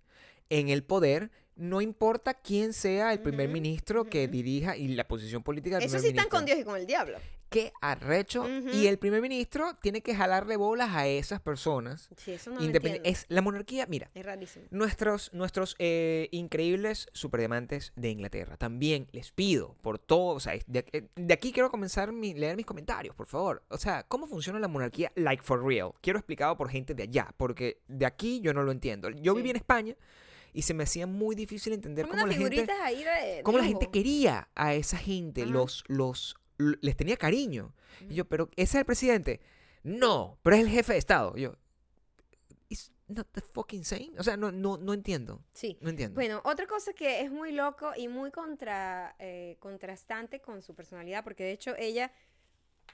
en 0.50 0.68
el 0.68 0.84
poder 0.84 1.32
no 1.56 1.80
importa 1.80 2.34
quién 2.34 2.74
sea 2.74 3.14
el 3.14 3.22
primer 3.22 3.48
ministro 3.48 4.04
que 4.04 4.28
dirija 4.28 4.76
y 4.76 4.90
la 4.90 5.08
posición 5.08 5.44
política 5.44 5.78
del 5.78 5.86
Eso 5.86 5.94
primer 5.94 6.02
sí 6.02 6.08
están 6.10 6.24
ministro. 6.26 6.38
con 6.38 6.46
Dios 6.46 6.60
y 6.60 6.64
con 6.64 6.76
el 6.76 6.86
diablo. 6.86 7.18
Qué 7.52 7.74
arrecho. 7.82 8.44
Ujú. 8.44 8.70
Y 8.70 8.88
el 8.88 8.98
primer 8.98 9.22
ministro 9.22 9.76
tiene 9.82 10.00
que 10.02 10.16
jalarle 10.16 10.56
bolas 10.56 10.96
a 10.96 11.08
esas 11.08 11.42
personas. 11.42 12.08
Sí, 12.16 12.32
eso 12.32 12.50
no 12.50 12.62
lo 12.62 12.72
es 13.04 13.26
la 13.28 13.42
monarquía, 13.42 13.86
mira, 13.88 14.10
Es 14.14 14.26
rarísimo. 14.26 14.66
Nuestros, 14.72 15.34
nuestros 15.34 15.76
eh, 15.78 16.30
increíbles 16.32 17.10
superdiamantes 17.12 17.92
de 17.98 18.10
Inglaterra. 18.10 18.56
También 18.56 19.10
les 19.12 19.34
pido 19.34 19.76
por 19.82 20.00
todo. 20.00 20.36
O 20.36 20.40
sea, 20.40 20.54
de, 20.66 20.86
eh, 20.94 21.10
de 21.14 21.34
aquí 21.34 21.52
quiero 21.52 21.70
comenzar 21.70 22.14
mi, 22.14 22.34
leer 22.34 22.56
mis 22.56 22.66
comentarios, 22.66 23.14
por 23.16 23.28
favor. 23.28 23.64
O 23.68 23.78
sea, 23.78 24.04
¿cómo 24.08 24.28
funciona 24.28 24.58
la 24.58 24.70
monarquía 24.70 25.12
like 25.16 25.44
for 25.44 25.62
real? 25.62 25.92
Quiero 26.00 26.20
explicado 26.20 26.56
por 26.56 26.70
gente 26.70 26.94
de 26.94 27.04
allá, 27.04 27.34
porque 27.36 27.82
de 27.90 28.06
aquí 28.06 28.40
yo 28.40 28.54
no 28.54 28.64
lo 28.64 28.72
entiendo. 28.72 29.10
Yo 29.10 29.34
Sí. 29.34 29.38
viví 29.38 29.50
en 29.50 29.58
España 29.58 29.96
y 30.54 30.62
se 30.62 30.74
me 30.74 30.84
hacía 30.84 31.08
muy 31.08 31.36
difícil 31.36 31.74
entender 31.74 32.08
cómo 32.08 32.26
la 32.26 32.34
gente, 32.34 32.50
figuritas 32.56 32.80
ahí 32.82 33.04
de 33.04 33.42
cómo 33.44 33.58
la 33.58 33.64
gente 33.66 33.90
quería 33.92 34.48
a 34.56 34.74
esa 34.74 34.98
gente, 34.98 35.44
Ajá. 35.44 35.52
los, 35.52 35.84
los, 35.88 36.36
les 36.82 36.96
tenía 36.96 37.18
cariño. 37.18 37.74
Y 38.10 38.16
yo, 38.16 38.26
pero 38.26 38.50
ese 38.56 38.64
es 38.64 38.76
el 38.76 38.86
presidente. 38.86 39.42
No, 39.84 40.40
pero 40.44 40.56
es 40.56 40.64
el 40.64 40.70
jefe 40.70 40.94
de 40.94 41.00
Estado. 41.00 41.34
Y 41.36 41.42
yo, 41.42 41.56
is 42.70 42.92
not 43.08 43.28
the 43.32 43.42
fucking 43.42 43.84
same. 43.84 44.12
O 44.18 44.24
sea, 44.24 44.38
no, 44.38 44.52
no, 44.52 44.78
no 44.78 44.94
entiendo. 44.94 45.44
Sí. 45.52 45.78
No 45.82 45.90
entiendo. 45.90 46.16
Bueno, 46.16 46.42
otra 46.46 46.68
cosa 46.68 46.94
que 46.94 47.22
es 47.22 47.32
muy 47.32 47.52
loco 47.52 47.92
y 47.96 48.08
muy 48.08 48.32
contra, 48.32 49.16
eh, 49.20 49.58
contrastante 49.60 50.42
con 50.42 50.62
su 50.62 50.76
personalidad, 50.76 51.24
porque 51.24 51.44
de 51.44 51.52
hecho 51.52 51.76
ella 51.78 52.12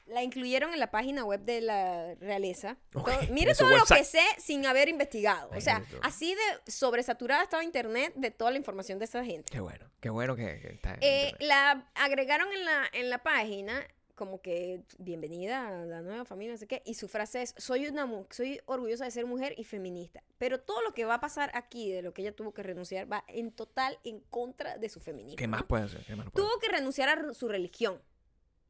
la 0.05 0.23
incluyeron 0.23 0.73
en 0.73 0.79
la 0.79 0.91
página 0.91 1.25
web 1.25 1.41
de 1.41 1.61
la 1.61 2.15
realeza. 2.15 2.77
Ok, 2.93 3.09
Todo- 3.11 3.33
mire 3.33 3.55
todo 3.55 3.75
lo 3.75 3.85
que 3.85 4.03
sé 4.03 4.21
sin 4.37 4.65
haber 4.65 4.89
investigado. 4.89 5.49
O 5.55 5.61
sea, 5.61 5.83
así 6.01 6.35
de 6.35 6.71
sobresaturada 6.71 7.43
estaba 7.43 7.63
internet 7.63 8.13
de 8.15 8.31
toda 8.31 8.51
la 8.51 8.57
información 8.57 8.99
de 8.99 9.05
esa 9.05 9.23
gente. 9.25 9.51
Qué 9.51 9.59
bueno, 9.59 9.89
qué 9.99 10.09
bueno 10.09 10.35
que, 10.35 10.59
que 10.59 10.73
está 10.73 10.93
en 10.93 10.99
Eh, 11.01 11.33
la 11.39 11.89
agregaron 11.95 12.51
en 12.53 12.65
la, 12.65 12.83
en 12.93 13.09
la 13.09 13.23
página 13.23 13.85
como 14.15 14.41
que 14.41 14.81
bienvenida 14.97 15.67
a 15.67 15.85
la 15.85 16.01
nueva 16.01 16.25
familia, 16.25 16.53
no 16.53 16.57
sé 16.57 16.65
qué, 16.65 16.81
y 16.85 16.95
su 16.95 17.07
frase 17.07 17.43
es, 17.43 17.53
soy 17.57 17.87
una 17.87 18.09
soy 18.31 18.59
orgullosa 18.65 19.05
de 19.05 19.11
ser 19.11 19.27
mujer 19.27 19.53
y 19.59 19.63
feminista, 19.63 20.23
pero 20.39 20.59
todo 20.59 20.81
lo 20.81 20.91
que 20.95 21.05
va 21.05 21.13
a 21.15 21.19
pasar 21.19 21.51
aquí 21.53 21.91
de 21.91 22.01
lo 22.01 22.15
que 22.15 22.23
ella 22.23 22.35
tuvo 22.35 22.51
que 22.51 22.63
renunciar 22.63 23.09
va 23.11 23.23
en 23.27 23.51
total 23.51 23.99
en 24.03 24.21
contra 24.21 24.79
de 24.79 24.89
su 24.89 24.99
feminismo. 24.99 25.37
¿Qué 25.37 25.47
más 25.47 25.63
puede 25.63 25.83
hacer? 25.83 26.03
¿Qué 26.03 26.15
más 26.15 26.31
puede 26.31 26.47
Tuvo 26.47 26.59
que 26.59 26.67
renunciar 26.67 27.09
a 27.09 27.33
su 27.35 27.47
religión. 27.47 28.01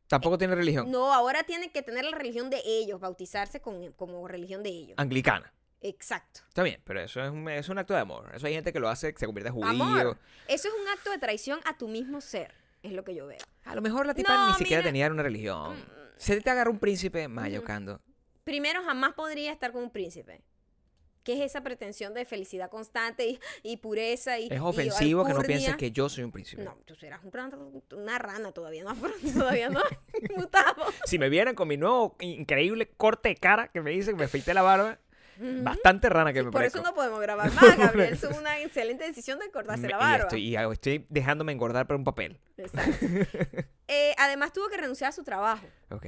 Tampoco 0.07 0.37
tiene 0.37 0.55
religión. 0.55 0.89
No, 0.89 1.13
ahora 1.13 1.43
tiene 1.43 1.71
que 1.71 1.81
tener 1.81 2.05
la 2.05 2.17
religión 2.17 2.49
de 2.49 2.61
ellos, 2.65 2.99
bautizarse 2.99 3.59
con, 3.59 3.91
como 3.93 4.27
religión 4.27 4.63
de 4.63 4.69
ellos. 4.69 4.93
Anglicana. 4.97 5.53
Exacto. 5.81 6.41
Está 6.47 6.63
bien, 6.63 6.81
pero 6.83 7.01
eso 7.01 7.23
es 7.23 7.29
un, 7.29 7.47
es 7.49 7.69
un 7.69 7.77
acto 7.77 7.93
de 7.93 7.99
amor. 7.99 8.31
Eso 8.33 8.47
hay 8.47 8.53
gente 8.53 8.73
que 8.73 8.79
lo 8.79 8.89
hace, 8.89 9.13
que 9.13 9.19
se 9.19 9.25
convierte 9.25 9.49
en 9.49 9.55
judío. 9.55 9.69
Amor. 9.69 10.17
Eso 10.47 10.67
es 10.69 10.73
un 10.73 10.87
acto 10.87 11.11
de 11.11 11.17
traición 11.19 11.59
a 11.65 11.77
tu 11.77 11.87
mismo 11.87 12.21
ser, 12.21 12.53
es 12.83 12.93
lo 12.93 13.03
que 13.03 13.13
yo 13.13 13.27
veo. 13.27 13.39
A 13.65 13.75
lo 13.75 13.81
mejor 13.81 14.05
la 14.05 14.13
tipa 14.13 14.33
No, 14.33 14.51
ni 14.51 14.57
siquiera 14.57 14.81
tenía 14.81 15.07
una 15.07 15.23
religión. 15.23 15.77
Mm. 15.77 15.85
Se 16.17 16.41
te 16.41 16.49
agarra 16.49 16.71
un 16.71 16.79
príncipe 16.79 17.27
mayocando. 17.27 18.01
primero 18.43 18.83
jamás 18.83 19.13
podría 19.13 19.51
estar 19.51 19.71
con 19.71 19.83
un 19.83 19.91
príncipe. 19.91 20.41
¿Qué 21.27 21.33
es 21.33 21.41
esa 21.41 21.61
pretensión 21.61 22.13
de 22.13 22.23
felicidad 22.23 22.69
constante 22.69 23.27
y, 23.27 23.39
y 23.61 23.75
pureza? 23.75 24.39
Y, 24.39 24.45
Es 24.45 24.53
y 24.53 24.59
ofensivo 24.59 25.25
que 25.25 25.33
no 25.33 25.41
pienses 25.41 25.75
que 25.75 25.91
yo 25.91 26.07
soy 26.07 26.23
un 26.23 26.31
príncipe. 26.31 26.63
No, 26.63 26.77
tú 26.85 26.95
serás 26.95 27.19
un 27.21 27.83
una 27.91 28.17
rana 28.17 28.53
todavía, 28.53 28.85
no, 28.85 28.95
todavía 29.33 29.69
no 29.69 29.81
mutado. 30.37 30.85
Si 31.03 31.19
me 31.19 31.27
vieran 31.27 31.53
con 31.53 31.67
mi 31.67 31.75
nuevo 31.75 32.15
increíble 32.21 32.87
corte 32.95 33.27
de 33.27 33.35
cara 33.35 33.67
que 33.67 33.81
me 33.81 33.91
dice 33.91 34.11
que 34.11 34.15
me 34.15 34.23
afeité 34.23 34.53
la 34.53 34.61
barba, 34.61 34.99
bastante 35.37 36.07
rana 36.07 36.31
que 36.31 36.39
Sí, 36.39 36.45
me 36.45 36.51
por 36.53 36.63
eso 36.63 36.81
no 36.81 36.93
podemos 36.93 37.19
grabar 37.19 37.51
más, 37.51 37.77
Gabriel. 37.77 38.13
Es 38.13 38.23
una 38.23 38.61
excelente 38.61 39.03
decisión 39.03 39.37
de 39.39 39.51
cortarse 39.51 39.81
Me- 39.81 39.89
la 39.89 39.97
y 39.97 39.99
barba. 39.99 40.23
estoy, 40.27 40.47
y 40.47 40.55
estoy 40.55 41.05
dejándome 41.09 41.51
engordar 41.51 41.87
por 41.87 41.97
un 41.97 42.05
papel. 42.05 42.39
Exacto. 42.55 43.05
Eh, 43.89 44.15
además 44.17 44.53
tuvo 44.53 44.69
que 44.69 44.77
renunciar 44.77 45.09
a 45.09 45.11
su 45.11 45.25
trabajo. 45.25 45.67
Ok. 45.89 46.05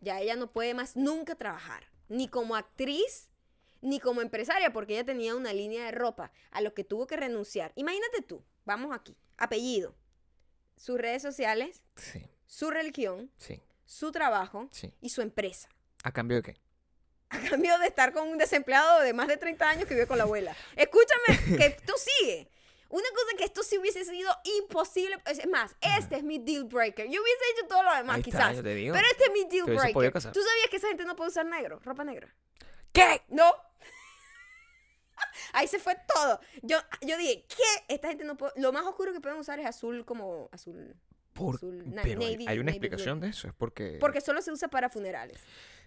Ya 0.00 0.22
ella 0.22 0.36
no 0.36 0.50
puede 0.50 0.72
más 0.72 0.96
nunca 0.96 1.34
trabajar, 1.34 1.84
ni 2.08 2.28
como 2.28 2.56
actriz, 2.56 3.30
ni 3.84 4.00
como 4.00 4.22
empresaria, 4.22 4.72
porque 4.72 4.94
ella 4.94 5.04
tenía 5.04 5.36
una 5.36 5.52
línea 5.52 5.84
de 5.84 5.92
ropa 5.92 6.32
a 6.50 6.60
lo 6.62 6.72
que 6.74 6.84
tuvo 6.84 7.06
que 7.06 7.16
renunciar. 7.16 7.72
Imagínate 7.76 8.22
tú, 8.22 8.42
vamos 8.64 8.94
aquí, 8.96 9.16
apellido, 9.36 9.94
sus 10.76 10.98
redes 10.98 11.22
sociales, 11.22 11.82
Sí, 11.96 12.26
su 12.46 12.70
religión, 12.70 13.30
sí, 13.36 13.62
su 13.84 14.10
trabajo 14.10 14.68
sí. 14.72 14.92
y 15.00 15.10
su 15.10 15.20
empresa. 15.22 15.68
¿A 16.02 16.12
cambio 16.12 16.38
de 16.38 16.42
qué? 16.42 16.60
A 17.28 17.38
cambio 17.40 17.78
de 17.78 17.86
estar 17.86 18.12
con 18.12 18.28
un 18.28 18.38
desempleado 18.38 19.00
de 19.00 19.12
más 19.12 19.28
de 19.28 19.36
30 19.36 19.68
años 19.68 19.84
que 19.86 19.94
vive 19.94 20.06
con 20.06 20.18
la 20.18 20.24
abuela. 20.24 20.56
Escúchame, 20.76 21.58
que 21.58 21.76
tú 21.86 21.92
sigue. 21.96 22.48
Una 22.88 23.08
cosa 23.10 23.36
que 23.36 23.44
esto 23.44 23.62
sí 23.64 23.76
hubiese 23.76 24.04
sido 24.04 24.30
imposible. 24.60 25.18
Es 25.26 25.46
más, 25.48 25.74
este 25.80 26.16
es 26.16 26.22
mi 26.22 26.38
deal 26.38 26.64
breaker. 26.64 27.06
Yo 27.06 27.20
hubiese 27.22 27.42
hecho 27.56 27.66
todo 27.66 27.82
lo 27.82 27.94
demás, 27.94 28.18
está, 28.18 28.24
quizás. 28.30 28.56
yo 28.56 28.62
te 28.62 28.74
digo. 28.74 28.94
Pero 28.94 29.06
este 29.10 29.24
es 29.24 29.32
mi 29.32 29.44
deal 29.50 29.64
breaker. 29.66 30.12
¿Tú 30.12 30.40
sabías 30.40 30.68
que 30.70 30.76
esa 30.76 30.88
gente 30.88 31.04
no 31.04 31.16
puede 31.16 31.30
usar 31.30 31.44
negro? 31.44 31.80
Ropa 31.82 32.04
negra. 32.04 32.32
¿Qué? 32.92 33.22
No. 33.28 33.52
Ahí 35.52 35.66
se 35.68 35.78
fue 35.78 35.96
todo. 36.14 36.40
Yo, 36.62 36.78
yo 37.02 37.16
dije, 37.16 37.44
¿qué? 37.48 37.94
Esta 37.94 38.08
gente 38.08 38.24
no 38.24 38.36
puede. 38.36 38.52
Lo 38.56 38.72
más 38.72 38.84
oscuro 38.84 39.12
que 39.12 39.20
pueden 39.20 39.38
usar 39.38 39.58
es 39.60 39.66
azul 39.66 40.04
como 40.04 40.48
azul. 40.52 40.94
Por- 41.32 41.56
azul, 41.56 41.82
na- 41.92 42.02
Pero 42.02 42.20
hay- 42.20 42.36
navy- 42.36 42.46
hay 42.48 42.58
una 42.58 42.70
blue. 42.70 42.76
explicación 42.76 43.18
de 43.20 43.28
eso. 43.28 43.48
Es 43.48 43.54
porque... 43.54 43.96
Porque 44.00 44.20
solo 44.20 44.40
se 44.40 44.52
usa 44.52 44.68
para 44.68 44.88
funerales. 44.88 45.40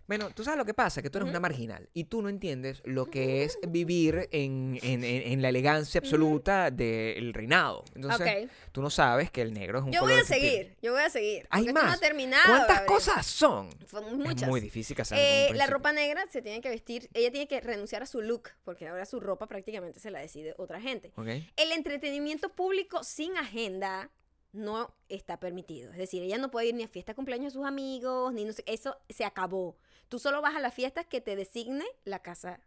Bueno, 0.08 0.30
tú 0.34 0.44
sabes 0.44 0.58
lo 0.58 0.64
que 0.66 0.74
pasa, 0.74 1.02
que 1.02 1.10
tú 1.10 1.18
eres 1.18 1.30
una 1.30 1.40
marginal 1.42 1.90
y 1.94 2.06
tú 2.06 2.22
no 2.22 2.30
entiendes 2.30 2.82
lo 2.86 3.08
que 3.08 3.44
es 3.44 3.58
vivir 3.68 4.30
en, 4.32 4.80
en- 4.82 5.04
en- 5.04 5.34
en 5.34 5.42
la 5.42 5.50
elegancia 5.50 6.00
absoluta 6.00 6.72
del 6.72 7.34
reinado. 7.34 7.84
Entonces, 7.94 8.46
Ok. 8.46 8.52
tú 8.72 8.82
no 8.82 8.90
sabes 8.90 9.30
que 9.32 9.42
el 9.42 9.54
negro 9.54 9.80
es 9.80 9.84
un 9.86 9.92
Yo 9.92 10.00
color 10.00 10.16
voy 10.16 10.22
a 10.24 10.26
seguir, 10.26 10.78
yo 10.82 10.94
voy 10.94 11.02
a 11.02 11.10
seguir. 11.10 11.46
Hay 11.50 11.66
no 11.66 11.74
más. 11.74 12.00
terminado. 12.00 12.44
¿Cuántas 12.48 12.82
cosas 12.82 13.26
son? 13.28 13.70
Son 13.90 14.18
muchas. 14.18 14.44
Es 14.44 14.48
muy 14.48 14.62
difícil 14.62 14.96
casar 14.96 15.20
Eh, 15.20 15.50
la 15.56 15.68
ropa 15.68 15.92
negra 15.92 16.26
se 16.30 16.42
tiene 16.42 16.62
que 16.62 16.70
vestir, 16.70 17.10
ella 17.14 17.30
tiene 17.30 17.48
que 17.50 17.60
renunciar 17.60 18.02
a 18.02 18.06
su 18.06 18.22
look, 18.22 18.50
porque 18.64 18.88
ahora 18.88 19.06
su 19.06 19.20
ropa 19.20 19.48
prácticamente 19.48 20.00
se 20.00 20.10
la 20.10 20.20
decide 20.20 20.56
otra 20.58 20.80
gente. 20.80 21.12
El 21.58 21.72
entretenimiento 21.74 22.50
público 22.50 23.04
sin 23.04 23.36
agenda 23.36 24.10
no 24.54 24.96
está 25.10 25.40
permitido. 25.40 25.92
Es 25.92 25.98
decir, 25.98 26.24
ella 26.24 26.38
no 26.38 26.50
puede 26.50 26.68
ir 26.68 26.76
ni 26.76 26.84
a 26.84 26.88
fiesta 26.88 27.12
de 27.12 27.16
cumpleaños 27.16 27.54
de 27.54 27.60
sus 27.60 27.68
amigos, 27.68 28.34
ni 28.34 28.46
no 28.46 28.54
sé, 28.54 28.64
eso 28.66 28.98
se 29.10 29.26
acabó. 29.26 29.76
Tú 30.10 30.20
solo 30.20 30.42
vas 30.42 30.56
a 30.56 30.60
las 30.60 30.74
fiestas 30.74 31.06
que 31.06 31.22
te 31.22 31.36
designe 31.36 31.86
la 32.06 32.20
casa, 32.20 32.60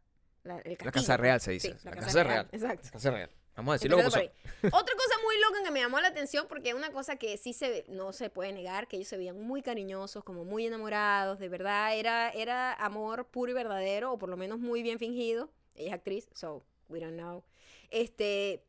la, 0.42 0.58
el 0.60 0.76
La 0.82 0.92
casa 0.92 1.16
real 1.16 1.40
se 1.40 1.58
Sí, 1.58 1.68
dice. 1.68 1.84
la 1.84 1.90
la 1.90 1.96
casa 1.96 2.06
casa 2.06 2.22
real, 2.24 2.48
real. 2.48 2.48
exacto. 2.52 2.84
La 2.86 2.90
casa 2.90 3.10
real. 3.10 3.30
Vamos 3.56 3.72
a 3.72 3.74
decirlo 3.74 3.96
como. 3.98 4.08
Otra 4.08 4.22
cosa 4.62 5.16
muy 5.24 5.38
loca 5.40 5.64
que 5.64 5.70
me 5.70 5.80
llamó 5.80 6.00
la 6.00 6.08
atención, 6.08 6.46
porque 6.48 6.70
es 6.70 6.74
una 6.74 6.92
cosa 6.92 7.16
que 7.16 7.36
sí 7.36 7.52
se 7.52 7.84
no 7.88 8.12
se 8.12 8.30
puede 8.30 8.52
negar, 8.52 8.88
que 8.88 8.96
ellos 8.96 9.08
se 9.08 9.16
veían 9.18 9.40
muy 9.42 9.60
cariñosos, 9.60 10.24
como 10.24 10.44
muy 10.44 10.66
enamorados, 10.66 11.38
de 11.38 11.48
verdad, 11.48 11.94
era, 11.94 12.30
era 12.30 12.72
amor 12.74 13.26
puro 13.26 13.50
y 13.50 13.54
verdadero, 13.54 14.12
o 14.12 14.18
por 14.18 14.28
lo 14.30 14.36
menos 14.36 14.58
muy 14.60 14.82
bien 14.82 14.98
fingido. 14.98 15.50
Ella 15.74 15.88
es 15.88 15.94
actriz, 15.94 16.28
so 16.32 16.64
we 16.88 17.00
don't 17.00 17.14
know. 17.18 17.42
Este 17.90 18.64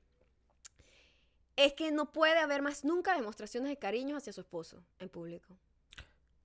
es 1.55 1.73
que 1.73 1.91
no 1.91 2.11
puede 2.11 2.39
haber 2.39 2.61
más 2.61 2.83
nunca 2.83 3.15
demostraciones 3.15 3.69
de 3.69 3.77
cariño 3.77 4.17
hacia 4.17 4.33
su 4.33 4.41
esposo 4.41 4.83
en 4.99 5.09
público. 5.09 5.55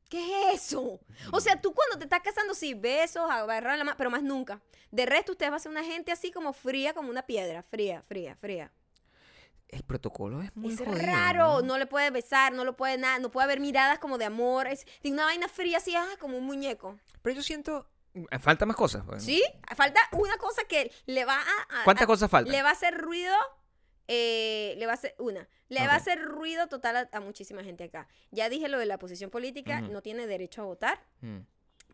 ¿Qué 0.09 0.53
es 0.53 0.63
eso? 0.73 1.01
O 1.33 1.41
sea, 1.41 1.61
tú 1.61 1.75
cuando 1.75 1.99
te 1.99 2.05
estás 2.05 2.21
casando, 2.21 2.55
sí, 2.55 2.75
besos, 2.75 3.29
agarrar 3.31 3.77
la 3.77 3.85
mano, 3.85 3.97
pero 3.99 4.11
más 4.11 4.23
nunca. 4.23 4.61
De 4.91 5.05
resto, 5.05 5.33
usted 5.33 5.51
va 5.51 5.57
a 5.57 5.59
ser 5.59 5.73
una 5.73 5.83
gente 5.85 6.13
así 6.13 6.31
como 6.31 6.53
fría, 6.53 6.95
como 6.95 7.11
una 7.11 7.23
piedra, 7.23 7.63
fría, 7.63 8.03
fría, 8.03 8.37
fría. 8.37 8.73
El 9.69 9.83
protocolo 9.83 10.43
es 10.43 10.55
muy 10.55 10.73
es 10.75 10.79
jodido, 10.79 10.95
raro, 11.07 11.61
¿no? 11.61 11.63
¿no? 11.63 11.79
le 11.79 11.87
puede 11.87 12.11
besar, 12.11 12.53
no 12.53 12.65
lo 12.65 12.77
puede 12.77 12.99
nada, 12.99 13.19
no 13.19 13.33
puede 13.33 13.45
haber 13.47 13.59
miradas 13.59 13.99
como 13.99 14.17
de 14.17 14.25
amor, 14.27 14.69
es 14.69 14.87
de 15.03 15.11
una 15.11 15.25
vaina 15.25 15.49
fría 15.49 15.79
así, 15.79 15.93
ah, 15.97 16.07
como 16.21 16.39
un 16.39 16.45
muñeco. 16.45 17.01
Pero 17.23 17.35
yo 17.35 17.43
siento... 17.43 17.89
eh, 18.15 18.39
Falta 18.39 18.65
más 18.65 18.77
cosas. 18.77 19.05
bueno. 19.05 19.21
¿Sí? 19.21 19.43
Falta 19.75 19.99
una 20.13 20.37
cosa 20.37 20.63
que 20.69 20.93
le 21.07 21.25
va 21.25 21.35
a... 21.37 21.81
a- 21.81 21.85
¿Cuántas 21.85 22.05
a- 22.05 22.07
cosas 22.07 22.31
faltan? 22.31 22.53
Le 22.53 22.63
va 22.63 22.69
a 22.69 22.73
hacer 22.73 22.97
ruido, 22.97 23.35
eh, 24.09 24.75
le 24.79 24.87
va 24.87 24.93
a 24.93 24.95
hacer, 24.95 25.15
una, 25.19 25.49
le 25.69 25.87
va 25.87 25.95
a 25.95 25.97
hacer 25.97 26.21
ruido 26.23 26.69
total 26.69 26.97
a, 26.97 27.09
a 27.13 27.21
muchísima 27.21 27.63
gente 27.65 27.85
acá. 27.85 28.07
Ya 28.31 28.49
dije 28.49 28.69
lo 28.69 28.79
de 28.79 28.87
la 28.87 28.99
posición 28.99 29.31
política, 29.31 29.81
no 29.81 30.03
tiene 30.03 30.27
derecho 30.27 30.63
a 30.63 30.65
votar, 30.65 31.01
Mm, 31.21 31.39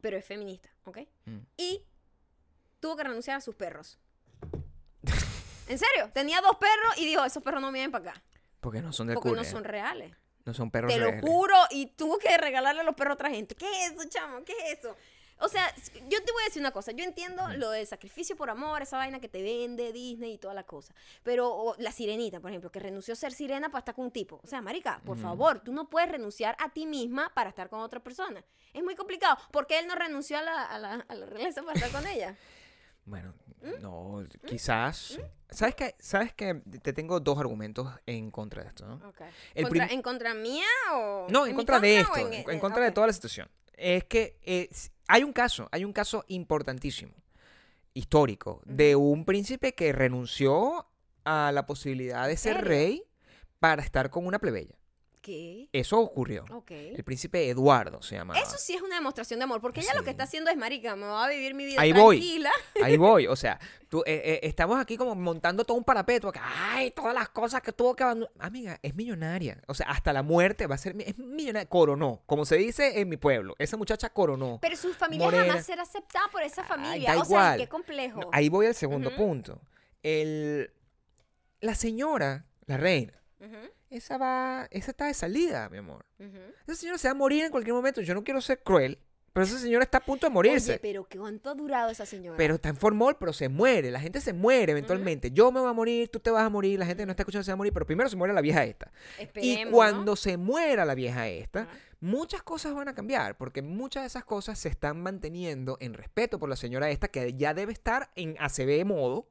pero 0.00 0.16
es 0.16 0.24
feminista, 0.24 0.68
¿ok? 0.84 0.98
mm. 1.26 1.38
Y 1.56 1.84
tuvo 2.80 2.96
que 2.96 3.04
renunciar 3.04 3.36
a 3.36 3.40
sus 3.40 3.54
perros. 3.54 3.98
¿En 5.68 5.78
serio? 5.78 6.10
Tenía 6.12 6.40
dos 6.40 6.56
perros 6.56 6.98
y 6.98 7.06
dijo, 7.06 7.24
esos 7.24 7.42
perros 7.42 7.60
no 7.60 7.70
vienen 7.72 7.90
para 7.90 8.10
acá. 8.10 8.22
Porque 8.60 8.80
no 8.82 8.92
son 8.92 9.06
del 9.08 9.14
Porque 9.14 9.32
no 9.32 9.44
son 9.44 9.64
reales. 9.64 10.14
No 10.44 10.52
son 10.54 10.70
perros 10.70 10.92
Te 10.92 10.98
lo 10.98 11.20
juro, 11.20 11.54
y 11.70 11.86
tuvo 11.86 12.18
que 12.18 12.36
regalarle 12.36 12.82
los 12.82 12.94
perros 12.96 13.12
a 13.12 13.14
otra 13.14 13.30
gente. 13.30 13.54
¿Qué 13.54 13.66
es 13.66 13.92
eso, 13.92 14.08
chamo? 14.08 14.44
¿Qué 14.44 14.52
es 14.52 14.78
eso? 14.80 14.96
O 15.42 15.48
sea, 15.48 15.74
yo 16.08 16.22
te 16.24 16.32
voy 16.32 16.42
a 16.42 16.46
decir 16.46 16.60
una 16.60 16.70
cosa. 16.70 16.92
Yo 16.92 17.04
entiendo 17.04 17.42
lo 17.56 17.70
del 17.70 17.86
sacrificio 17.86 18.36
por 18.36 18.48
amor, 18.48 18.80
esa 18.82 18.96
vaina 18.96 19.20
que 19.20 19.28
te 19.28 19.42
vende 19.42 19.92
Disney 19.92 20.34
y 20.34 20.38
toda 20.38 20.54
la 20.54 20.62
cosa. 20.64 20.94
Pero 21.22 21.50
o 21.52 21.74
la 21.78 21.90
sirenita, 21.92 22.40
por 22.40 22.50
ejemplo, 22.50 22.70
que 22.70 22.78
renunció 22.80 23.12
a 23.12 23.16
ser 23.16 23.32
sirena 23.32 23.68
para 23.70 23.80
estar 23.80 23.94
con 23.94 24.04
un 24.06 24.10
tipo. 24.10 24.40
O 24.42 24.46
sea, 24.46 24.62
marica, 24.62 25.00
por 25.04 25.18
favor, 25.18 25.60
tú 25.60 25.72
no 25.72 25.90
puedes 25.90 26.10
renunciar 26.10 26.56
a 26.60 26.68
ti 26.72 26.86
misma 26.86 27.30
para 27.34 27.50
estar 27.50 27.68
con 27.68 27.80
otra 27.80 28.00
persona. 28.00 28.44
Es 28.72 28.82
muy 28.82 28.94
complicado. 28.94 29.36
¿Por 29.50 29.66
qué 29.66 29.78
él 29.78 29.86
no 29.86 29.94
renunció 29.94 30.38
a 30.38 30.42
la, 30.42 30.62
a 30.64 30.78
la, 30.78 30.92
a 31.08 31.14
la 31.14 31.26
realeza 31.26 31.62
para 31.62 31.74
estar 31.78 31.90
con 31.90 32.06
ella? 32.10 32.36
Bueno, 33.04 33.34
No, 33.80 34.22
quizás. 34.46 35.18
¿Sabes 35.50 35.74
qué? 35.74 35.96
¿Sabes 35.98 36.32
que 36.34 36.62
Te 36.82 36.92
tengo 36.92 37.18
dos 37.18 37.36
argumentos 37.36 37.88
en 38.06 38.30
contra 38.30 38.62
de 38.62 38.68
esto, 38.68 38.86
¿no? 38.86 38.94
Ok. 39.08 39.22
El 39.54 39.64
¿Contra- 39.64 39.86
¿En 39.88 40.02
contra 40.02 40.34
mía 40.34 40.64
o...? 40.92 41.26
No, 41.28 41.44
en 41.46 41.56
contra 41.56 41.80
de 41.80 41.98
esto, 41.98 42.16
en, 42.16 42.32
en- 42.32 42.48
en 42.48 42.56
eh, 42.58 42.60
contra 42.60 42.84
de 42.84 42.92
toda 42.92 43.08
la 43.08 43.12
situación. 43.12 43.48
Es 43.76 44.04
que 44.04 44.38
eh, 44.42 44.70
hay 45.12 45.24
un 45.24 45.34
caso, 45.34 45.68
hay 45.72 45.84
un 45.84 45.92
caso 45.92 46.24
importantísimo, 46.28 47.12
histórico, 47.92 48.62
de 48.64 48.96
un 48.96 49.26
príncipe 49.26 49.74
que 49.74 49.92
renunció 49.92 50.86
a 51.26 51.52
la 51.52 51.66
posibilidad 51.66 52.26
de 52.26 52.38
ser 52.38 52.64
rey 52.64 53.02
para 53.58 53.82
estar 53.82 54.08
con 54.08 54.26
una 54.26 54.38
plebeya. 54.38 54.74
¿Qué? 55.22 55.68
Eso 55.72 56.00
ocurrió. 56.00 56.44
El 56.68 57.04
príncipe 57.04 57.48
Eduardo 57.48 58.02
se 58.02 58.16
llama. 58.16 58.34
Eso 58.36 58.56
sí 58.58 58.74
es 58.74 58.82
una 58.82 58.96
demostración 58.96 59.38
de 59.38 59.44
amor, 59.44 59.60
porque 59.60 59.78
ella 59.80 59.94
lo 59.94 60.02
que 60.02 60.10
está 60.10 60.24
haciendo 60.24 60.50
es, 60.50 60.56
marica, 60.56 60.96
me 60.96 61.06
va 61.06 61.24
a 61.26 61.28
vivir 61.28 61.54
mi 61.54 61.64
vida 61.64 61.80
Ahí 61.80 61.92
voy. 61.92 62.16
tranquila. 62.18 62.50
Ahí 62.82 62.96
voy, 62.98 63.28
o 63.28 63.36
sea, 63.36 63.60
tú, 63.88 64.00
eh, 64.04 64.20
eh, 64.24 64.40
estamos 64.42 64.80
aquí 64.80 64.96
como 64.96 65.14
montando 65.14 65.64
todo 65.64 65.76
un 65.78 65.84
parapeto. 65.84 66.28
acá, 66.28 66.42
Ay, 66.72 66.90
todas 66.90 67.14
las 67.14 67.28
cosas 67.28 67.62
que 67.62 67.72
tuvo 67.72 67.94
que 67.94 68.02
abandonar. 68.02 68.32
Amiga, 68.40 68.80
es 68.82 68.96
millonaria. 68.96 69.62
O 69.68 69.74
sea, 69.74 69.86
hasta 69.90 70.12
la 70.12 70.24
muerte 70.24 70.66
va 70.66 70.74
a 70.74 70.78
ser. 70.78 70.96
Es 71.00 71.16
millonaria. 71.16 71.68
Coronó, 71.68 72.22
como 72.26 72.44
se 72.44 72.56
dice 72.56 73.00
en 73.00 73.08
mi 73.08 73.16
pueblo. 73.16 73.54
Esa 73.60 73.76
muchacha 73.76 74.10
coronó. 74.12 74.58
Pero 74.60 74.74
su 74.74 74.92
familia 74.92 75.26
Morena. 75.26 75.46
jamás 75.46 75.64
será 75.66 75.82
aceptada 75.82 76.26
por 76.32 76.42
esa 76.42 76.62
Ay, 76.62 76.68
familia. 76.68 77.14
da 77.14 77.20
o 77.20 77.24
sea, 77.24 77.36
igual. 77.36 77.58
qué 77.60 77.68
complejo. 77.68 78.20
No, 78.22 78.30
ahí 78.32 78.48
voy 78.48 78.66
al 78.66 78.74
segundo 78.74 79.14
punto. 79.14 79.60
El, 80.02 80.72
la 81.60 81.76
señora, 81.76 82.44
la 82.66 82.76
reina, 82.76 83.21
Esa 83.90 84.18
va. 84.18 84.68
Esa 84.70 84.90
está 84.92 85.06
de 85.06 85.14
salida, 85.14 85.68
mi 85.68 85.78
amor. 85.78 86.04
Esa 86.66 86.76
señora 86.76 86.98
se 86.98 87.08
va 87.08 87.12
a 87.12 87.14
morir 87.14 87.44
en 87.44 87.50
cualquier 87.50 87.74
momento. 87.74 88.00
Yo 88.00 88.14
no 88.14 88.24
quiero 88.24 88.40
ser 88.40 88.62
cruel, 88.62 88.98
pero 89.32 89.44
esa 89.44 89.58
señora 89.58 89.84
está 89.84 89.98
a 89.98 90.04
punto 90.04 90.26
de 90.26 90.30
morirse. 90.30 90.72
Oye, 90.72 90.78
pero 90.80 91.08
¿qué 91.08 91.18
cuánto 91.18 91.50
ha 91.50 91.54
durado 91.54 91.90
esa 91.90 92.04
señora? 92.04 92.36
Pero 92.36 92.56
está 92.56 92.68
en 92.68 92.76
formol, 92.76 93.16
pero 93.18 93.32
se 93.32 93.48
muere. 93.48 93.90
La 93.90 94.00
gente 94.00 94.20
se 94.20 94.32
muere 94.32 94.72
eventualmente. 94.72 95.30
Yo 95.30 95.50
me 95.50 95.60
voy 95.60 95.70
a 95.70 95.72
morir, 95.72 96.08
tú 96.10 96.20
te 96.20 96.30
vas 96.30 96.44
a 96.44 96.50
morir, 96.50 96.78
la 96.78 96.86
gente 96.86 97.06
no 97.06 97.12
está 97.12 97.22
escuchando 97.22 97.42
se 97.44 97.50
va 97.50 97.54
a 97.54 97.56
morir, 97.56 97.72
pero 97.72 97.86
primero 97.86 98.10
se 98.10 98.16
muere 98.16 98.34
la 98.34 98.42
vieja 98.42 98.64
esta. 98.64 98.92
y 99.18 99.22
Esperemos, 99.22 99.72
cuando 99.72 100.12
¿no? 100.12 100.16
se 100.16 100.36
muera 100.36 100.84
la 100.84 100.94
vieja 100.94 101.28
esta, 101.28 101.66
muchas 102.00 102.42
cosas 102.42 102.74
van 102.74 102.88
a 102.88 102.94
cambiar, 102.94 103.38
porque 103.38 103.62
muchas 103.62 104.02
de 104.02 104.08
esas 104.08 104.24
cosas 104.24 104.58
se 104.58 104.68
están 104.68 105.02
manteniendo 105.02 105.78
en 105.80 105.94
respeto 105.94 106.38
por 106.38 106.50
la 106.50 106.56
señora 106.56 106.90
esta, 106.90 107.08
que 107.08 107.34
ya 107.34 107.54
debe 107.54 107.72
estar 107.72 108.10
en 108.16 108.36
ACB 108.38 108.84
modo. 108.84 109.28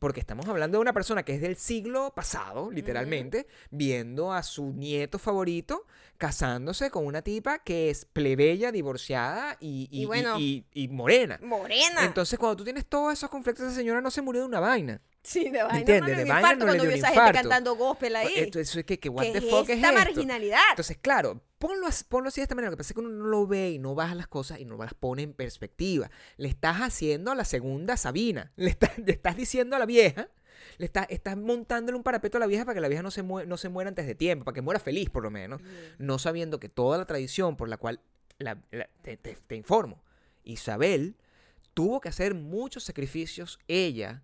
Porque 0.00 0.18
estamos 0.18 0.46
hablando 0.48 0.78
de 0.78 0.82
una 0.82 0.92
persona 0.94 1.22
que 1.22 1.34
es 1.34 1.40
del 1.40 1.56
siglo 1.56 2.12
pasado, 2.16 2.70
literalmente, 2.70 3.46
viendo 3.70 4.32
a 4.32 4.42
su 4.42 4.72
nieto 4.72 5.18
favorito 5.20 5.86
casándose 6.16 6.90
con 6.90 7.06
una 7.06 7.22
tipa 7.22 7.58
que 7.60 7.90
es 7.90 8.06
plebeya, 8.06 8.72
divorciada 8.72 9.56
y, 9.60 9.88
y- 9.90 10.02
Y 10.02 10.06
bueno. 10.06 10.38
morena. 10.90 11.38
Morena. 11.42 12.04
Entonces, 12.04 12.38
cuando 12.38 12.56
tú 12.56 12.64
tienes 12.64 12.86
todos 12.86 13.12
esos 13.12 13.30
conflictos, 13.30 13.66
esa 13.66 13.76
señora 13.76 14.00
no 14.00 14.10
se 14.10 14.22
murió 14.22 14.40
de 14.42 14.48
una 14.48 14.60
vaina. 14.60 15.00
Sí, 15.22 15.50
de 15.50 15.62
vaina. 15.62 15.78
entiendes? 15.78 16.10
le 16.10 16.16
De 16.16 16.24
dio 16.24 16.32
vaina 16.34 16.48
no 16.50 16.58
le 16.58 16.64
cuando 16.64 16.82
dio 16.84 16.92
vio 16.92 16.98
un 17.00 17.04
esa 17.04 17.08
gente 17.08 17.32
cantando 17.32 17.74
gospel 17.76 18.16
ahí. 18.16 18.32
Entonces, 18.36 18.84
¿qué, 18.84 18.98
qué, 18.98 19.08
what 19.08 19.24
¿Qué 19.24 19.32
the 19.32 19.38
es 19.38 19.44
fuck 19.50 19.68
es 19.68 19.76
esta 19.76 19.88
esto? 19.90 19.98
marginalidad? 20.04 20.60
Entonces, 20.70 20.98
claro, 21.00 21.42
ponlo, 21.58 21.86
as- 21.86 22.04
ponlo 22.04 22.28
así 22.28 22.40
de 22.40 22.44
esta 22.44 22.54
manera. 22.54 22.70
Lo 22.70 22.76
que 22.76 22.80
pasa 22.80 22.90
es 22.92 22.94
que 22.94 23.00
uno 23.00 23.10
no 23.10 23.26
lo 23.26 23.46
ve 23.46 23.70
y 23.70 23.78
no 23.78 23.94
baja 23.94 24.14
las 24.14 24.26
cosas 24.28 24.58
y 24.60 24.64
no 24.64 24.76
las 24.76 24.94
pone 24.94 25.22
en 25.22 25.32
perspectiva. 25.34 26.10
Le 26.36 26.48
estás 26.48 26.78
haciendo 26.78 27.30
a 27.30 27.34
la 27.34 27.44
segunda 27.44 27.96
Sabina. 27.96 28.52
Le 28.56 28.70
estás, 28.70 28.98
le 28.98 29.12
estás 29.12 29.36
diciendo 29.36 29.76
a 29.76 29.78
la 29.78 29.86
vieja, 29.86 30.28
le 30.78 30.86
estás, 30.86 31.06
estás 31.10 31.36
montándole 31.36 31.96
un 31.96 32.02
parapeto 32.02 32.36
a 32.38 32.40
la 32.40 32.46
vieja 32.46 32.64
para 32.64 32.74
que 32.74 32.80
la 32.80 32.88
vieja 32.88 33.02
no 33.02 33.10
se, 33.10 33.22
mue- 33.24 33.46
no 33.46 33.56
se 33.56 33.68
muera 33.68 33.88
antes 33.88 34.06
de 34.06 34.14
tiempo, 34.14 34.44
para 34.44 34.54
que 34.54 34.62
muera 34.62 34.80
feliz 34.80 35.10
por 35.10 35.22
lo 35.22 35.30
menos. 35.30 35.60
No 35.98 36.18
sabiendo 36.18 36.58
que 36.60 36.68
toda 36.68 36.98
la 36.98 37.04
tradición 37.06 37.56
por 37.56 37.68
la 37.68 37.76
cual 37.76 38.00
la- 38.38 38.58
la- 38.70 38.88
te, 39.02 39.16
te- 39.16 39.36
te 39.46 39.56
informo, 39.56 40.02
Isabel 40.44 41.16
tuvo 41.74 42.00
que 42.00 42.08
hacer 42.08 42.34
muchos 42.34 42.84
sacrificios 42.84 43.58
ella 43.68 44.22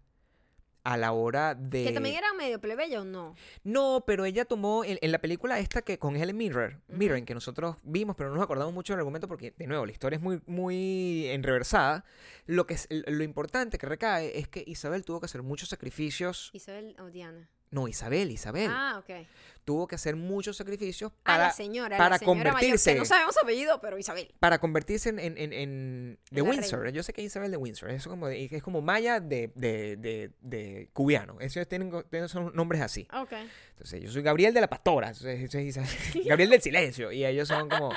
a 0.86 0.96
la 0.96 1.10
hora 1.10 1.56
de... 1.56 1.82
Que 1.82 1.92
también 1.92 2.14
era 2.14 2.32
medio 2.34 2.60
plebeya 2.60 3.00
o 3.00 3.04
no. 3.04 3.34
No, 3.64 4.04
pero 4.06 4.24
ella 4.24 4.44
tomó 4.44 4.84
en, 4.84 4.98
en 5.02 5.10
la 5.10 5.18
película 5.18 5.58
esta 5.58 5.82
que 5.82 5.98
con 5.98 6.14
Helen 6.14 6.36
Mirren, 6.36 6.80
Ujú. 6.88 6.96
Mirren, 6.96 7.26
que 7.26 7.34
nosotros 7.34 7.76
vimos, 7.82 8.14
pero 8.14 8.28
no 8.28 8.36
nos 8.36 8.44
acordamos 8.44 8.72
mucho 8.72 8.92
del 8.92 9.00
argumento 9.00 9.26
porque, 9.26 9.52
de 9.56 9.66
nuevo, 9.66 9.84
la 9.84 9.90
historia 9.90 10.16
es 10.16 10.22
muy, 10.22 10.40
muy 10.46 11.26
enreversada. 11.26 12.04
Lo, 12.46 12.68
que 12.68 12.74
es, 12.74 12.86
lo 12.90 13.24
importante 13.24 13.78
que 13.78 13.86
recae 13.86 14.38
es 14.38 14.46
que 14.46 14.62
Isabel 14.64 15.04
tuvo 15.04 15.18
que 15.18 15.26
hacer 15.26 15.42
muchos 15.42 15.68
sacrificios. 15.68 16.50
Isabel 16.52 16.94
o 17.00 17.10
Diana. 17.10 17.50
No, 17.70 17.88
Isabel, 17.88 18.30
Isabel. 18.30 18.70
Ah, 18.72 18.96
ok. 18.98 19.26
Tuvo 19.64 19.88
que 19.88 19.96
hacer 19.96 20.14
muchos 20.14 20.56
sacrificios 20.56 21.10
para, 21.24 21.46
la 21.48 21.52
señora. 21.52 21.96
para 21.98 22.10
la 22.10 22.18
señora 22.18 22.52
mayor, 22.52 22.70
convertirse- 22.76 22.92
que 22.92 22.98
no 23.00 23.04
sabemos 23.04 23.34
su 23.34 23.40
apellido, 23.40 23.80
pero 23.80 23.98
Isabel. 23.98 24.32
para 24.38 24.60
convertirse 24.60 25.08
en, 25.08 25.18
en, 25.18 25.36
en- 25.36 25.52
en- 25.52 26.18
de 26.30 26.42
la 26.42 26.48
Windsor. 26.48 26.80
reina. 26.82 26.94
Yo 26.96 27.02
sé 27.02 27.12
que 27.12 27.22
es 27.22 27.26
Isabel 27.26 27.50
de 27.50 27.56
Windsor. 27.56 27.90
Eso 27.90 28.08
como 28.08 28.28
es 28.28 28.62
como 28.62 28.80
Maya 28.80 29.18
de, 29.18 29.50
de, 29.56 29.96
de, 29.96 30.30
de 30.40 30.88
cubiano. 30.92 31.36
Esos 31.40 31.66
tienen, 31.66 31.90
tienen 32.08 32.28
son 32.28 32.54
nombres 32.54 32.80
así. 32.80 33.08
Ok. 33.12 33.32
Entonces, 33.70 34.00
yo 34.02 34.10
soy 34.12 34.22
Gabriel 34.22 34.54
de 34.54 34.60
la 34.60 34.68
Pastora. 34.68 35.08
entonces, 35.08 35.76
es 35.76 35.78
Gabriel 36.24 36.50
del 36.50 36.62
Silencio. 36.62 37.10
Y 37.10 37.26
ellos 37.26 37.48
son 37.48 37.68
como. 37.68 37.90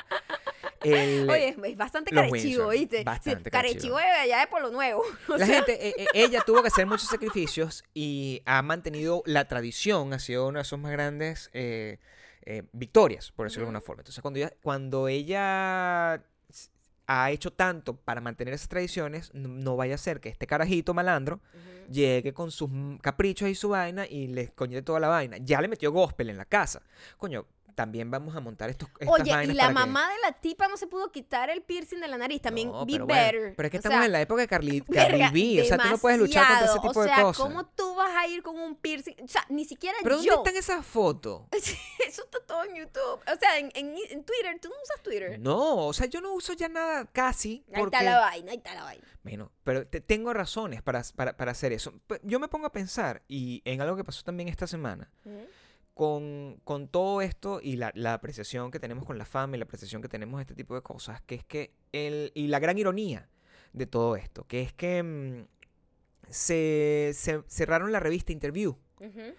El- 0.82 1.28
Oye, 1.30 1.56
es, 1.64 1.76
bastante 1.76 2.10
carechivo, 2.10 2.68
¿viste? 2.68 3.04
bastante 3.04 3.44
Sí, 3.44 3.50
carechivo. 3.50 3.96
de 3.98 4.04
allá 4.04 4.40
de 4.40 4.46
Polo 4.46 4.70
Nuevo. 4.70 5.02
O 5.28 5.36
la 5.36 5.46
sea, 5.46 5.56
gente, 5.56 5.88
eh, 5.88 5.94
eh, 5.98 6.06
ella 6.14 6.42
tuvo 6.44 6.62
que 6.62 6.68
hacer 6.68 6.86
muchos 6.86 7.08
sacrificios 7.08 7.84
y 7.94 8.42
ha 8.46 8.62
mantenido 8.62 9.22
la 9.26 9.46
tradición, 9.46 10.12
ha 10.12 10.18
sido 10.18 10.46
una 10.48 10.60
de 10.60 10.64
sus 10.64 10.78
más 10.78 10.92
grandes 10.92 11.50
eh, 11.52 11.98
eh, 12.42 12.62
victorias, 12.72 13.30
por 13.32 13.46
decirlo 13.46 13.62
de 13.64 13.68
alguna 13.68 13.80
forma. 13.80 14.00
Entonces, 14.02 14.22
cuando 14.22 14.38
ella, 14.38 14.52
cuando 14.62 15.08
ella 15.08 16.22
s- 16.48 16.70
ha 17.06 17.30
hecho 17.30 17.52
tanto 17.52 17.96
para 17.96 18.20
mantener 18.20 18.54
esas 18.54 18.68
tradiciones, 18.68 19.30
no, 19.34 19.48
no 19.48 19.76
vaya 19.76 19.94
a 19.96 19.98
ser 19.98 20.20
que 20.20 20.28
este 20.28 20.46
carajito 20.46 20.94
malandro 20.94 21.40
llegue 21.90 22.32
con 22.32 22.52
sus 22.52 22.70
caprichos 23.02 23.48
y 23.48 23.56
su 23.56 23.70
vaina 23.70 24.06
y 24.06 24.28
les 24.28 24.52
coñete 24.52 24.82
toda 24.82 25.00
la 25.00 25.08
vaina. 25.08 25.38
Ya 25.38 25.60
le 25.60 25.66
metió 25.66 25.90
gospel 25.90 26.30
en 26.30 26.36
la 26.36 26.44
casa. 26.44 26.82
Coño, 27.18 27.46
también 27.74 28.10
vamos 28.10 28.34
a 28.36 28.40
montar 28.40 28.70
estos, 28.70 28.88
estas 28.98 29.20
Oye, 29.20 29.44
y 29.44 29.52
la 29.54 29.68
que- 29.68 29.74
mamá 29.74 30.08
de 30.08 30.18
la 30.22 30.32
tipa 30.32 30.68
no 30.68 30.76
se 30.76 30.86
pudo 30.86 31.10
quitar 31.12 31.50
el 31.50 31.62
piercing 31.62 31.98
de 32.00 32.08
la 32.08 32.18
nariz. 32.18 32.40
También 32.42 32.68
No, 32.70 32.84
be 32.86 32.92
pero 32.92 33.06
bueno, 33.06 33.22
better. 33.22 33.54
pero 33.56 33.66
es 33.66 33.70
que 33.70 33.76
O 33.76 33.80
estamos 33.80 33.96
sea, 33.98 34.06
en 34.06 34.12
la 34.12 34.20
época 34.20 34.40
de 34.42 34.48
Carly, 34.48 34.80
Cardi 35.30 35.56
B. 35.56 35.62
O 35.62 35.64
sea, 35.64 35.78
tú 35.78 35.88
no 35.88 35.98
puedes 35.98 36.18
luchar 36.18 36.46
contra 36.46 36.66
ese 36.66 36.80
tipo 36.80 36.98
o 37.00 37.02
de 37.02 37.08
sea, 37.08 37.22
cosas. 37.22 37.46
¿cómo 37.46 37.66
tú 37.66 37.94
vas 37.94 38.10
a 38.16 38.26
ir 38.26 38.42
con 38.42 38.58
un 38.58 38.76
piercing? 38.76 39.14
O 39.24 39.28
sea, 39.28 39.44
ni 39.48 39.64
siquiera 39.64 39.96
¿Pero 40.02 40.16
dónde 40.16 40.28
yo. 40.30 40.36
están 40.36 40.56
esas 40.56 40.84
fotos? 40.86 41.42
Eso 41.52 42.24
está 42.24 42.38
todo 42.46 42.64
en 42.64 42.74
YouTube. 42.76 43.00
O 43.32 43.38
sea, 43.38 43.58
en, 43.58 43.70
en- 43.74 43.94
en 44.10 44.24
Twitter. 44.24 44.58
¿Tú 44.60 44.68
no 44.68 44.74
usas 44.82 45.02
Twitter? 45.02 45.38
No, 45.38 45.86
o 45.86 45.92
sea, 45.92 46.06
yo 46.06 46.20
no 46.20 46.32
uso 46.34 46.52
ya 46.52 46.68
nada 46.68 47.06
casi. 47.06 47.64
Ahí 47.72 47.80
Porque, 47.80 47.96
está 47.96 48.10
la 48.10 48.20
vaina, 48.20 48.50
ahí 48.52 48.56
está 48.58 48.74
la 48.74 48.82
vaina. 48.84 49.04
bueno, 49.22 49.52
pero 49.64 49.86
te- 49.86 50.00
tengo 50.00 50.32
razones 50.32 50.82
para, 50.82 51.02
para, 51.14 51.36
para 51.36 51.52
hacer 51.52 51.72
eso. 51.72 51.92
Yo 52.22 52.40
me 52.40 52.48
pongo 52.48 52.66
a 52.66 52.72
pensar, 52.72 53.22
y 53.28 53.62
en 53.64 53.80
algo 53.80 53.96
que 53.96 54.04
pasó 54.04 54.22
también 54.24 54.48
esta 54.48 54.66
semana, 54.66 55.10
con, 56.00 56.58
con 56.64 56.88
todo 56.88 57.20
esto 57.20 57.60
y 57.62 57.76
la, 57.76 57.92
la 57.94 58.14
apreciación 58.14 58.70
que 58.70 58.80
tenemos 58.80 59.04
con 59.04 59.18
la 59.18 59.26
fama 59.26 59.56
y 59.56 59.58
la 59.58 59.64
apreciación 59.64 60.00
que 60.00 60.08
tenemos 60.08 60.38
de 60.38 60.44
este 60.44 60.54
tipo 60.54 60.74
de 60.74 60.80
cosas, 60.80 61.20
que 61.20 61.34
es 61.34 61.44
que 61.44 61.74
el, 61.92 62.32
y 62.34 62.46
la 62.46 62.58
gran 62.58 62.78
ironía 62.78 63.28
de 63.74 63.84
todo 63.86 64.16
esto, 64.16 64.46
que 64.46 64.62
es 64.62 64.72
que 64.72 65.02
mm, 65.02 65.44
se, 66.30 67.12
se 67.14 67.42
cerraron 67.48 67.92
la 67.92 68.00
revista 68.00 68.32
Interview. 68.32 68.78
Ujú. 68.98 69.34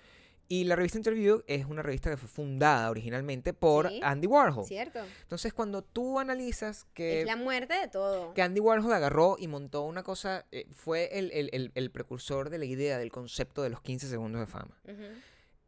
Y 0.50 0.66
la 0.66 0.76
revista 0.76 1.00
Interview 1.00 1.42
es 1.48 1.66
una 1.66 1.82
revista 1.82 2.12
que 2.12 2.18
fue 2.18 2.28
fundada 2.28 2.92
originalmente 2.92 3.54
por 3.54 3.88
Sí. 3.90 4.00
Andy 4.04 4.28
Warhol. 4.28 4.66
Cierto. 4.66 5.00
Entonces, 5.24 5.54
cuando 5.54 5.82
tú 5.82 6.20
analizas 6.20 6.86
que, 6.94 7.22
es 7.22 7.26
la 7.26 7.38
muerte 7.38 7.74
de 7.74 7.88
todo. 7.88 8.36
que 8.36 8.44
Andy 8.44 8.60
Warhol 8.60 8.94
agarró 8.94 9.38
y 9.40 9.48
montó 9.48 9.82
una 9.82 10.04
cosa, 10.04 10.46
eh, 10.52 10.68
fue 10.72 11.18
el, 11.18 11.32
el- 11.32 11.50
el- 11.54 11.72
el 11.74 11.90
precursor 11.90 12.52
de 12.52 12.60
la 12.60 12.66
idea 12.66 13.00
del 13.00 13.12
concepto 13.12 13.64
de 13.64 13.72
los 13.72 13.82
15 13.82 14.08
segundos 14.10 14.42
de 14.42 14.46
fama. 14.48 14.78
Ujú. 14.84 15.06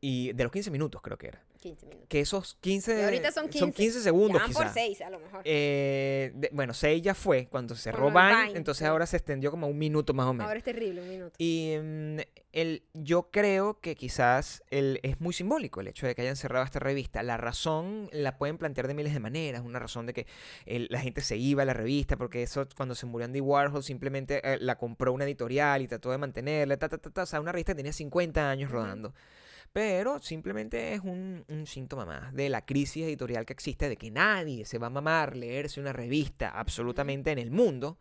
Y 0.06 0.34
de 0.34 0.44
los 0.44 0.52
15 0.52 0.70
minutos, 0.70 1.02
creo 1.02 1.18
que 1.18 1.28
era. 1.28 1.42
15 1.62 1.86
minutos. 1.86 2.08
Que 2.10 2.20
esos 2.20 2.58
15, 2.60 3.00
Y 3.00 3.04
ahorita 3.06 3.32
son 3.32 3.48
15. 3.48 4.02
segundos, 4.02 4.34
Ya 4.42 4.48
van 4.48 4.52
por 4.54 4.64
quizá. 4.64 4.74
6 4.74 5.00
a 5.02 5.10
lo 5.10 5.18
mejor. 5.18 5.42
Eh, 5.46 6.34
de- 6.36 6.50
bueno, 6.52 6.74
6 6.74 7.02
ya 7.02 7.16
fue 7.16 7.48
cuando 7.50 7.74
cerró 7.76 8.12
Cuando 8.12 8.20
el 8.20 8.26
Vine, 8.36 8.46
Vine, 8.48 8.58
entonces 8.58 8.80
sí. 8.80 8.86
ahora 8.86 9.06
se 9.06 9.16
extendió 9.16 9.50
como 9.50 9.68
un 9.68 9.78
minuto 9.78 10.14
más 10.14 10.26
o 10.28 10.34
menos. 10.34 10.48
Ahora 10.48 10.58
es 10.58 10.66
terrible, 10.66 11.02
un 11.04 11.08
minuto. 11.08 11.36
Y 11.38 11.78
mm, 11.82 12.18
el, 12.52 12.84
yo 12.94 13.30
creo 13.32 13.80
que 13.80 13.96
quizás 13.96 14.62
el, 14.72 15.00
es 15.04 15.22
muy 15.22 15.34
simbólico 15.34 15.80
el 15.80 15.88
hecho 15.88 16.06
de 16.06 16.16
que 16.16 16.22
hayan 16.24 16.36
cerrado 16.36 16.66
esta 16.66 16.80
revista. 16.80 17.24
La 17.24 17.38
razón 17.38 18.10
la 18.12 18.38
pueden 18.38 18.58
plantear 18.58 18.90
de 18.90 18.96
miles 18.96 19.14
de 19.14 19.22
maneras. 19.22 19.62
Una 19.64 19.80
razón 19.80 20.06
de 20.06 20.12
que 20.14 20.28
el- 20.66 20.88
la 20.92 21.00
gente 21.00 21.22
se 21.22 21.38
iba 21.38 21.62
a 21.64 21.66
la 21.66 21.74
revista 21.74 22.18
porque 22.18 22.44
eso 22.44 22.68
cuando 22.76 22.94
se 22.94 23.06
murió 23.06 23.24
Andy 23.24 23.40
Warhol 23.40 23.82
simplemente 23.86 24.42
eh, 24.44 24.58
la 24.60 24.78
compró 24.78 25.14
una 25.14 25.24
editorial 25.24 25.82
y 25.82 25.88
trató 25.88 26.12
de 26.12 26.18
mantenerla. 26.18 26.76
Ta, 26.76 26.90
ta, 26.90 26.98
ta, 26.98 27.10
ta. 27.10 27.24
O 27.24 27.26
sea, 27.26 27.40
una 27.40 27.54
revista 27.54 27.72
que 27.72 27.78
tenía 27.78 27.94
50 27.94 28.50
años 28.50 28.70
rodando. 28.70 29.14
Pero 29.74 30.20
simplemente 30.20 30.94
es 30.94 31.02
un, 31.02 31.44
un 31.50 31.66
síntoma 31.66 32.06
más 32.06 32.34
de 32.34 32.48
la 32.50 32.64
crisis 32.64 33.04
editorial 33.04 33.46
que 33.46 33.54
existe, 33.54 33.90
de 33.90 33.98
que 33.98 34.12
nadie 34.12 34.66
se 34.66 34.78
va 34.78 34.88
a 34.88 34.90
mamar 34.92 35.36
leerse 35.36 35.82
una 35.82 35.92
revista 35.94 36.50
absolutamente 36.50 37.32
en 37.32 37.40
el 37.40 37.50
mundo, 37.50 37.98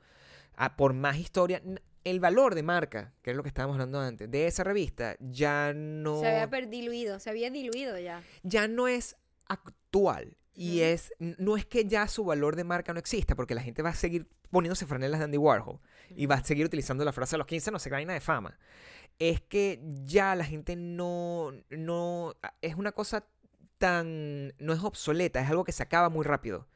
a- 0.55 0.77
por 0.77 0.93
más 0.93 1.17
historia. 1.17 1.63
El 2.05 2.21
valor 2.21 2.55
de 2.55 2.63
marca, 2.63 3.15
que 3.23 3.31
es 3.31 3.37
lo 3.37 3.43
que 3.43 3.49
estábamos 3.49 3.75
hablando 3.77 4.01
antes, 4.01 4.31
de 4.31 4.47
esa 4.47 4.65
revista 4.65 5.17
ya 5.21 5.73
no, 5.75 6.21
Se 6.21 6.27
había 6.29 6.67
diluido, 6.67 7.19
se 7.21 7.31
había 7.31 7.49
diluido 7.51 7.99
ya. 7.99 8.23
ya 8.43 8.69
no 8.69 8.87
es 8.87 9.17
actual. 9.49 10.37
Y 10.55 10.81
es, 10.81 11.15
no 11.19 11.57
es 11.57 11.65
que 11.65 11.87
ya 11.87 12.07
su 12.09 12.25
valor 12.27 12.57
de 12.57 12.65
marca 12.65 12.93
no 12.93 12.99
exista, 12.99 13.35
porque 13.35 13.55
la 13.55 13.63
gente 13.63 13.81
va 13.81 13.89
a 13.89 13.95
seguir 13.95 14.27
poniéndose 14.51 14.85
franelas 14.85 15.19
de 15.21 15.25
Andy 15.25 15.39
Warhol 15.39 15.79
y 16.15 16.27
va 16.27 16.35
a 16.35 16.45
seguir 16.45 16.67
utilizando 16.67 17.07
la 17.07 17.13
frase 17.13 17.37
a 17.37 17.39
los 17.39 17.47
15, 17.47 17.71
no 17.71 17.79
qué 17.79 17.89
vaina 17.89 18.13
de 18.13 18.21
fama. 18.21 18.59
Es 19.25 19.41
que 19.41 19.79
ya 20.05 20.35
la 20.35 20.45
gente 20.45 20.75
no, 20.75 21.53
no, 21.71 22.35
es 22.61 22.75
una 22.75 22.91
cosa 22.91 23.25
tan, 23.79 24.53
no 24.59 24.73
es 24.73 24.83
obsoleta, 24.83 25.41
es 25.41 25.49
algo 25.49 25.63
que 25.63 25.71
se 25.71 25.85
acaba 25.85 26.09
muy 26.09 26.25
rápido. 26.25 26.67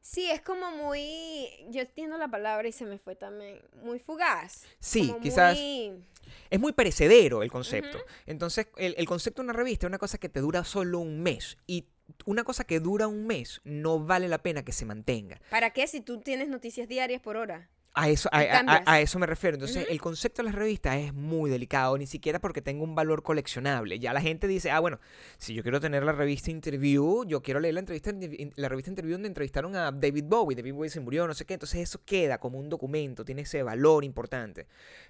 Sí, 0.00 0.28
es 0.28 0.40
como 0.40 0.72
muy. 0.72 1.48
Yo 1.68 1.82
entiendo 1.82 2.18
la 2.18 2.26
palabra 2.26 2.66
y 2.66 2.72
se 2.72 2.84
me 2.84 2.98
fue 2.98 3.14
también. 3.14 3.60
Muy 3.80 4.00
fugaz. 4.00 4.64
Sí, 4.80 5.06
como 5.06 5.20
quizás 5.20 5.56
muy- 5.56 6.04
es 6.50 6.58
muy 6.58 6.72
perecedero 6.72 7.44
el 7.44 7.50
concepto. 7.52 7.98
Entonces, 8.26 8.66
el, 8.76 8.96
el 8.98 9.06
concepto 9.06 9.42
de 9.42 9.46
una 9.50 9.52
revista 9.52 9.86
es 9.86 9.88
una 9.88 9.98
cosa 9.98 10.18
que 10.18 10.28
te 10.28 10.40
dura 10.40 10.64
solo 10.64 10.98
un 10.98 11.22
mes. 11.22 11.58
Y 11.68 11.86
una 12.24 12.42
cosa 12.42 12.64
que 12.64 12.80
dura 12.80 13.06
un 13.06 13.24
mes 13.26 13.60
no 13.62 14.00
vale 14.00 14.28
la 14.28 14.38
pena 14.42 14.64
que 14.64 14.72
se 14.72 14.84
mantenga. 14.84 15.40
¿Para 15.50 15.70
qué 15.70 15.86
si 15.86 16.00
tú 16.00 16.18
tienes 16.20 16.48
noticias 16.48 16.88
diarias 16.88 17.20
por 17.20 17.36
hora? 17.36 17.68
A 17.98 18.10
eso, 18.10 18.28
a, 18.30 19.00
eso 19.00 19.18
me 19.18 19.24
refiero. 19.24 19.54
Entonces, 19.56 19.86
el 19.88 19.98
concepto 20.02 20.42
de 20.42 20.46
las 20.46 20.54
revistas 20.54 20.96
es 20.98 21.14
muy 21.14 21.48
delicado, 21.50 21.96
ni 21.96 22.06
siquiera 22.06 22.38
porque 22.38 22.60
tenga 22.60 22.84
un 22.84 22.94
valor 22.94 23.22
coleccionable. 23.22 23.98
Ya 23.98 24.12
la 24.12 24.20
gente 24.20 24.46
dice, 24.46 24.70
ah, 24.70 24.80
bueno, 24.80 25.00
si 25.38 25.54
yo 25.54 25.62
quiero 25.62 25.80
tener 25.80 26.02
la 26.04 26.12
revista 26.12 26.50
Interview, 26.50 27.24
yo 27.26 27.40
quiero 27.42 27.58
leer 27.58 27.72
la 27.72 27.80
entrevista, 27.80 28.12
la 28.56 28.68
revista 28.68 28.90
Interview 28.90 29.14
donde 29.14 29.28
entrevistaron 29.28 29.74
a 29.76 29.90
David 29.92 30.24
Bowie. 30.26 30.54
David 30.54 30.74
Bowie 30.74 30.90
se 30.90 31.00
murió, 31.00 31.26
no 31.26 31.32
sé 31.32 31.46
qué. 31.46 31.54
Entonces, 31.54 31.80
eso 31.80 32.02
queda 32.04 32.36
como 32.36 32.58
un 32.58 32.68
documento, 32.68 33.24
tiene 33.24 33.42
ese 33.42 33.62
valor 33.62 34.04
importante. 34.04 34.66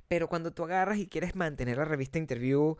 Pero 0.06 0.28
cuando 0.28 0.52
tú 0.52 0.62
agarras 0.62 0.98
y 0.98 1.08
quieres 1.08 1.34
mantener 1.34 1.78
la 1.78 1.86
revista 1.86 2.18
Interview 2.20 2.76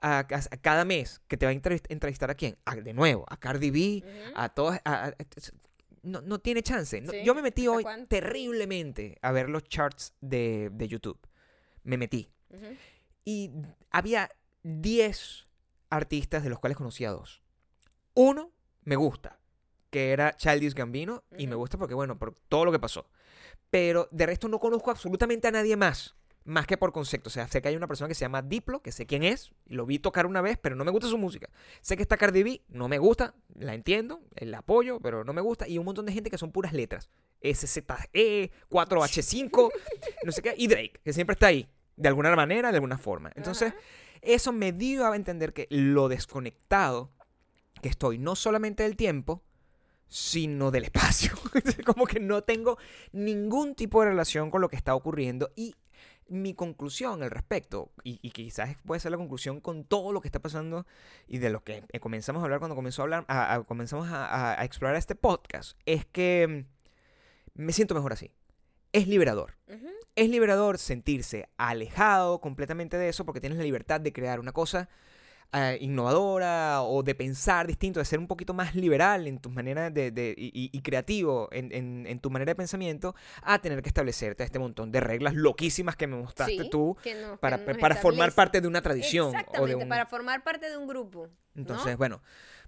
a, 0.00 0.26
cada 0.62 0.86
mes, 0.86 1.20
que 1.28 1.36
te 1.36 1.44
va 1.44 1.52
a 1.52 1.54
entrevist- 1.54 1.84
entrevistar 1.90 2.30
a 2.30 2.34
quién? 2.34 2.56
A- 2.64 2.76
de 2.76 2.94
nuevo, 2.94 3.26
a 3.28 3.36
Cardi 3.36 3.70
B, 3.70 4.02
Ujú. 4.06 4.32
a 4.36 4.48
todas. 4.48 4.80
No, 6.02 6.20
no 6.22 6.38
tiene 6.40 6.62
chance. 6.62 7.00
No- 7.00 7.12
Sí, 7.12 7.22
yo 7.24 7.34
me 7.34 7.42
metí 7.42 7.62
¿hasta 7.62 7.76
hoy 7.76 7.82
cuándo? 7.82 8.06
terriblemente 8.06 9.18
a 9.22 9.32
ver 9.32 9.48
los 9.48 9.64
charts 9.64 10.14
de, 10.20 10.70
de 10.72 10.88
YouTube. 10.88 11.18
Me 11.82 11.96
metí. 11.96 12.30
Y 13.24 13.50
había 13.90 14.30
10 14.62 15.46
artistas 15.88 16.42
de 16.42 16.50
los 16.50 16.58
cuales 16.58 16.76
conocía 16.76 17.10
dos. 17.10 17.42
Uno 18.14 18.52
me 18.84 18.96
gusta, 18.96 19.38
que 19.90 20.12
era 20.12 20.36
Childish 20.36 20.74
Gambino, 20.74 21.24
y 21.38 21.46
me 21.46 21.54
gusta 21.54 21.78
porque, 21.78 21.94
bueno, 21.94 22.18
por 22.18 22.34
todo 22.48 22.64
lo 22.64 22.72
que 22.72 22.78
pasó. 22.78 23.08
Pero 23.70 24.08
de 24.10 24.26
resto 24.26 24.48
no 24.48 24.58
conozco 24.58 24.90
absolutamente 24.90 25.48
a 25.48 25.52
nadie 25.52 25.76
más. 25.76 26.16
Más 26.44 26.66
que 26.66 26.76
por 26.76 26.92
concepto. 26.92 27.28
O 27.28 27.30
sea, 27.30 27.46
sé 27.48 27.60
que 27.60 27.68
hay 27.68 27.76
una 27.76 27.86
persona 27.86 28.08
que 28.08 28.14
se 28.14 28.22
llama 28.22 28.42
Diplo, 28.42 28.80
que 28.82 28.92
sé 28.92 29.06
quién 29.06 29.22
es, 29.22 29.52
lo 29.66 29.86
vi 29.86 29.98
tocar 29.98 30.26
una 30.26 30.40
vez, 30.40 30.58
pero 30.60 30.74
no 30.74 30.84
me 30.84 30.90
gusta 30.90 31.08
su 31.08 31.18
música. 31.18 31.48
Sé 31.80 31.96
que 31.96 32.02
está 32.02 32.16
Cardi 32.16 32.42
B, 32.42 32.62
no 32.68 32.88
me 32.88 32.98
gusta, 32.98 33.34
la 33.54 33.74
entiendo, 33.74 34.20
la 34.36 34.58
apoyo, 34.58 35.00
pero 35.00 35.24
no 35.24 35.32
me 35.32 35.40
gusta. 35.40 35.68
Y 35.68 35.78
un 35.78 35.84
montón 35.84 36.06
de 36.06 36.12
gente 36.12 36.30
que 36.30 36.38
son 36.38 36.52
puras 36.52 36.72
letras. 36.72 37.10
SZE, 37.42 38.50
4H5, 38.70 39.70
no 40.24 40.32
sé 40.32 40.42
qué, 40.42 40.54
y 40.56 40.66
Drake, 40.66 41.00
que 41.02 41.12
siempre 41.12 41.34
está 41.34 41.48
ahí, 41.48 41.68
de 41.96 42.08
alguna 42.08 42.34
manera, 42.36 42.70
de 42.70 42.76
alguna 42.76 42.98
forma. 42.98 43.30
Entonces, 43.34 43.72
eso 44.22 44.52
me 44.52 44.72
dio 44.72 45.06
a 45.06 45.16
entender 45.16 45.52
que 45.52 45.66
lo 45.70 46.08
desconectado 46.08 47.10
que 47.80 47.88
estoy, 47.88 48.18
no 48.18 48.36
solamente 48.36 48.82
del 48.82 48.96
tiempo, 48.96 49.42
sino 50.08 50.70
del 50.70 50.84
espacio. 50.84 51.32
Como 51.86 52.06
que 52.06 52.20
no 52.20 52.42
tengo 52.42 52.78
ningún 53.12 53.74
tipo 53.74 54.02
de 54.02 54.10
relación 54.10 54.50
con 54.50 54.60
lo 54.60 54.68
que 54.68 54.76
está 54.76 54.94
ocurriendo 54.94 55.52
y 55.56 55.74
mi 56.30 56.54
conclusión 56.54 57.22
al 57.22 57.30
respecto, 57.30 57.90
y, 58.04 58.18
y 58.22 58.30
quizás 58.30 58.76
puede 58.86 59.00
ser 59.00 59.10
la 59.10 59.18
conclusión 59.18 59.60
con 59.60 59.84
todo 59.84 60.12
lo 60.12 60.20
que 60.20 60.28
está 60.28 60.38
pasando 60.38 60.86
y 61.26 61.38
de 61.38 61.50
lo 61.50 61.62
que 61.64 61.84
eh, 61.90 62.00
comenzamos 62.00 62.40
a 62.40 62.44
hablar 62.44 62.60
cuando 62.60 62.76
comenzó 62.76 63.02
a 63.02 63.04
hablar, 63.04 63.24
a- 63.28 63.54
a- 63.54 63.62
comenzamos 63.64 64.08
a, 64.10 64.56
explorar 64.64 64.96
este 64.96 65.14
podcast, 65.16 65.76
es 65.86 66.06
que 66.06 66.66
mm, 67.56 67.62
me 67.62 67.72
siento 67.72 67.94
mejor 67.94 68.12
así. 68.12 68.30
Es 68.92 69.06
liberador. 69.06 69.54
Es 70.16 70.28
liberador 70.28 70.78
sentirse 70.78 71.48
alejado 71.56 72.40
completamente 72.40 72.96
de 72.96 73.08
eso 73.08 73.24
porque 73.24 73.40
tienes 73.40 73.58
la 73.58 73.64
libertad 73.64 74.00
de 74.00 74.12
crear 74.12 74.40
una 74.40 74.52
cosa 74.52 74.88
eh, 75.52 75.78
innovadora 75.80 76.82
o 76.82 77.02
de 77.02 77.14
pensar 77.14 77.66
distinto, 77.66 77.98
de 78.00 78.04
ser 78.04 78.18
un 78.18 78.26
poquito 78.26 78.54
más 78.54 78.74
liberal 78.74 79.26
en 79.26 79.38
tus 79.38 79.52
maneras 79.52 79.92
de, 79.92 80.10
de- 80.10 80.34
y, 80.36 80.70
y- 80.72 80.80
creativo 80.82 81.48
en, 81.52 81.72
en- 81.72 82.06
en 82.06 82.20
tu 82.20 82.30
manera 82.30 82.50
de 82.50 82.54
pensamiento 82.56 83.14
a 83.42 83.58
tener 83.58 83.82
que 83.82 83.88
establecerte 83.88 84.44
este 84.44 84.58
montón 84.58 84.92
de 84.92 85.00
reglas 85.00 85.34
loquísimas 85.34 85.96
que 85.96 86.06
me 86.06 86.16
mostraste 86.16 86.62
Sí, 86.64 86.70
tú 86.70 86.96
no- 87.20 87.36
para, 87.38 87.64
para 87.64 87.96
formar 87.96 88.32
parte 88.32 88.60
de 88.60 88.68
una 88.68 88.80
tradición. 88.82 89.28
o 89.28 89.32
de 89.32 89.38
Exactamente, 89.38 89.82
un- 89.84 89.88
para 89.88 90.06
formar 90.06 90.44
parte 90.44 90.70
de 90.70 90.76
un 90.76 90.86
grupo. 90.86 91.26
¿no? 91.26 91.60
Entonces, 91.62 91.96
bueno, 91.96 92.22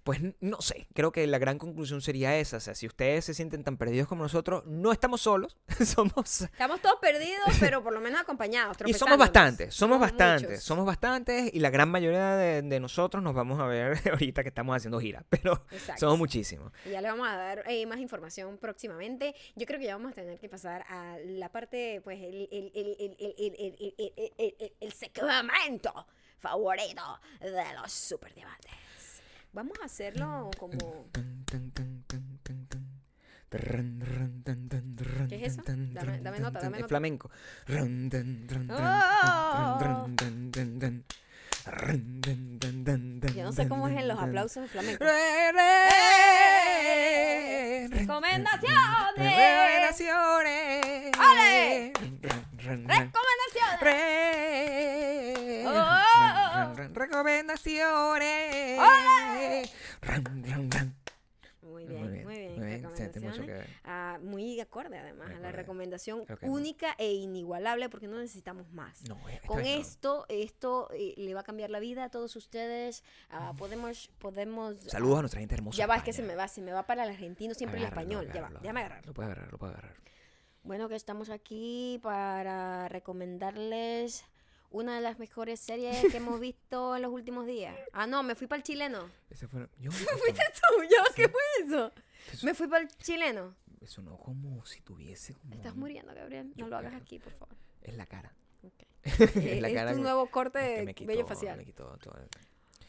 pues 0.04 0.20
no 0.40 0.60
sé, 0.60 0.88
creo 0.94 1.12
que 1.12 1.26
la 1.26 1.38
gran 1.38 1.58
conclusión 1.58 2.00
sería 2.02 2.36
esa. 2.36 2.56
O 2.56 2.60
sea, 2.60 2.74
si 2.74 2.86
ustedes 2.86 3.24
se 3.24 3.34
sienten 3.34 3.62
tan 3.62 3.76
perdidos 3.76 4.08
como 4.08 4.24
nosotros, 4.24 4.64
no 4.66 4.90
estamos 4.90 5.20
solos, 5.20 5.56
somos... 5.84 6.42
Estamos 6.42 6.80
todos 6.80 6.96
perdidos, 7.00 7.48
pero 7.60 7.82
por 7.82 7.92
lo 7.92 8.00
menos 8.00 8.20
acompañados. 8.20 8.76
Y 8.84 8.94
somos 8.94 9.16
bastantes, 9.16 9.74
somos, 9.74 10.00
bastantes, 10.00 10.62
somos 10.62 10.84
bastantes 10.84 11.52
y 11.54 11.60
la 11.60 11.70
gran 11.70 11.88
mayoría 11.88 12.36
de, 12.36 12.80
nosotros 12.80 13.22
nos 13.22 13.34
vamos 13.34 13.60
a 13.60 13.66
ver 13.66 14.00
ahorita 14.10 14.42
que 14.42 14.48
estamos 14.48 14.76
haciendo 14.76 14.98
gira, 14.98 15.24
pero 15.28 15.64
somos 15.96 16.18
muchísimos. 16.18 16.72
Y 16.84 16.90
ya 16.90 17.00
le 17.00 17.08
vamos 17.08 17.28
a 17.28 17.36
dar 17.36 17.64
más 17.86 17.98
información 17.98 18.58
próximamente. 18.58 19.34
Yo 19.54 19.66
creo 19.66 19.78
que 19.78 19.86
ya 19.86 19.96
vamos 19.96 20.12
a 20.12 20.14
tener 20.14 20.38
que 20.38 20.48
pasar 20.48 20.84
a 20.88 21.16
la 21.24 21.50
parte, 21.50 22.00
pues, 22.02 22.20
el, 22.20 22.48
el, 22.50 22.72
el, 22.74 22.96
el 22.98 23.16
el 23.18 23.54
el 23.58 23.94
el 23.98 24.54
el 24.58 24.72
el 24.80 24.92
segmento 24.92 26.06
favorito 26.38 27.20
de 27.40 27.74
los 27.80 27.92
superdiamantes. 27.92 28.81
Vamos 29.52 29.78
a 29.82 29.84
hacerlo 29.84 30.50
como... 30.58 31.06
¿Qué 35.28 35.36
es 35.44 35.52
eso? 35.52 35.62
Dame- 35.66 36.20
dame 36.22 36.38
nota, 36.40 36.60
dame 36.60 36.78
Es 36.78 36.82
nota. 36.82 36.88
flamenco. 36.88 37.30
¡Oh! 38.70 40.08
Yo 43.34 43.44
no 43.44 43.52
sé 43.52 43.68
cómo 43.68 43.88
es 43.88 43.96
en 43.96 44.08
los 44.08 44.18
aplausos 44.18 44.70
flamencos. 44.70 45.06
¡Recomendaciones! 47.90 49.16
Recomendaciones. 49.18 51.12
¡Ale! 51.18 51.92
Recomendaciones. 51.92 52.88
¡Recomendaciones! 52.98 53.80
Re- 53.82 55.64
¡Oh! 55.66 56.11
Ran, 56.76 56.94
Recomendaciones. 56.94 58.78
Ran, 60.00 60.24
ran, 60.44 60.70
ran. 60.70 61.02
Muy 61.62 61.86
bien, 61.86 62.24
muy 62.24 62.36
bien. 62.36 62.88
Sí, 62.94 63.08
tiene 63.12 63.28
mucho 63.28 63.46
que. 63.46 63.62
Ah, 63.84 64.18
muy 64.22 64.60
acorde 64.60 64.98
además 64.98 65.28
Muy 65.28 65.36
a 65.36 65.40
la 65.40 65.52
recomendación 65.52 66.24
no. 66.28 66.36
única 66.42 66.94
e 66.98 67.12
inigualable 67.12 67.88
porque 67.88 68.08
no 68.08 68.18
necesitamos 68.18 68.70
más. 68.72 69.02
No, 69.08 69.16
eh, 69.28 69.40
Con 69.46 69.60
esta 69.60 69.70
vez 69.70 69.76
no. 69.76 69.80
esto, 69.80 70.26
esto 70.28 70.88
eh, 70.92 71.14
le 71.16 71.34
va 71.34 71.40
a 71.40 71.44
cambiar 71.44 71.70
la 71.70 71.78
vida 71.80 72.04
a 72.04 72.10
todos 72.10 72.34
ustedes. 72.36 73.04
Ah, 73.30 73.52
podemos, 73.56 74.10
podemos. 74.18 74.76
Saludos 74.86 75.18
a 75.18 75.22
nuestra 75.22 75.40
gente 75.40 75.54
hermosa. 75.54 75.78
Ya 75.78 75.86
va, 75.86 75.96
es 75.96 76.02
que 76.02 76.12
se 76.12 76.22
me 76.22 76.34
va, 76.34 76.48
se 76.48 76.60
me 76.62 76.72
va 76.72 76.84
para 76.86 77.04
el 77.04 77.10
argentino, 77.10 77.54
siempre 77.54 77.78
el 77.78 77.84
español. 77.84 78.26
Ya 78.26 78.32
va, 78.42 78.48
agárralo, 78.48 78.60
déjame 78.60 78.80
agarrar. 78.80 79.06
Lo 79.06 79.14
puedes 79.14 79.30
agarrar, 79.30 79.52
lo 79.52 79.58
puedes 79.58 79.76
agarrar. 79.76 79.96
Bueno, 80.64 80.88
que 80.88 80.94
estamos 80.94 81.30
aquí 81.30 81.98
para 82.02 82.88
recomendarles 82.88 84.24
una 84.72 84.94
de 84.96 85.00
las 85.00 85.18
mejores 85.18 85.60
series 85.60 86.00
que 86.10 86.16
hemos 86.16 86.40
visto 86.40 86.96
en 86.96 87.02
los 87.02 87.12
últimos 87.12 87.46
días. 87.46 87.76
Ah, 87.92 88.06
no, 88.06 88.22
me 88.22 88.34
fui 88.34 88.46
para 88.46 88.58
el 88.58 88.62
chileno. 88.64 89.08
Ese 89.30 89.46
fue. 89.46 89.68
Yo, 89.78 89.90
¿Fuiste 89.92 90.42
tú? 90.54 90.82
¿Yo? 90.84 91.14
¿Qué 91.14 91.28
fue 91.28 91.40
eso? 91.64 91.92
Eso- 92.32 92.46
Me 92.46 92.54
fui 92.54 92.66
para 92.68 92.82
el 92.82 92.88
chileno. 92.88 93.54
Eso 93.80 94.00
no 94.02 94.16
como 94.18 94.64
si 94.64 94.80
tuviese 94.80 95.34
como. 95.34 95.54
Estás 95.54 95.74
muriendo, 95.74 96.14
Gabriel. 96.14 96.52
Yo 96.54 96.64
No 96.66 96.70
lo 96.70 96.76
hagas 96.78 96.94
aquí, 96.94 97.18
por 97.18 97.32
favor. 97.32 97.56
Es 97.82 97.96
la 97.96 98.06
cara. 98.06 98.32
Ok. 98.62 98.84
es 99.02 99.36
Eh, 99.36 99.60
la 99.60 99.68
es 99.68 99.74
cara 99.74 99.90
tu 99.90 99.96
que- 99.96 100.02
nuevo 100.02 100.26
corte 100.26 100.58
es 100.60 100.68
que 100.74 100.76
de 100.80 100.84
me 100.86 100.94
quitó- 100.94 101.08
vello 101.08 101.26
facial. 101.26 101.56
Me 101.56 101.64
quitó 101.64 101.96
todo 101.98 102.14
el- 102.18 102.28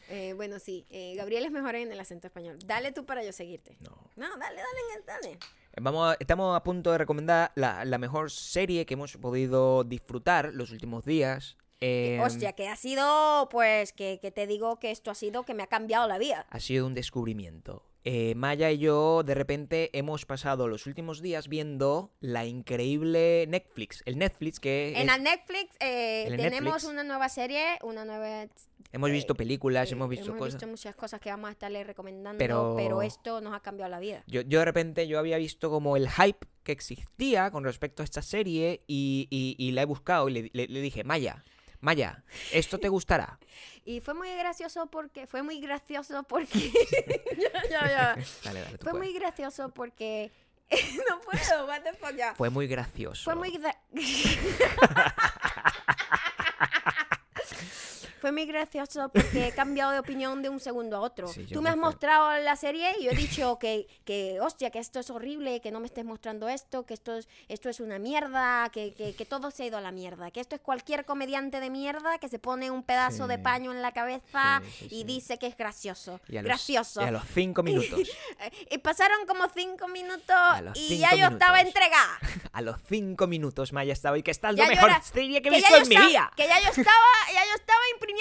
Eh, 0.08 0.34
bueno, 0.34 0.58
sí. 0.58 0.86
eh, 0.90 1.14
Gabriel 1.16 1.44
es 1.46 1.50
mejor 1.50 1.74
en 1.74 1.90
el 1.90 1.98
acento 1.98 2.26
español. 2.28 2.58
Dale 2.64 2.92
tú 2.92 3.04
para 3.06 3.24
yo 3.24 3.32
seguirte. 3.32 3.76
No. 3.80 3.90
No, 4.16 4.36
dale, 4.38 4.56
dale, 4.60 5.02
dale. 5.06 5.38
Vamos 5.80 6.12
a- 6.12 6.16
estamos 6.20 6.54
a 6.54 6.62
punto 6.62 6.92
de 6.92 6.98
recomendar 6.98 7.50
la, 7.56 7.84
la 7.84 7.98
mejor 7.98 8.30
serie 8.30 8.86
que 8.86 8.94
hemos 8.94 9.16
podido 9.16 9.82
disfrutar 9.82 10.52
los 10.54 10.70
últimos 10.70 11.04
días. 11.04 11.56
Eh, 11.80 12.18
Hostia, 12.22 12.52
que 12.54 12.68
ha 12.68 12.76
sido, 12.76 13.48
pues, 13.50 13.92
que, 13.92 14.18
que 14.20 14.30
te 14.30 14.46
digo 14.46 14.78
que 14.78 14.90
esto 14.90 15.10
ha 15.10 15.14
sido 15.14 15.42
que 15.44 15.54
me 15.54 15.62
ha 15.62 15.66
cambiado 15.66 16.08
la 16.08 16.18
vida. 16.18 16.46
Ha 16.50 16.60
sido 16.60 16.86
un 16.86 16.94
descubrimiento. 16.94 17.82
Eh, 18.06 18.34
Maya 18.36 18.70
y 18.70 18.76
yo 18.78 19.22
de 19.22 19.34
repente 19.34 19.88
hemos 19.98 20.26
pasado 20.26 20.68
los 20.68 20.86
últimos 20.86 21.22
días 21.22 21.48
viendo 21.48 22.12
la 22.20 22.44
increíble 22.44 23.46
Netflix. 23.48 24.02
El 24.04 24.18
Netflix 24.18 24.60
que 24.60 24.90
En 24.90 24.96
es- 24.96 25.06
la 25.06 25.16
Netflix 25.18 25.74
eh, 25.80 26.24
en 26.26 26.32
el 26.34 26.38
tenemos 26.38 26.64
Netflix. 26.74 26.84
una 26.92 27.02
nueva 27.04 27.28
serie, 27.30 27.64
una 27.82 28.04
nueva... 28.04 28.46
hemos 28.92 29.10
visto 29.10 29.32
eh, 29.32 29.36
películas, 29.36 29.90
hemos 29.90 30.10
visto 30.10 30.36
cosas. 30.36 30.66
muchas 30.68 30.94
cosas 30.94 31.18
que 31.18 31.30
vamos 31.30 31.48
a 31.48 31.52
estarle 31.52 31.82
recomendando, 31.82 32.36
Pero- 32.38 32.74
pero... 32.76 33.00
esto 33.00 33.40
nos 33.40 33.54
ha 33.54 33.60
cambiado 33.60 33.90
la 33.90 34.00
vida. 34.00 34.22
Yo, 34.26 34.42
yo 34.42 34.58
de 34.58 34.64
repente 34.66 35.08
yo 35.08 35.18
había 35.18 35.38
visto 35.38 35.70
como 35.70 35.96
el 35.96 36.10
hype 36.10 36.46
que 36.62 36.72
existía 36.72 37.50
con 37.50 37.64
respecto 37.64 38.02
a 38.02 38.04
esta 38.04 38.20
serie 38.20 38.82
y, 38.86 39.28
y- 39.30 39.56
y 39.58 39.72
la 39.72 39.80
he 39.80 39.86
buscado 39.86 40.28
y 40.28 40.32
le, 40.34 40.50
le- 40.52 40.68
le 40.68 40.80
dije, 40.82 41.04
Maya, 41.04 41.42
Maya, 41.84 42.24
esto 42.52 42.78
te 42.78 42.88
gustará. 42.88 43.38
Y 43.86 44.00
fue 44.00 44.14
muy 44.14 44.34
gracioso 44.34 44.86
porque... 44.86 45.26
Fue 45.26 45.42
muy 45.42 45.60
gracioso 45.60 46.22
porque... 46.22 46.72
ya, 47.38 47.68
ya, 47.68 47.86
ya. 47.86 48.16
Dale, 48.42 48.60
dale, 48.62 48.78
tú 48.78 48.84
Fue 48.84 48.92
puedes. 48.92 48.94
muy 49.10 49.12
gracioso 49.12 49.68
porque 49.68 50.32
no 51.06 51.20
puedo, 51.20 51.66
what 51.66 51.82
the 51.82 51.92
fuck, 51.92 52.16
ya. 52.16 52.34
Fue 52.34 52.48
muy 52.48 52.66
gracioso. 52.66 53.24
Fue 53.24 53.34
muy... 53.34 53.50
gra- 53.58 53.76
Fue 58.24 58.32
muy 58.32 58.46
gracioso 58.46 59.10
porque 59.12 59.48
he 59.48 59.52
cambiado 59.52 59.90
de 59.92 59.98
opinión 59.98 60.40
de 60.40 60.48
un 60.48 60.58
segundo 60.58 60.96
a 60.96 61.00
otro. 61.00 61.28
Sí, 61.28 61.44
Tú 61.52 61.60
me 61.60 61.68
has 61.68 61.74
que- 61.74 61.80
mostrado 61.82 62.38
la 62.38 62.56
serie 62.56 62.90
y 62.98 63.04
yo 63.04 63.10
he 63.10 63.14
dicho 63.14 63.58
que, 63.58 63.86
que, 64.06 64.40
hostia, 64.40 64.70
que 64.70 64.78
esto 64.78 64.98
es 65.00 65.10
horrible, 65.10 65.60
que 65.60 65.70
no 65.70 65.78
me 65.80 65.84
estés 65.86 66.06
mostrando 66.06 66.48
esto, 66.48 66.86
que 66.86 66.94
esto 66.94 67.14
es, 67.16 67.28
esto 67.48 67.68
es 67.68 67.80
una 67.80 67.98
mierda, 67.98 68.70
que, 68.72 68.94
que, 68.94 69.14
que 69.14 69.26
todo 69.26 69.50
se 69.50 69.64
ha 69.64 69.66
ido 69.66 69.76
a 69.76 69.82
la 69.82 69.92
mierda, 69.92 70.30
que 70.30 70.40
esto 70.40 70.54
es 70.54 70.62
cualquier 70.62 71.04
comediante 71.04 71.60
de 71.60 71.68
mierda 71.68 72.16
que 72.18 72.30
se 72.30 72.38
pone 72.38 72.70
un 72.70 72.82
pedazo 72.82 73.26
de 73.26 73.36
Sí. 73.36 73.42
paño 73.42 73.72
en 73.72 73.82
la 73.82 73.92
cabeza 73.92 74.62
Sí, 74.78 74.88
y 74.90 75.04
dice 75.04 75.38
que 75.38 75.46
es 75.46 75.56
gracioso. 75.58 76.18
Y 76.26 76.38
a 76.38 76.40
los- 76.40 76.48
gracioso. 76.48 77.02
y 77.02 77.04
a 77.04 77.10
los 77.10 77.24
cinco 77.34 77.62
minutos. 77.62 78.00
Y 78.70 78.78
pasaron 78.78 79.26
como 79.26 79.50
cinco 79.54 79.86
minutos 79.88 80.34
y 80.74 80.88
cinco 80.88 81.00
ya 81.02 81.14
yo 81.14 81.26
estaba 81.26 81.60
entregada. 81.60 82.18
A 82.54 82.62
los 82.62 82.76
cinco 82.88 83.26
minutos 83.26 83.72
Maya 83.72 83.92
estaba 83.92 84.16
y 84.16 84.22
que 84.22 84.30
esta 84.30 84.50
es 84.50 84.56
Ya 84.56 84.68
la 84.68 84.74
yo 84.74 84.80
mejor 84.86 85.02
serie 85.02 85.42
que 85.42 85.48
he 85.48 85.52
visto 85.52 85.76
en 85.76 85.88
mi 85.88 85.96
vida. 85.96 86.30
Que 86.36 86.46
ya 86.46 86.60
yo 86.60 86.68
estaba, 86.68 86.94
ya 87.32 87.44
yo 87.44 87.54
estaba 87.56 87.80
imprimiendo 87.94 88.13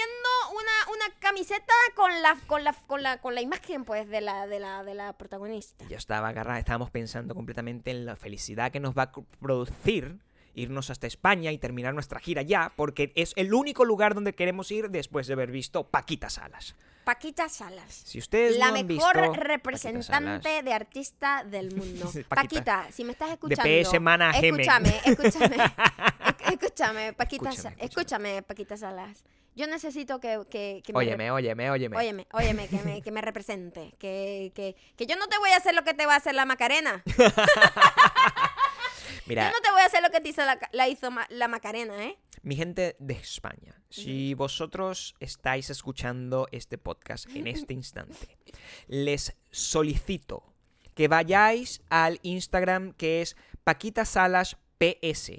una, 0.52 0.92
una 1.08 1.16
camiseta 1.20 1.74
con 1.96 2.22
la, 2.22 2.38
con 2.48 2.64
la, 2.64 2.74
con 2.74 3.04
la, 3.04 3.18
con 3.22 3.36
la 3.36 3.42
imagen 3.42 3.84
pues 3.86 4.08
de 4.10 4.22
la, 4.22 4.48
de 4.48 4.60
la, 4.60 4.84
de 4.84 4.94
la 4.94 5.14
protagonista. 5.14 5.86
Yo 5.90 5.98
estaba 5.98 6.30
agarrada, 6.30 6.60
estábamos 6.60 6.92
pensando 6.92 7.36
completamente 7.36 7.92
en 7.92 8.06
la 8.06 8.16
felicidad 8.16 8.72
que 8.72 8.80
nos 8.80 8.98
va 8.98 9.04
a 9.04 9.12
producir 9.40 10.18
irnos 10.56 10.90
hasta 10.92 11.08
España 11.08 11.52
y 11.52 11.58
terminar 11.58 11.94
nuestra 11.96 12.20
gira 12.20 12.42
ya, 12.44 12.72
porque 12.76 13.12
es 13.16 13.34
el 13.36 13.54
único 13.54 13.86
lugar 13.86 14.14
donde 14.14 14.34
queremos 14.34 14.70
ir 14.72 14.90
después 14.90 15.26
de 15.28 15.34
haber 15.34 15.50
visto 15.52 15.86
Paquita 15.88 16.30
Salas. 16.30 16.76
Paquita 17.04 17.50
Salas. 17.50 17.92
Si 18.06 18.20
ustedes 18.20 18.58
La 18.58 18.70
no 18.70 18.76
han 18.78 18.88
mejor 18.88 19.18
visto 19.20 19.34
representante 19.44 20.62
de 20.64 20.74
artista 20.74 21.44
del 21.44 21.76
mundo. 21.76 22.06
Paquita. 22.30 22.36
Paquita. 22.36 22.88
si 22.92 23.04
me 23.04 23.12
estás 23.12 23.32
escuchando. 23.32 23.64
PS 23.64 24.00
Manahemen. 24.00 24.62
Escúchame, 24.62 25.02
escúchame. 25.06 25.58
esc- 25.58 26.34
escúchame, 26.54 27.14
Paquita 27.14 27.50
escúchame. 27.50 27.76
escúchame, 27.80 28.42
Paquita 28.44 28.78
Salas. 28.78 29.24
Yo 29.56 29.68
necesito 29.68 30.20
que, 30.20 30.40
que, 30.50 30.82
que 30.84 30.94
me 30.94 31.00
Óyeme, 31.00 31.32
óyeme, 31.32 31.70
óyeme. 31.70 31.96
Óyeme, 31.98 32.28
óyeme, 32.34 32.68
que 32.68 32.78
me, 32.80 33.02
que 33.02 33.12
me 33.12 33.22
represente. 33.22 33.94
Que, 34.00 34.52
que, 34.56 34.76
que 34.98 35.06
yo 35.06 35.16
no 35.16 35.28
te 35.28 35.38
voy 35.38 35.52
a 35.52 35.58
hacer 35.58 35.74
lo 35.76 35.84
que 35.84 35.94
te 35.94 36.06
va 36.06 36.14
a 36.14 36.18
hacer 36.18 36.36
la 36.36 36.46
Macarena. 36.46 37.04
Mira, 39.26 39.46
Yo 39.50 39.52
no 39.56 39.62
te 39.62 39.72
voy 39.72 39.82
a 39.82 39.86
hacer 39.86 40.02
lo 40.04 40.10
que 40.10 40.20
te 40.20 40.30
hizo 40.30 40.44
la, 40.44 40.60
la 40.74 40.88
hizo 40.90 41.10
ma- 41.10 41.28
la 41.30 41.48
Macarena, 41.48 42.04
¿eh? 42.06 42.18
mi 42.42 42.58
gente 42.58 42.98
de 43.00 43.14
España, 43.14 43.82
si 43.90 44.34
vosotros 44.34 45.16
estáis 45.22 45.70
escuchando 45.70 46.48
este 46.52 46.78
podcast 46.78 47.30
en 47.30 47.48
este 47.56 47.74
instante, 47.74 48.38
les 48.88 49.34
solicito 49.50 50.54
que 50.94 51.08
vayáis 51.08 51.82
al 51.90 52.20
Instagram 52.24 52.92
que 52.94 53.22
es 53.22 53.38
Paquita 53.64 54.04
Salas 54.04 54.58
PS 54.78 55.32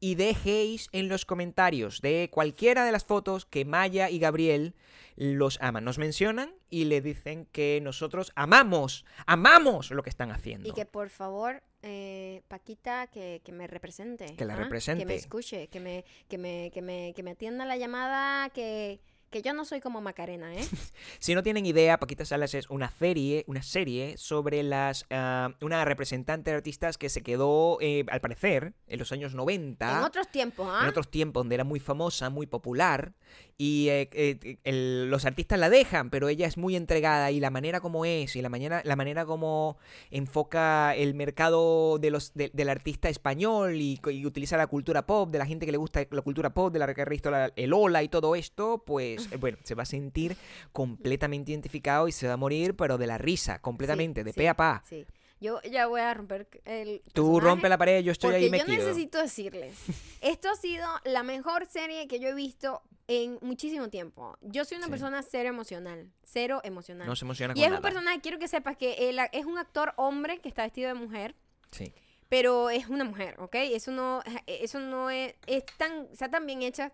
y 0.00 0.14
dejéis 0.14 0.88
en 0.92 1.08
los 1.08 1.26
comentarios 1.26 2.00
de 2.00 2.30
cualquiera 2.32 2.84
de 2.84 2.92
las 2.92 3.04
fotos 3.04 3.44
que 3.44 3.64
Maya 3.64 4.08
y 4.10 4.18
Gabriel 4.18 4.74
los 5.16 5.60
aman. 5.60 5.84
Nos 5.84 5.98
mencionan 5.98 6.54
y 6.70 6.86
le 6.86 7.02
dicen 7.02 7.46
que 7.52 7.80
nosotros 7.82 8.32
amamos, 8.34 9.04
amamos 9.26 9.90
lo 9.90 10.02
que 10.02 10.10
están 10.10 10.30
haciendo. 10.30 10.68
Y 10.68 10.72
que 10.72 10.86
por 10.86 11.10
favor, 11.10 11.62
eh, 11.82 12.42
Paquita, 12.48 13.08
que, 13.08 13.42
que 13.44 13.52
me 13.52 13.66
represente. 13.66 14.34
Que 14.36 14.46
la 14.46 14.54
¿ah? 14.54 14.56
Que 14.56 14.62
represente. 14.64 15.04
me 15.04 15.14
escuche, 15.14 15.68
que 15.68 15.80
me, 15.80 16.04
que 16.28 16.38
me, 16.38 16.70
que 16.72 16.80
me, 16.80 17.12
que 17.14 17.22
me 17.22 17.32
atienda 17.32 17.66
la 17.66 17.76
llamada, 17.76 18.48
que, 18.50 19.00
que 19.30 19.42
yo 19.42 19.52
no 19.54 19.64
soy 19.64 19.80
como 19.80 20.00
Macarena, 20.00 20.52
¿eh? 20.54 20.64
Si 21.20 21.34
no 21.34 21.42
tienen 21.42 21.64
idea, 21.64 21.98
Paquita 21.98 22.24
Salas 22.24 22.52
es 22.54 22.68
una 22.68 22.90
serie, 22.90 23.44
una 23.46 23.62
serie 23.62 24.16
sobre 24.16 24.62
las 24.62 25.06
ah, 25.10 25.54
una 25.60 25.84
representante 25.84 26.50
de 26.50 26.56
artistas 26.56 26.98
que 26.98 27.08
se 27.08 27.22
quedó, 27.22 27.78
eh, 27.80 28.04
al 28.10 28.20
parecer, 28.20 28.74
en 28.88 28.98
los 28.98 29.12
años 29.12 29.34
90. 29.34 29.98
En 29.98 30.04
otros 30.04 30.28
tiempos, 30.28 30.66
¿ah? 30.70 30.80
en 30.82 30.88
otros 30.88 31.10
tiempos 31.10 31.40
donde 31.40 31.54
era 31.54 31.64
muy 31.64 31.78
famosa, 31.80 32.28
muy 32.28 32.46
popular, 32.46 33.12
y 33.56 33.88
eh, 33.90 34.08
eh, 34.12 34.56
el- 34.64 35.10
los 35.10 35.24
artistas 35.26 35.58
la 35.58 35.68
dejan, 35.70 36.10
pero 36.10 36.28
ella 36.28 36.46
es 36.46 36.56
muy 36.56 36.74
entregada 36.74 37.30
y 37.30 37.38
la 37.40 37.50
manera 37.50 37.80
como 37.80 38.04
es, 38.04 38.34
y 38.34 38.42
la, 38.42 38.48
manera, 38.48 38.82
la 38.84 38.96
manera 38.96 39.26
como 39.26 39.76
enfoca 40.10 40.94
el 40.96 41.14
mercado 41.14 41.98
de 41.98 42.10
los, 42.10 42.34
de- 42.34 42.50
del 42.52 42.68
artista 42.68 43.08
español 43.08 43.76
y, 43.80 44.00
utiliza 44.24 44.56
la 44.56 44.66
cultura 44.66 45.06
pop, 45.06 45.30
de 45.30 45.38
la 45.38 45.46
gente 45.46 45.66
que 45.66 45.72
le 45.72 45.78
gusta 45.78 46.04
la 46.10 46.22
cultura 46.22 46.52
pop, 46.52 46.72
de 46.72 46.78
la 46.78 46.92
que 46.92 47.02
ha 47.02 47.04
visto 47.04 47.30
el 47.54 47.72
Ola 47.72 48.02
y 48.02 48.08
todo 48.08 48.34
esto, 48.34 48.82
pues 48.84 49.19
eh, 49.30 49.36
bueno, 49.36 49.58
se 49.62 49.74
va 49.74 49.82
a 49.82 49.86
sentir 49.86 50.36
completamente 50.72 51.50
identificado 51.52 52.08
y 52.08 52.12
se 52.12 52.26
va 52.26 52.34
a 52.34 52.36
morir, 52.36 52.74
pero 52.76 52.98
de 52.98 53.06
la 53.06 53.18
risa, 53.18 53.60
completamente, 53.60 54.24
de 54.24 54.32
sí, 54.32 54.36
pe 54.38 54.48
a 54.48 54.54
pa. 54.54 54.82
Sí. 54.88 55.06
Yo 55.40 55.60
ya 55.62 55.86
voy 55.86 56.02
a 56.02 56.12
romper 56.12 56.46
el. 56.66 57.00
Tú 57.14 57.40
rompe 57.40 57.68
la 57.70 57.78
pared, 57.78 58.02
yo 58.02 58.12
estoy 58.12 58.34
ahí 58.34 58.44
yo 58.46 58.50
metido. 58.50 58.76
necesito 58.76 59.18
decirles, 59.18 59.74
esto 60.20 60.50
ha 60.50 60.56
sido 60.56 60.86
la 61.04 61.22
mejor 61.22 61.66
serie 61.66 62.06
que 62.08 62.20
yo 62.20 62.28
he 62.28 62.34
visto 62.34 62.82
en 63.08 63.38
muchísimo 63.40 63.88
tiempo. 63.88 64.36
Yo 64.42 64.64
soy 64.66 64.76
una 64.76 64.86
Sí. 64.86 64.90
persona 64.92 65.22
cero 65.22 65.48
emocional, 65.48 66.10
cero 66.22 66.60
emocional. 66.62 67.06
No 67.06 67.16
se 67.16 67.24
emociona 67.24 67.54
y 67.56 67.60
con 67.62 67.64
es 67.64 67.76
un 67.76 67.82
personaje, 67.82 68.20
quiero 68.20 68.38
que 68.38 68.48
sepas 68.48 68.76
que 68.76 69.08
él 69.08 69.18
es 69.32 69.46
un 69.46 69.56
actor 69.58 69.94
hombre 69.96 70.38
que 70.40 70.48
está 70.50 70.62
vestido 70.62 70.88
de 70.88 70.94
mujer, 70.94 71.34
Sí. 71.72 71.92
pero 72.28 72.68
es 72.68 72.88
una 72.88 73.04
mujer, 73.04 73.34
¿ok? 73.40 73.54
Eso 73.54 73.90
no, 73.92 74.22
eso 74.46 74.78
no 74.78 75.08
es, 75.08 75.34
es 75.46 75.64
tan, 75.78 76.06
está 76.12 76.28
tan 76.30 76.44
bien 76.46 76.60
hecha 76.62 76.92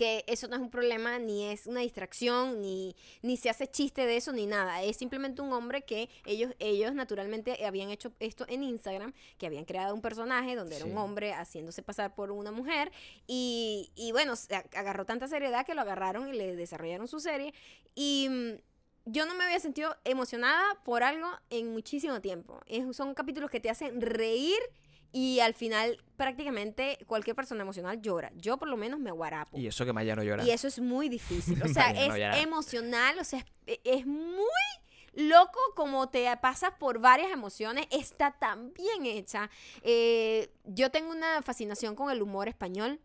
que 0.00 0.24
eso 0.26 0.48
no 0.48 0.56
es 0.56 0.62
un 0.62 0.70
problema, 0.70 1.18
ni 1.18 1.44
es 1.44 1.66
una 1.66 1.80
distracción, 1.80 2.62
ni, 2.62 2.96
ni 3.20 3.36
se 3.36 3.50
hace 3.50 3.66
chiste 3.70 4.06
de 4.06 4.16
eso, 4.16 4.32
ni 4.32 4.46
nada. 4.46 4.82
Es 4.82 4.96
simplemente 4.96 5.42
un 5.42 5.52
hombre 5.52 5.82
que 5.82 6.08
ellos, 6.24 6.54
ellos 6.58 6.94
naturalmente 6.94 7.66
habían 7.66 7.90
hecho 7.90 8.10
esto 8.18 8.46
en 8.48 8.62
Instagram, 8.62 9.12
que 9.36 9.44
habían 9.46 9.66
creado 9.66 9.94
un 9.94 10.00
personaje 10.00 10.56
donde 10.56 10.76
era 10.76 10.86
un 10.86 10.92
Sí. 10.92 10.96
hombre 10.96 11.32
haciéndose 11.34 11.82
pasar 11.82 12.14
por 12.14 12.30
una 12.30 12.50
mujer. 12.50 12.90
Y, 13.26 13.90
y 13.94 14.12
bueno, 14.12 14.32
agarró 14.74 15.04
tanta 15.04 15.28
seriedad 15.28 15.66
que 15.66 15.74
lo 15.74 15.82
agarraron 15.82 16.28
y 16.28 16.32
le 16.32 16.56
desarrollaron 16.56 17.06
su 17.06 17.20
serie. 17.20 17.52
Y 17.94 18.28
mm, 18.30 18.50
yo 19.04 19.26
no 19.26 19.34
me 19.34 19.44
había 19.44 19.60
sentido 19.60 19.94
emocionada 20.04 20.62
por 20.82 21.02
algo 21.02 21.28
en 21.50 21.72
muchísimo 21.72 22.22
tiempo. 22.22 22.60
Es- 22.66 22.96
son 22.96 23.12
capítulos 23.14 23.50
que 23.50 23.60
te 23.60 23.68
hacen 23.68 24.00
reír 24.00 24.58
y 25.12 25.40
al 25.40 25.54
final 25.54 26.02
prácticamente 26.16 26.98
cualquier 27.06 27.34
persona 27.34 27.62
emocional 27.62 28.00
llora. 28.00 28.30
Yo 28.36 28.58
por 28.58 28.68
lo 28.68 28.76
menos 28.76 29.00
me 29.00 29.10
guarapo. 29.10 29.58
Y 29.58 29.66
eso 29.66 29.84
que 29.84 29.92
Maya 29.92 30.14
no 30.14 30.22
llora. 30.22 30.44
Y 30.44 30.50
eso 30.50 30.68
es 30.68 30.78
muy 30.78 31.08
difícil. 31.08 31.60
O 31.64 31.68
sea, 31.68 31.92
no, 31.92 32.14
es 32.14 32.42
emocional, 32.42 33.18
o 33.18 33.24
sea, 33.24 33.44
es, 33.66 33.78
es 33.84 34.06
muy 34.06 34.44
loco 35.14 35.58
como 35.74 36.08
te 36.08 36.34
pasas 36.38 36.72
por 36.78 37.00
varias 37.00 37.30
emociones. 37.32 37.86
Está 37.90 38.32
tan 38.32 38.72
bien 38.72 39.06
hecha. 39.06 39.50
Eh, 39.82 40.52
yo 40.64 40.90
tengo 40.90 41.10
una 41.12 41.42
fascinación 41.42 41.94
con 41.94 42.10
el 42.10 42.22
humor 42.22 42.48
español. 42.48 43.00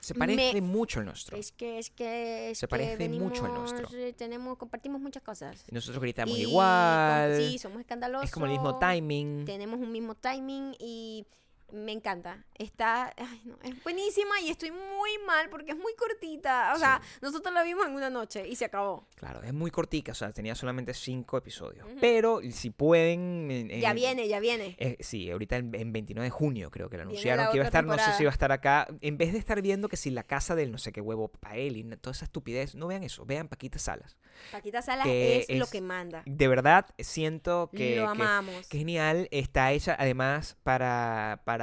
Se 0.00 0.14
parece 0.14 0.54
me- 0.54 0.60
mucho 0.62 1.00
al 1.00 1.06
nuestro. 1.06 1.36
Es 1.36 1.52
que, 1.52 1.78
es 1.78 1.90
que, 1.90 2.50
es 2.50 2.58
Se 2.58 2.66
que 2.66 2.70
parece 2.70 3.08
mucho 3.10 3.44
al 3.44 3.50
venimos, 3.50 3.72
nuestro. 3.72 3.98
eh, 3.98 4.12
tenemos, 4.14 4.56
compartimos 4.56 5.00
muchas 5.00 5.22
cosas. 5.22 5.64
Y 5.70 5.74
Nosotros 5.74 6.00
gritamos 6.02 6.36
Y 6.38 6.42
igual. 6.42 7.32
con- 7.32 7.40
sí, 7.48 7.58
somos 7.58 7.80
escandalosos. 7.80 8.24
es 8.24 8.30
como 8.32 8.46
el 8.46 8.52
mismo 8.52 8.78
timing. 8.78 9.44
Tenemos 9.44 9.78
un 9.78 9.92
mismo 9.92 10.14
timing 10.14 10.74
y 10.78 11.26
me 11.72 11.92
encanta. 11.92 12.44
Está, 12.58 13.14
ay, 13.16 13.42
no, 13.44 13.58
es 13.62 13.82
buenísima 13.82 14.40
y 14.40 14.50
estoy 14.50 14.70
muy 14.70 15.10
mal 15.26 15.48
porque 15.50 15.72
es 15.72 15.78
muy 15.78 15.94
cortita. 15.94 16.72
O 16.74 16.78
sea, 16.78 17.00
nosotros 17.22 17.52
la 17.54 17.62
vimos 17.62 17.86
en 17.86 17.92
una 17.94 18.10
noche 18.10 18.46
y 18.46 18.56
se 18.56 18.64
acabó. 18.66 19.06
Claro, 19.16 19.42
es 19.42 19.52
muy 19.52 19.70
cortica, 19.70 20.12
o 20.12 20.14
sea, 20.14 20.32
tenía 20.32 20.54
solamente 20.54 20.92
cinco 20.94 21.36
episodios. 21.38 21.86
Pero 22.00 22.40
si 22.50 22.70
pueden... 22.70 23.50
en- 23.50 23.80
ya 23.80 23.90
en- 23.90 23.96
viene, 23.96 24.28
ya 24.28 24.40
viene. 24.40 24.76
eh, 24.78 24.96
sí, 25.00 25.30
ahorita 25.30 25.56
en, 25.56 25.74
en 25.74 25.92
29 25.92 26.24
de 26.26 26.30
junio 26.30 26.70
creo 26.70 26.88
que 26.90 26.96
Viene 26.96 27.10
anunciaron 27.10 27.44
la 27.46 27.50
que 27.50 27.56
iba 27.56 27.64
a 27.64 27.68
estar, 27.68 27.84
no 27.84 27.98
sé 27.98 28.12
si 28.16 28.22
iba 28.22 28.30
a 28.30 28.32
estar 28.32 28.52
acá. 28.52 28.86
En 29.00 29.16
vez 29.16 29.32
de 29.32 29.38
estar 29.38 29.60
viendo 29.62 29.88
que 29.88 29.96
si 29.96 30.10
la 30.10 30.22
casa 30.24 30.54
del 30.54 30.70
no 30.72 30.78
sé 30.78 30.92
qué 30.92 31.00
huevo 31.00 31.28
para 31.28 31.56
él 31.56 31.76
y 31.76 31.84
toda 31.96 32.12
esa 32.12 32.24
estupidez, 32.24 32.74
no 32.74 32.86
vean 32.86 33.02
eso, 33.02 33.24
vean 33.24 33.48
Paquita 33.48 33.78
Salas. 33.78 34.16
Paquita 34.52 34.82
Salas 34.82 35.06
es, 35.08 35.48
lo 35.58 35.66
que 35.66 35.80
manda. 35.80 36.22
De 36.26 36.48
verdad, 36.48 36.86
siento 36.98 37.70
que... 37.74 37.96
lo 37.96 38.12
que- 38.12 38.22
amamos. 38.22 38.66
que 38.68 38.78
genial, 38.78 39.28
está 39.30 39.72
hecha 39.72 39.96
además 39.98 40.56
para, 40.62 41.42
para 41.44 41.59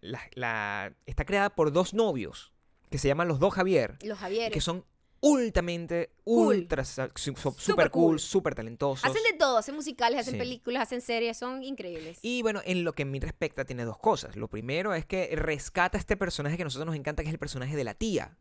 la, 0.00 0.20
la- 0.34 0.92
está 1.06 1.24
creada 1.24 1.50
por 1.50 1.72
dos 1.72 1.92
novios 1.94 2.52
que 2.90 2.98
se 2.98 3.08
llaman 3.08 3.28
los 3.28 3.38
dos 3.40 3.52
Javier, 3.54 3.98
Los 4.02 4.18
que 4.52 4.60
son 4.60 4.84
ultamente, 5.20 6.10
Cool. 6.24 6.56
ultra, 6.58 6.84
su- 6.84 7.08
super 7.56 7.90
cool. 7.90 8.04
cool, 8.10 8.20
super 8.20 8.54
talentosos. 8.54 9.04
Hacen 9.04 9.22
de 9.30 9.36
todo, 9.38 9.58
hacen 9.58 9.74
musicales, 9.74 10.20
hacen 10.20 10.34
Sí. 10.34 10.38
películas, 10.38 10.82
hacen 10.84 11.00
series, 11.00 11.36
son 11.36 11.62
increíbles. 11.64 12.18
Y 12.22 12.42
bueno, 12.42 12.60
en 12.64 12.84
lo 12.84 12.92
que 12.92 13.02
a 13.02 13.06
mí 13.06 13.18
respecta 13.18 13.64
tiene 13.64 13.84
dos 13.84 13.98
cosas. 13.98 14.36
Lo 14.36 14.48
primero 14.48 14.94
es 14.94 15.04
que 15.04 15.34
rescata 15.34 15.98
este 15.98 16.16
personaje 16.16 16.56
que 16.56 16.62
a 16.62 16.66
nosotros 16.66 16.86
nos 16.86 16.96
encanta, 16.96 17.22
que 17.22 17.28
es 17.28 17.32
el 17.32 17.38
personaje 17.40 17.74
de 17.76 17.84
la 17.84 17.94
tía. 17.94 18.36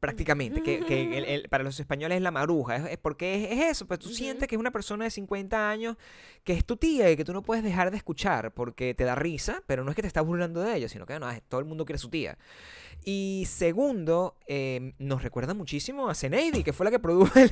Prácticamente, 0.00 0.62
que, 0.62 0.80
que 0.80 1.18
el- 1.18 1.24
el- 1.26 1.48
para 1.50 1.62
los 1.62 1.78
españoles 1.78 2.16
es 2.16 2.22
la 2.22 2.30
maruja. 2.30 2.76
Es, 2.76 2.92
es 2.92 2.98
porque 2.98 3.44
es, 3.44 3.52
es 3.52 3.70
eso, 3.72 3.86
pues 3.86 4.00
tú 4.00 4.08
sientes 4.08 4.48
que 4.48 4.54
es 4.54 4.58
una 4.58 4.70
persona 4.70 5.04
de 5.04 5.10
50 5.10 5.68
años 5.70 5.96
que 6.42 6.54
es 6.54 6.64
tu 6.64 6.76
tía 6.78 7.10
y 7.10 7.16
que 7.16 7.24
tú 7.24 7.34
no 7.34 7.42
puedes 7.42 7.62
dejar 7.62 7.90
de 7.90 7.98
escuchar 7.98 8.52
porque 8.54 8.94
te 8.94 9.04
da 9.04 9.14
risa, 9.14 9.62
pero 9.66 9.84
no 9.84 9.90
es 9.90 9.96
que 9.96 10.02
te 10.02 10.08
estás 10.08 10.24
burlando 10.24 10.62
de 10.62 10.74
ella, 10.74 10.88
sino 10.88 11.04
que 11.04 11.18
no, 11.20 11.30
es- 11.30 11.42
todo 11.42 11.60
el 11.60 11.66
mundo 11.66 11.84
quiere 11.84 11.98
su 11.98 12.08
tía. 12.08 12.38
Y 13.04 13.44
segundo, 13.46 14.36
eh, 14.46 14.94
nos 14.98 15.22
recuerda 15.22 15.52
muchísimo 15.54 16.08
a 16.08 16.14
Zeneidi, 16.14 16.62
que 16.64 16.72
fue 16.72 16.84
la 16.84 16.90
que 16.90 16.98
produjo 16.98 17.38
el, 17.38 17.50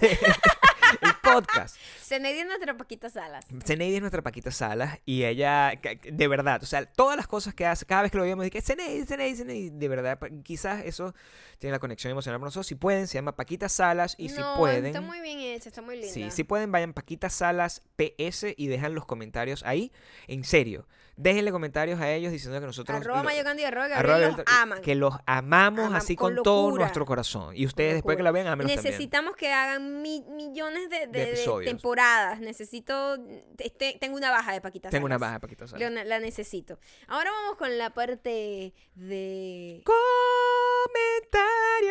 el 1.01 1.11
podcast. 1.23 1.77
Zeneidi 2.03 2.41
es 2.41 2.47
nuestra 2.47 2.77
Paquita 2.77 3.11
Salas. 3.11 3.45
Zeneidi 3.65 3.97
es 3.97 4.01
nuestra 4.01 4.23
Paquita 4.23 4.51
Salas 4.51 4.99
y 5.05 5.25
ella, 5.25 5.73
de 6.03 6.29
verdad, 6.29 6.63
o 6.63 6.67
sea, 6.67 6.87
todas 6.87 7.17
las 7.17 7.27
cosas 7.27 7.55
que 7.55 7.67
hace, 7.67 7.87
cada 7.87 8.03
vez 8.03 8.11
que 8.11 8.19
lo 8.19 8.25
vemos, 8.25 8.45
dice, 8.45 8.61
Zeneidi, 8.61 9.05
Zeneidi, 9.05 9.37
Zeneidi, 9.37 9.71
de 9.71 9.89
verdad, 9.89 10.19
quizás 10.43 10.85
eso 10.85 11.15
tiene 11.59 11.73
la 11.73 11.79
conexión 11.79 12.11
emocional 12.11 12.41
con 12.41 12.47
nosotros. 12.47 12.67
Si 12.67 12.75
pueden, 12.75 13.07
se 13.07 13.15
llama 13.15 13.37
Paquita 13.37 13.69
Salas 13.69 14.15
y 14.19 14.29
si 14.29 14.41
pueden... 14.57 14.87
está 14.87 15.01
muy 15.01 15.21
bien 15.21 15.41
hecha, 15.41 15.69
está 15.69 15.83
muy 15.83 15.97
linda. 15.97 16.13
Sí, 16.13 16.31
si 16.31 16.45
pueden, 16.45 16.73
vayan 16.73 16.93
Paquita 16.93 17.31
Salas 17.31 17.83
PS 17.97 18.47
y 18.57 18.67
dejan 18.69 18.95
los 18.95 19.07
comentarios 19.07 19.63
ahí. 19.65 19.93
En 20.27 20.45
serio, 20.45 20.87
déjenle 21.19 21.51
comentarios 21.53 22.01
a 22.01 22.11
ellos 22.11 22.33
diciendo 22.33 22.59
que 22.61 22.67
nosotros... 22.67 22.99
Arroba 23.01 23.19
lo- 23.19 23.25
Mayo 23.25 23.43
Candy 23.45 23.63
y 23.63 23.67
arroba 23.67 23.85
arroba 23.87 24.03
Gabriel 24.19 24.29
los 24.29 24.37
Gabriel- 24.39 24.59
aman. 24.63 24.81
Que 24.81 24.95
los 24.95 25.15
amamos 25.27 25.93
así 25.93 26.15
con 26.17 26.35
con, 26.37 26.45
todo 26.45 26.75
nuestro 26.77 27.05
corazón. 27.05 27.55
Y 27.57 27.67
ustedes, 27.67 27.95
después 27.95 28.17
que 28.17 28.23
la 28.23 28.31
vean, 28.31 28.47
también. 28.47 28.69
Necesitamos 28.69 29.35
que 29.37 29.53
hagan 29.53 30.01
mi- 30.01 30.23
millones 30.31 30.89
de, 30.89 31.01
de- 31.01 31.07
de 31.09 31.23
episodios. 31.33 31.69
temporadas. 31.71 32.39
Necesito. 32.41 33.17
este- 33.59 33.99
tengo 34.01 34.17
una 34.17 34.31
baja 34.31 34.53
de 34.53 34.61
Paquita 34.61 34.89
Tengo 34.91 35.07
una 35.07 35.19
baja 35.19 35.35
de 35.35 35.41
Paquita 35.41 35.67
Salas. 35.67 35.91
Lo- 35.93 36.05
La 36.05 36.21
necesito. 36.21 36.79
Ahora 37.09 37.31
vamos 37.33 37.57
con 37.57 37.77
la 37.77 37.91
parte 37.91 38.73
de. 38.95 39.83
Comentarios. 39.85 41.49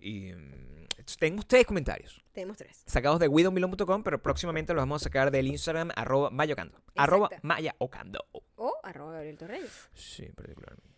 Y 0.00 0.32
mm, 0.32 0.86
tengo 1.18 1.40
ustedes 1.40 1.66
comentarios 1.66 2.22
Tenemos 2.32 2.56
tres. 2.58 2.82
sacados 2.86 3.20
de 3.20 3.28
widowmilon.com, 3.28 4.02
pero 4.02 4.22
próximamente 4.22 4.72
los 4.74 4.82
vamos 4.82 5.02
a 5.02 5.04
sacar 5.04 5.30
del 5.30 5.46
Instagram 5.46 5.90
arroba 5.96 6.30
mayocando. 6.30 6.80
Arroba 6.96 7.30
mayaocando. 7.42 8.26
O 8.56 8.74
arroba 8.82 9.12
Gabriel 9.14 9.38
Torreyes. 9.38 9.88
Sí, 9.94 10.26
particularmente. 10.34 10.90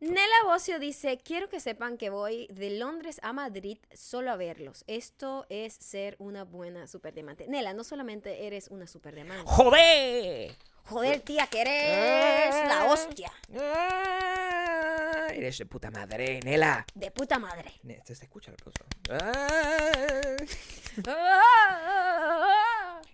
Nela 0.00 0.44
Bocio 0.46 0.78
dice, 0.78 1.18
quiero 1.22 1.50
que 1.50 1.60
sepan 1.60 1.98
que 1.98 2.08
voy 2.08 2.46
de 2.50 2.70
Londres 2.78 3.20
a 3.22 3.34
Madrid 3.34 3.76
solo 3.92 4.30
a 4.30 4.36
verlos. 4.36 4.82
Esto 4.86 5.44
es 5.50 5.74
ser 5.74 6.16
una 6.18 6.44
buena 6.44 6.86
superdiamante. 6.86 7.46
Nela, 7.48 7.74
no 7.74 7.84
solamente 7.84 8.46
eres 8.46 8.68
una 8.68 8.86
superdiamante. 8.86 9.44
¡Joder! 9.44 10.56
Joder, 10.84 11.20
tía, 11.20 11.46
que 11.46 11.60
eres 11.60 12.54
Eh. 12.54 12.64
la 12.68 12.84
hostia. 12.86 13.30
Ah, 13.58 15.28
Eres 15.32 15.58
de 15.58 15.66
puta 15.66 15.90
madre, 15.90 16.40
Nela. 16.44 16.84
De 16.94 17.10
puta 17.12 17.38
madre. 17.38 17.72
Ne- 17.84 18.02
Se, 18.04 18.12
escucha 18.14 18.50
el 18.50 18.56
aplauso. 18.60 18.84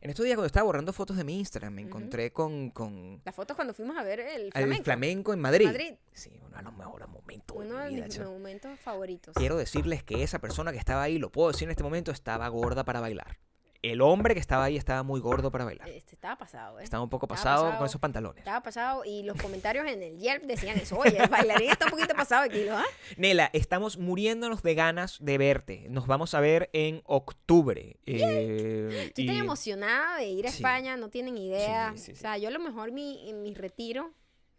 En 0.01 0.11
estos 0.11 0.25
días 0.25 0.37
cuando 0.37 0.47
estaba 0.47 0.65
borrando 0.65 0.93
fotos 0.93 1.17
de 1.17 1.25
mi 1.25 1.39
Instagram 1.39 1.73
me 1.75 1.83
encontré 1.83 2.33
con, 2.33 2.71
con 2.71 3.21
Las 3.25 3.35
fotos 3.35 3.57
cuando 3.57 3.75
fuimos 3.75 3.97
a 3.97 4.03
ver 4.03 4.21
el 4.21 4.51
el 4.55 4.83
flamenco. 4.83 5.33
en 5.33 5.41
Madrid. 5.41 5.67
Madrid. 5.67 5.95
Sí, 6.13 6.31
uno 6.47 6.57
de 6.57 6.63
los 6.63 6.75
mejores 6.77 7.09
momentos 7.09 7.57
Uno 7.57 7.79
de 7.79 7.89
mi 7.91 7.95
vida. 7.97 8.07
mis 8.07 8.19
momentos 8.21 8.79
favoritos. 8.81 9.35
Quiero 9.35 9.57
decirles 9.57 10.03
que 10.05 10.23
esa 10.23 10.39
persona 10.39 10.73
que 10.73 10.79
estaba 10.79 11.03
ahí, 11.03 11.19
lo 11.19 11.31
puedo 11.33 11.49
decir 11.51 11.65
en 11.65 11.71
este 11.73 11.83
momento, 11.83 12.13
estaba 12.13 12.47
gorda 12.49 12.85
para 12.85 13.01
bailar. 13.01 13.39
El 13.83 14.01
hombre 14.01 14.35
que 14.35 14.41
estaba 14.41 14.65
ahí 14.65 14.77
estaba 14.77 15.03
muy 15.03 15.21
gordo 15.21 15.51
para 15.51 15.65
bailar. 15.65 15.89
Este, 15.89 16.15
estaba 16.15 16.37
pasado, 16.37 16.81
¿eh? 16.81 16.85
Estaba 16.85 17.03
un 17.03 17.11
poco 17.11 17.27
pasado, 17.29 17.63
pasado. 17.65 17.79
con 17.79 17.87
esos 17.87 18.01
pantalones. 18.01 18.39
Estaba 18.39 18.63
pasado 18.63 19.05
y 19.05 19.23
los 19.23 19.41
comentarios 19.41 19.87
en 19.87 20.03
el 20.03 20.19
Yelp 20.19 20.45
decían 20.45 20.77
eso. 20.79 20.97
Oye, 20.99 21.17
el 21.23 21.29
bailarín 21.29 21.71
está 21.71 21.85
un 21.87 21.91
poquito 21.93 22.15
pasado 22.15 22.43
de 22.45 22.51
kilo, 22.51 22.77
¿ah? 22.77 22.85
Nela, 23.17 23.51
estamos 23.53 23.99
muriéndonos 23.99 24.63
de 24.63 24.75
ganas 24.75 25.19
de 25.21 25.39
verte. 25.39 25.87
Nos 25.91 26.07
vamos 26.07 26.35
a 26.35 26.41
ver 26.41 26.71
en 26.73 27.03
octubre. 27.05 27.97
Eh, 28.07 29.05
Estoy 29.09 29.27
tan 29.27 29.37
y- 29.37 29.39
emocionada 29.39 30.19
de 30.19 30.27
ir 30.27 30.47
a 30.47 30.51
Sí. 30.51 30.57
España, 30.57 30.97
no 30.97 31.09
tienen 31.11 31.37
idea. 31.37 31.93
Sí, 31.97 31.99
sí, 32.07 32.13
O 32.13 32.17
sea, 32.17 32.39
yo 32.39 32.49
a 32.49 32.51
lo 32.53 32.59
mejor 32.61 32.93
mi, 32.93 33.29
en 33.31 33.43
mi 33.43 33.55
retiro, 33.55 34.13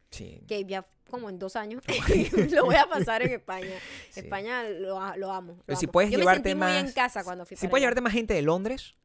que 0.09 0.65
ya 0.65 0.86
como 1.09 1.30
en 1.30 1.39
dos 1.39 1.55
años, 1.55 1.84
lo 2.51 2.65
voy 2.65 2.76
a 2.76 2.86
pasar 2.88 3.22
en 3.22 3.32
España. 3.32 3.76
Sí. 4.09 4.22
España 4.22 4.63
lo, 4.63 4.99
lo 5.18 5.32
amo. 5.32 5.57
lo 5.65 5.76
si 5.76 5.86
amo. 5.86 5.91
puedes 5.91 6.11
yo 6.11 6.18
me 6.18 6.24
llevarte 6.24 6.49
sentí 6.49 6.63
muy 6.63 6.72
en 6.78 6.86
más- 6.86 6.93
casa 6.93 7.24
cuando 7.24 7.45
fui 7.45 7.55
Si 7.57 7.61
para 7.61 7.72
puedes 7.72 7.82
allá. 7.82 7.86
llevarte 7.89 8.01
más 8.01 8.13
gente 8.13 8.34
de 8.34 8.41
Londres 8.41 8.95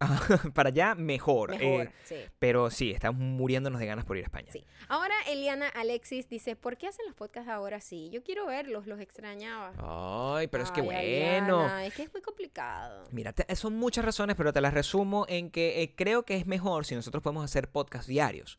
para 0.54 0.68
allá, 0.68 0.94
mejor. 0.94 1.50
Mejor, 1.50 1.86
Eh, 1.86 1.92
sí. 2.04 2.16
pero 2.38 2.70
sí, 2.70 2.90
estamos 2.90 3.20
muriéndonos 3.20 3.80
de 3.80 3.86
ganas 3.86 4.04
por 4.04 4.16
ir 4.16 4.24
a 4.24 4.26
España. 4.26 4.48
Sí. 4.52 4.64
Ahora 4.88 5.14
Eliana 5.28 5.68
Alexis 5.68 6.28
dice, 6.28 6.54
¿por 6.56 6.76
qué 6.76 6.88
hacen 6.88 7.06
los 7.06 7.14
podcasts 7.14 7.48
ahora 7.50 7.80
sí? 7.80 8.10
Yo 8.12 8.22
quiero 8.22 8.46
verlos, 8.46 8.86
los 8.86 9.00
extrañaba. 9.00 9.72
Ay, 10.36 10.48
pero 10.48 10.64
es 10.64 10.70
que 10.70 10.82
bueno. 10.82 10.98
Eliana, 11.00 11.86
es 11.86 11.94
que 11.94 12.02
es 12.02 12.12
muy 12.12 12.20
complicado. 12.22 13.04
Mira, 13.10 13.32
te- 13.32 13.56
son 13.56 13.74
muchas 13.76 14.04
razones, 14.04 14.36
pero 14.36 14.52
te 14.52 14.60
las 14.60 14.74
resumo 14.74 15.24
en 15.28 15.50
que 15.50 15.82
eh, 15.82 15.94
creo 15.96 16.24
que 16.24 16.36
es 16.36 16.46
mejor 16.46 16.84
si 16.84 16.94
nosotros 16.94 17.22
podemos 17.22 17.44
hacer 17.44 17.68
podcasts 17.70 18.06
diarios 18.06 18.58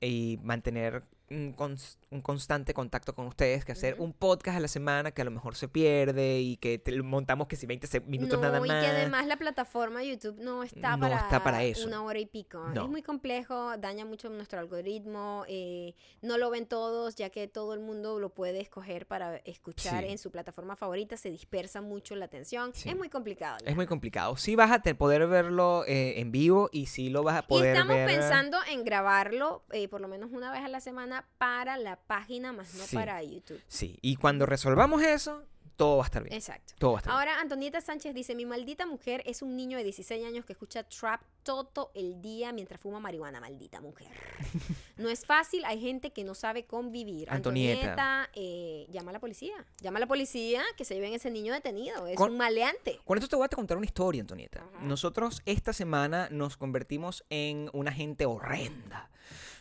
y 0.00 0.38
mantener 0.42 1.04
un, 1.30 1.56
cons- 1.56 1.96
un 2.10 2.20
constante 2.20 2.74
contacto 2.74 3.14
con 3.14 3.26
ustedes 3.26 3.64
que 3.64 3.72
hacer 3.72 3.96
un 3.98 4.12
podcast 4.12 4.58
a 4.58 4.60
la 4.60 4.68
semana 4.68 5.10
que 5.10 5.22
a 5.22 5.24
lo 5.24 5.30
mejor 5.30 5.56
se 5.56 5.68
pierde 5.68 6.38
y 6.40 6.56
que 6.58 6.78
te 6.78 7.00
montamos 7.02 7.46
que 7.48 7.56
si 7.56 7.66
20 7.66 7.86
se- 7.86 8.00
minutos 8.00 8.38
no, 8.38 8.42
nada 8.42 8.58
y 8.64 8.68
más. 8.68 8.84
que 8.84 8.90
además 8.90 9.26
la 9.26 9.36
plataforma 9.36 10.02
YouTube 10.04 10.36
no 10.40 10.62
está, 10.62 10.92
No 10.96 11.00
para, 11.00 11.16
está 11.16 11.42
para 11.42 11.62
eso. 11.64 11.86
una 11.86 12.02
hora 12.02 12.18
y 12.18 12.26
pico. 12.26 12.68
No. 12.74 12.84
Es 12.84 12.88
muy 12.90 13.02
complejo, 13.02 13.76
daña 13.78 14.04
mucho 14.04 14.28
nuestro 14.28 14.60
algoritmo, 14.60 15.44
eh, 15.48 15.94
no 16.20 16.36
lo 16.38 16.50
ven 16.50 16.66
todos, 16.66 17.14
ya 17.16 17.30
que 17.30 17.48
todo 17.48 17.74
el 17.74 17.80
mundo 17.80 18.18
lo 18.20 18.28
puede 18.30 18.60
escoger 18.60 19.06
para 19.06 19.36
escuchar 19.38 20.04
Sí. 20.04 20.10
en 20.10 20.18
su 20.18 20.30
plataforma 20.30 20.76
favorita, 20.76 21.16
se 21.16 21.30
dispersa 21.30 21.80
mucho 21.80 22.14
la 22.16 22.26
atención. 22.26 22.72
Sí. 22.74 22.88
Es 22.90 22.96
muy 22.96 23.08
complicado. 23.08 23.58
Es 23.64 23.74
muy 23.76 23.86
complicado. 23.86 24.36
Sí 24.36 24.56
vas 24.56 24.70
a 24.70 24.80
poder 24.94 25.26
verlo 25.26 25.84
eh, 25.86 26.20
en 26.20 26.30
vivo 26.30 26.68
y 26.72 26.86
sí 26.86 27.08
lo 27.08 27.22
vas 27.22 27.36
a 27.36 27.44
Y 27.44 27.48
poder 27.48 27.74
estamos 27.74 27.96
ver. 27.96 28.06
pensando 28.06 28.58
en 28.70 28.84
grabarlo 28.84 29.64
eh, 29.72 29.88
por 29.88 30.00
lo 30.00 30.08
menos 30.08 30.30
una 30.32 30.52
vez 30.52 30.60
a 30.62 30.68
la 30.68 30.80
semana 30.80 31.13
para 31.38 31.76
la 31.76 31.96
página, 31.96 32.52
más 32.52 32.74
no 32.74 32.84
Sí. 32.84 32.96
para 32.96 33.22
YouTube. 33.22 33.62
Sí, 33.68 33.98
y 34.02 34.16
cuando 34.16 34.46
resolvamos 34.46 35.02
eso, 35.02 35.44
todo 35.76 35.96
va 35.96 36.04
a 36.04 36.06
estar 36.06 36.22
bien. 36.22 36.32
Exacto. 36.36 36.72
Todo 36.78 36.92
va 36.92 36.98
a 36.98 37.00
estar 37.00 37.10
bien. 37.12 37.18
Ahora, 37.18 37.40
Antonieta 37.40 37.80
Sánchez 37.80 38.14
dice, 38.14 38.36
mi 38.36 38.46
maldita 38.46 38.86
mujer 38.86 39.24
es 39.26 39.42
un 39.42 39.56
niño 39.56 39.76
de 39.76 39.82
16 39.82 40.24
años 40.24 40.44
que 40.44 40.52
escucha 40.52 40.84
trap 40.84 41.20
todo 41.42 41.90
el 41.96 42.22
día 42.22 42.52
mientras 42.52 42.80
fuma 42.80 43.00
marihuana, 43.00 43.40
maldita 43.40 43.80
mujer. 43.80 44.08
No 44.96 45.08
es 45.08 45.26
fácil, 45.26 45.64
hay 45.64 45.80
gente 45.80 46.12
que 46.12 46.22
no 46.22 46.36
sabe 46.36 46.66
convivir. 46.66 47.28
Antonieta. 47.28 47.80
Antonieta, 47.90 48.30
eh, 48.34 48.86
llama 48.92 49.10
a 49.10 49.14
la 49.14 49.18
policía. 49.18 49.52
Llama 49.80 49.96
a 49.96 50.00
la 50.00 50.06
policía 50.06 50.62
que 50.76 50.84
se 50.84 50.94
lleven 50.94 51.12
ese 51.12 51.32
niño 51.32 51.52
detenido. 51.52 52.06
Es 52.06 52.16
Con- 52.16 52.30
un 52.30 52.36
maleante. 52.38 53.00
Con 53.04 53.18
esto 53.18 53.28
te 53.28 53.34
voy 53.34 53.46
a 53.46 53.48
contar 53.48 53.76
una 53.76 53.86
historia, 53.86 54.20
Antonieta. 54.20 54.60
Ajá. 54.60 54.84
Nosotros 54.84 55.42
esta 55.46 55.72
semana 55.72 56.28
nos 56.30 56.56
convertimos 56.56 57.24
en 57.28 57.68
una 57.72 57.90
gente 57.90 58.24
horrenda. 58.24 59.10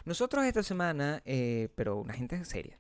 Nosotros 0.06 0.44
esta 0.46 0.64
semana, 0.64 1.22
eh, 1.26 1.70
pero 1.76 1.98
una 1.98 2.14
gente 2.14 2.44
seria. 2.46 2.80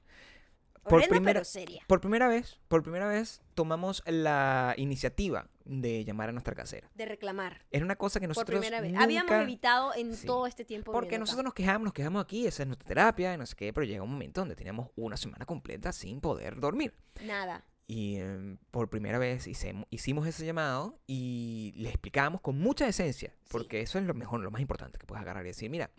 Por 0.83 0.99
primera, 1.07 1.23
pero 1.23 1.45
seria. 1.45 1.81
por 1.87 2.01
primera 2.01 2.27
vez, 2.27 2.59
por 2.67 2.83
primera 2.83 3.07
vez 3.07 3.41
tomamos 3.53 4.03
la 4.05 4.73
iniciativa 4.75 5.47
de 5.63 6.03
llamar 6.03 6.27
a 6.27 6.31
nuestra 6.33 6.55
casera. 6.55 6.89
De 6.93 7.05
reclamar. 7.05 7.65
Era 7.71 7.85
una 7.85 7.95
cosa 7.95 8.19
que 8.19 8.25
Por 8.27 8.35
nosotros 8.35 8.59
primera 8.59 8.81
vez. 8.81 8.91
nunca- 8.91 9.03
Habíamos 9.05 9.31
evitado 9.31 9.95
en 9.95 10.13
Sí. 10.13 10.27
todo 10.27 10.45
este 10.45 10.65
tiempo. 10.65 10.91
Porque 10.91 11.15
acá. 11.15 11.19
nosotros 11.19 11.45
nos 11.45 11.53
quejamos, 11.53 11.85
nos 11.85 11.93
quejamos 11.93 12.21
aquí, 12.21 12.45
esa 12.47 12.63
es 12.63 12.67
nuestra 12.67 12.85
terapia, 12.85 13.33
y 13.33 13.37
no 13.37 13.45
sé 13.45 13.55
qué, 13.55 13.71
pero 13.71 13.85
llega 13.85 14.03
un 14.03 14.11
momento 14.11 14.41
donde 14.41 14.57
teníamos 14.57 14.89
una 14.97 15.15
semana 15.15 15.45
completa 15.45 15.93
sin 15.93 16.19
poder 16.19 16.59
dormir. 16.59 16.93
Nada. 17.23 17.63
Y 17.85 18.15
em, 18.15 18.57
por 18.71 18.89
primera 18.89 19.17
vez 19.19 19.45
hice- 19.45 19.85
hicimos 19.89 20.25
ese 20.25 20.45
llamado 20.45 20.99
y 21.05 21.73
le 21.75 21.89
explicamos 21.89 22.39
con 22.39 22.57
mucha 22.57 22.87
esencia, 22.87 23.35
porque 23.49 23.81
eso 23.81 23.99
es 23.99 24.05
lo 24.05 24.13
mejor, 24.13 24.39
lo 24.39 24.51
más 24.51 24.61
importante 24.61 24.97
que 24.97 25.05
puedes 25.05 25.21
agarrar 25.21 25.43
y 25.45 25.49
decir, 25.49 25.69
mira, 25.69 25.91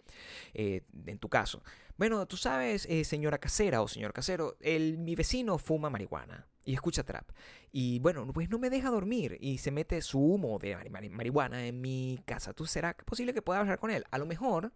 eh, 0.55 0.83
en 1.07 1.19
tu 1.19 1.29
caso, 1.29 1.63
bueno, 1.99 2.27
tú 2.27 2.37
sabes, 2.39 2.87
eh, 2.87 3.05
señora 3.05 3.39
casera 3.39 3.83
o 3.83 3.89
señor 3.89 4.13
casero, 4.15 4.57
el, 4.61 4.97
mi 4.99 5.15
vecino 5.15 5.59
fuma 5.59 5.91
marihuana 5.91 6.47
y 6.65 6.73
escucha 6.73 7.05
trap. 7.05 7.29
Y 7.71 7.99
bueno, 7.99 8.27
pues 8.33 8.49
no 8.49 8.59
me 8.59 8.71
deja 8.71 8.89
dormir 8.91 9.37
y 9.41 9.59
se 9.59 9.71
mete 9.71 10.01
su 10.01 10.19
humo 10.19 10.59
de 10.59 10.75
mari- 10.77 10.89
mari- 10.91 11.11
marihuana 11.11 11.67
en 11.67 11.83
mi 11.83 12.19
casa. 12.25 12.55
¿Tú 12.55 12.65
será 12.67 12.97
posible 12.97 13.35
que 13.35 13.43
pueda 13.43 13.61
hablar 13.61 13.79
con 13.79 13.91
él? 13.91 14.05
A 14.11 14.17
lo 14.17 14.25
mejor 14.25 14.73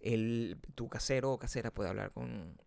el, 0.00 0.58
tu 0.74 0.88
casero 0.88 1.30
o 1.32 1.38
casera 1.38 1.70
puede 1.72 1.90
hablar 1.90 2.10
con... 2.10 2.60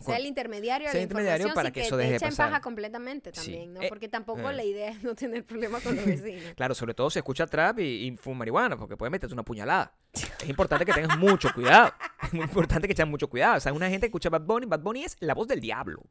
sea 0.00 0.16
el 0.16 0.26
intermediario 0.26 0.88
sea 0.88 0.94
la 0.98 1.02
intermediario 1.02 1.46
información 1.46 1.54
para 1.54 1.70
que 1.70 1.80
que, 1.80 1.86
eso 1.86 1.96
te 1.96 2.02
deje 2.02 2.10
de 2.12 2.16
echen 2.16 2.28
pasar. 2.30 2.48
paja 2.50 2.60
completamente 2.60 3.30
Sí. 3.32 3.52
también, 3.52 3.74
¿no? 3.74 3.82
Eh, 3.82 3.86
Porque 3.88 4.08
tampoco 4.08 4.50
eh. 4.50 4.54
la 4.54 4.64
idea 4.64 4.90
es 4.90 5.02
no 5.02 5.14
tener 5.14 5.44
problemas 5.44 5.82
con 5.82 5.96
los 5.96 6.04
vecinos. 6.04 6.42
Claro, 6.56 6.74
sobre 6.74 6.94
todo 6.94 7.10
si 7.10 7.18
escucha 7.18 7.46
trap 7.46 7.78
y, 7.78 8.06
y 8.08 8.16
fuma 8.16 8.38
marihuana, 8.40 8.76
porque 8.76 8.96
puede 8.96 9.10
meterte 9.10 9.32
una 9.34 9.42
puñalada. 9.44 9.92
Es 10.14 10.48
importante 10.48 10.84
que 10.84 10.92
tengas 10.92 11.18
mucho 11.18 11.52
cuidado. 11.54 11.92
Es 12.22 12.32
muy 12.32 12.44
importante 12.44 12.88
que 12.88 12.94
tengas 12.94 13.10
mucho 13.10 13.28
cuidado. 13.28 13.56
O 13.56 13.60
sea, 13.60 13.72
una 13.72 13.88
gente 13.88 14.06
que 14.06 14.08
escucha 14.08 14.30
Bad 14.30 14.42
Bunny, 14.42 14.66
Bad 14.66 14.80
Bunny 14.80 15.04
es 15.04 15.16
la 15.20 15.34
voz 15.34 15.48
del 15.48 15.60
diablo. 15.60 16.02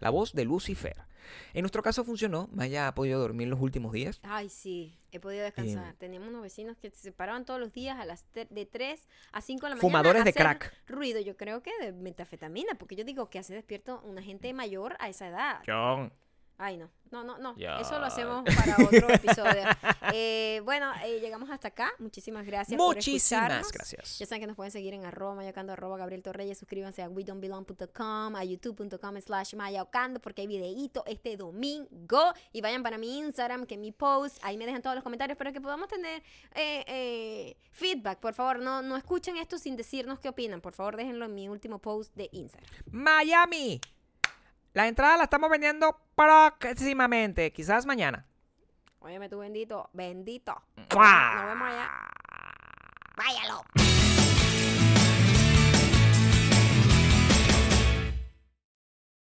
La 0.00 0.10
voz 0.10 0.32
de 0.32 0.44
Lucifer. 0.44 0.96
En 1.54 1.62
nuestro 1.62 1.82
caso 1.82 2.04
funcionó. 2.04 2.48
Maya 2.52 2.88
ha 2.88 2.94
podido 2.94 3.20
dormir 3.20 3.48
los 3.48 3.60
últimos 3.60 3.92
días. 3.92 4.20
Ay, 4.22 4.48
sí, 4.48 4.98
he 5.10 5.20
podido 5.20 5.44
descansar. 5.44 5.94
Teníamos 5.94 6.28
unos 6.28 6.42
vecinos 6.42 6.76
que 6.76 6.90
se 6.90 7.12
paraban 7.12 7.44
todos 7.44 7.58
los 7.60 7.72
días 7.72 7.98
a 7.98 8.04
las 8.04 8.26
de 8.32 8.66
3 8.66 9.08
a 9.32 9.40
5 9.40 9.58
de 9.58 9.70
la 9.70 9.76
mañana. 9.76 9.80
Fumadores 9.80 10.22
a 10.22 10.24
de 10.24 10.32
crack. 10.32 10.72
Ruido, 10.86 11.20
yo 11.20 11.36
creo 11.36 11.62
que 11.62 11.72
de 11.80 11.92
metafetamina, 11.92 12.74
porque 12.74 12.96
yo 12.96 13.04
digo 13.04 13.28
que 13.28 13.38
hace 13.38 13.54
despierto 13.54 14.00
una 14.04 14.22
gente 14.22 14.52
mayor 14.52 14.96
a 15.00 15.08
esa 15.08 15.28
edad. 15.28 15.62
John. 15.66 16.12
Ay, 16.60 16.76
no. 16.76 16.90
No, 17.10 17.24
no, 17.24 17.38
no. 17.38 17.54
Eso 17.56 17.98
lo 17.98 18.04
hacemos 18.04 18.44
para 18.44 18.76
otro 18.84 19.08
episodio. 19.14 19.62
Eh, 20.12 20.60
bueno, 20.64 20.92
eh, 21.04 21.20
llegamos 21.20 21.48
hasta 21.50 21.68
acá. 21.68 21.90
Muchísimas 21.98 22.44
gracias 22.44 22.76
por 22.76 22.96
Muchísimas 22.96 23.44
escucharnos. 23.44 23.72
gracias. 23.72 24.18
Ya 24.18 24.26
saben 24.26 24.40
que 24.42 24.46
nos 24.48 24.56
pueden 24.56 24.72
seguir 24.72 24.92
en 24.92 25.06
arroba 25.06 25.34
mayocando, 25.36 25.72
arroba 25.72 25.96
Gabriel 25.96 26.22
Torreyes. 26.22 26.58
Suscríbanse 26.58 27.02
a 27.02 27.08
wedon'tbelong.com, 27.08 28.36
a 28.36 28.44
youtube.com 28.44 29.20
slash 29.20 29.54
mayocando, 29.54 30.20
porque 30.20 30.42
hay 30.42 30.48
videíto 30.48 31.04
este 31.06 31.36
domingo. 31.36 32.34
Y 32.52 32.60
vayan 32.60 32.82
para 32.82 32.98
mi 32.98 33.18
Instagram, 33.18 33.64
que 33.64 33.78
mi 33.78 33.92
post, 33.92 34.38
ahí 34.42 34.58
me 34.58 34.66
dejan 34.66 34.82
todos 34.82 34.96
los 34.96 35.04
comentarios 35.04 35.38
para 35.38 35.52
que 35.52 35.60
podamos 35.60 35.88
tener 35.88 36.22
eh, 36.54 37.56
feedback. 37.70 38.18
Por 38.18 38.34
favor, 38.34 38.58
no, 38.58 38.82
no 38.82 38.96
escuchen 38.96 39.36
esto 39.38 39.58
sin 39.58 39.76
decirnos 39.76 40.18
qué 40.18 40.28
opinan. 40.28 40.60
Por 40.60 40.72
favor, 40.74 40.96
déjenlo 40.96 41.24
en 41.24 41.34
mi 41.34 41.48
último 41.48 41.78
post 41.78 42.14
de 42.16 42.28
Instagram. 42.32 42.68
Miami. 42.90 43.80
La 44.78 44.86
entrada 44.86 45.16
la 45.16 45.24
estamos 45.24 45.50
vendiendo 45.50 46.00
próximamente, 46.14 47.52
quizás 47.52 47.84
mañana. 47.84 48.28
Óyeme 49.00 49.28
tú 49.28 49.38
bendito, 49.40 49.90
bendito. 49.92 50.54
¡Mua! 50.94 51.34
Nos 51.34 51.46
vemos 51.46 51.68
allá. 51.68 51.90
Váyalo. 53.16 53.64